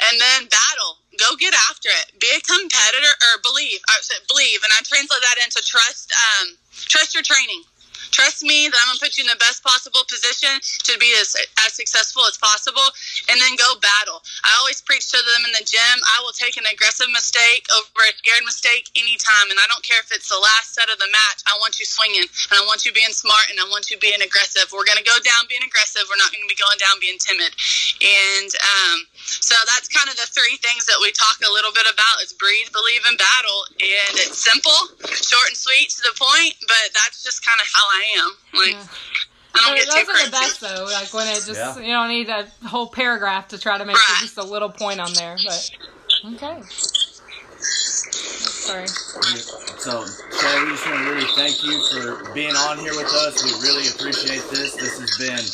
and 0.10 0.16
then 0.20 0.50
battle. 0.50 1.02
Go 1.18 1.36
get 1.38 1.54
after 1.70 1.90
it. 1.90 2.18
Be 2.20 2.30
a 2.34 2.42
competitor, 2.42 3.14
or 3.30 3.42
believe. 3.46 3.80
I 3.90 4.02
said 4.02 4.26
believe, 4.28 4.62
and 4.66 4.74
I 4.74 4.82
translate 4.82 5.22
that 5.22 5.38
into 5.46 5.62
trust. 5.62 6.10
Um, 6.14 6.58
trust 6.74 7.14
your 7.14 7.24
training. 7.24 7.64
Trust 8.14 8.46
me 8.46 8.70
that 8.70 8.78
I'm 8.78 8.94
gonna 8.94 9.02
put 9.02 9.18
you 9.18 9.26
in 9.26 9.34
the 9.34 9.42
best 9.42 9.66
possible 9.66 10.06
position 10.06 10.54
to 10.86 10.94
be 11.02 11.10
as, 11.18 11.34
as 11.66 11.74
successful 11.74 12.22
as 12.30 12.38
possible, 12.38 12.86
and 13.34 13.42
then 13.42 13.58
go 13.58 13.74
battle. 13.82 14.22
I 14.46 14.54
always 14.62 14.86
preach 14.86 15.10
to 15.10 15.18
them 15.18 15.42
in 15.50 15.54
the 15.58 15.66
gym. 15.66 15.98
I 16.14 16.22
will 16.22 16.38
take 16.38 16.54
an 16.62 16.70
aggressive 16.70 17.10
mistake 17.10 17.66
over 17.74 18.06
a 18.06 18.14
scared 18.22 18.46
mistake 18.46 18.94
anytime, 18.94 19.50
and 19.50 19.58
I 19.58 19.66
don't 19.66 19.82
care 19.82 19.98
if 19.98 20.14
it's 20.14 20.30
the 20.30 20.38
last 20.38 20.78
set 20.78 20.94
of 20.94 21.02
the 21.02 21.10
match. 21.10 21.42
I 21.50 21.58
want 21.58 21.82
you 21.82 21.90
swinging, 21.90 22.30
and 22.30 22.56
I 22.62 22.64
want 22.70 22.86
you 22.86 22.94
being 22.94 23.18
smart, 23.18 23.50
and 23.50 23.58
I 23.58 23.66
want 23.74 23.90
you 23.90 23.98
being 23.98 24.22
aggressive. 24.22 24.70
We're 24.70 24.86
gonna 24.86 25.02
go 25.02 25.18
down 25.26 25.50
being 25.50 25.66
aggressive. 25.66 26.06
We're 26.06 26.22
not 26.22 26.30
gonna 26.30 26.46
be 26.46 26.60
going 26.62 26.78
down 26.78 27.02
being 27.02 27.18
timid, 27.18 27.50
and 27.98 28.50
um, 28.62 29.10
so 29.26 29.58
that's 29.74 29.90
kind 29.90 30.14
of 30.14 30.22
the 30.22 30.30
three 30.30 30.62
things 30.62 30.86
that 30.86 31.02
we 31.02 31.10
talk 31.18 31.42
a 31.42 31.50
little 31.50 31.74
bit 31.74 31.90
about: 31.90 32.22
is 32.22 32.30
breathe, 32.30 32.70
believe, 32.70 33.02
and 33.10 33.18
battle. 33.18 33.60
And 33.82 34.14
it's 34.22 34.38
simple, 34.38 34.78
short 35.02 35.50
and 35.50 35.58
sweet 35.58 35.90
to 35.98 36.02
the 36.06 36.14
point, 36.14 36.54
but 36.70 36.94
that's 36.94 37.26
just 37.26 37.42
kind 37.42 37.58
of 37.58 37.66
how 37.74 37.82
I 37.90 38.03
am. 38.20 38.32
Like, 38.54 38.72
Yeah. 38.74 38.84
I 39.56 39.60
don't 39.68 39.76
Those 39.78 39.86
get 39.86 40.06
too 40.06 40.12
are 40.12 40.26
the 40.26 40.32
best 40.32 40.62
though. 40.62 40.84
Like 40.86 41.14
when 41.14 41.28
it 41.28 41.36
just 41.36 41.50
Yeah. 41.56 41.78
you 41.80 41.94
don't 41.94 42.10
need 42.10 42.28
a 42.30 42.48
whole 42.68 42.88
paragraph 42.88 43.50
to 43.50 43.58
try 43.60 43.78
to 43.78 43.86
make 43.86 43.96
Right. 43.96 44.18
just 44.22 44.38
a 44.38 44.44
little 44.44 44.70
point 44.70 45.00
on 45.00 45.14
there. 45.14 45.38
But 45.46 45.70
okay. 46.34 46.62
Sorry. 47.60 48.88
So, 48.88 50.06
Shay, 50.06 50.64
we 50.64 50.70
just 50.72 50.86
want 50.88 51.00
to 51.00 51.12
really 51.14 51.28
thank 51.36 51.64
you 51.64 51.82
for 51.92 52.34
being 52.34 52.56
on 52.56 52.80
here 52.80 52.96
with 52.96 53.12
us. 53.14 53.44
We 53.44 53.52
really 53.68 53.88
appreciate 53.90 54.42
this. 54.50 54.74
This 54.76 55.00
has 55.00 55.18
been 55.18 55.46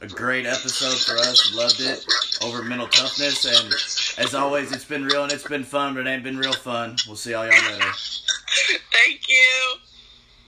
a 0.00 0.12
great 0.12 0.46
episode 0.46 0.98
for 0.98 1.16
us. 1.28 1.54
Loved 1.54 1.80
it 1.80 2.04
over 2.42 2.62
mental 2.62 2.88
toughness. 2.88 3.44
And 3.44 4.24
as 4.26 4.34
always, 4.34 4.72
it's 4.72 4.84
been 4.84 5.04
real 5.04 5.22
and 5.24 5.32
it's 5.32 5.46
been 5.46 5.64
fun, 5.64 5.94
but 5.94 6.06
it 6.06 6.10
ain't 6.10 6.24
been 6.24 6.38
real 6.38 6.52
fun. 6.54 6.96
We'll 7.06 7.16
see 7.16 7.34
all 7.34 7.44
y'all 7.44 7.52
later. 7.72 7.84
Thank 8.92 9.28
you. 9.28 9.74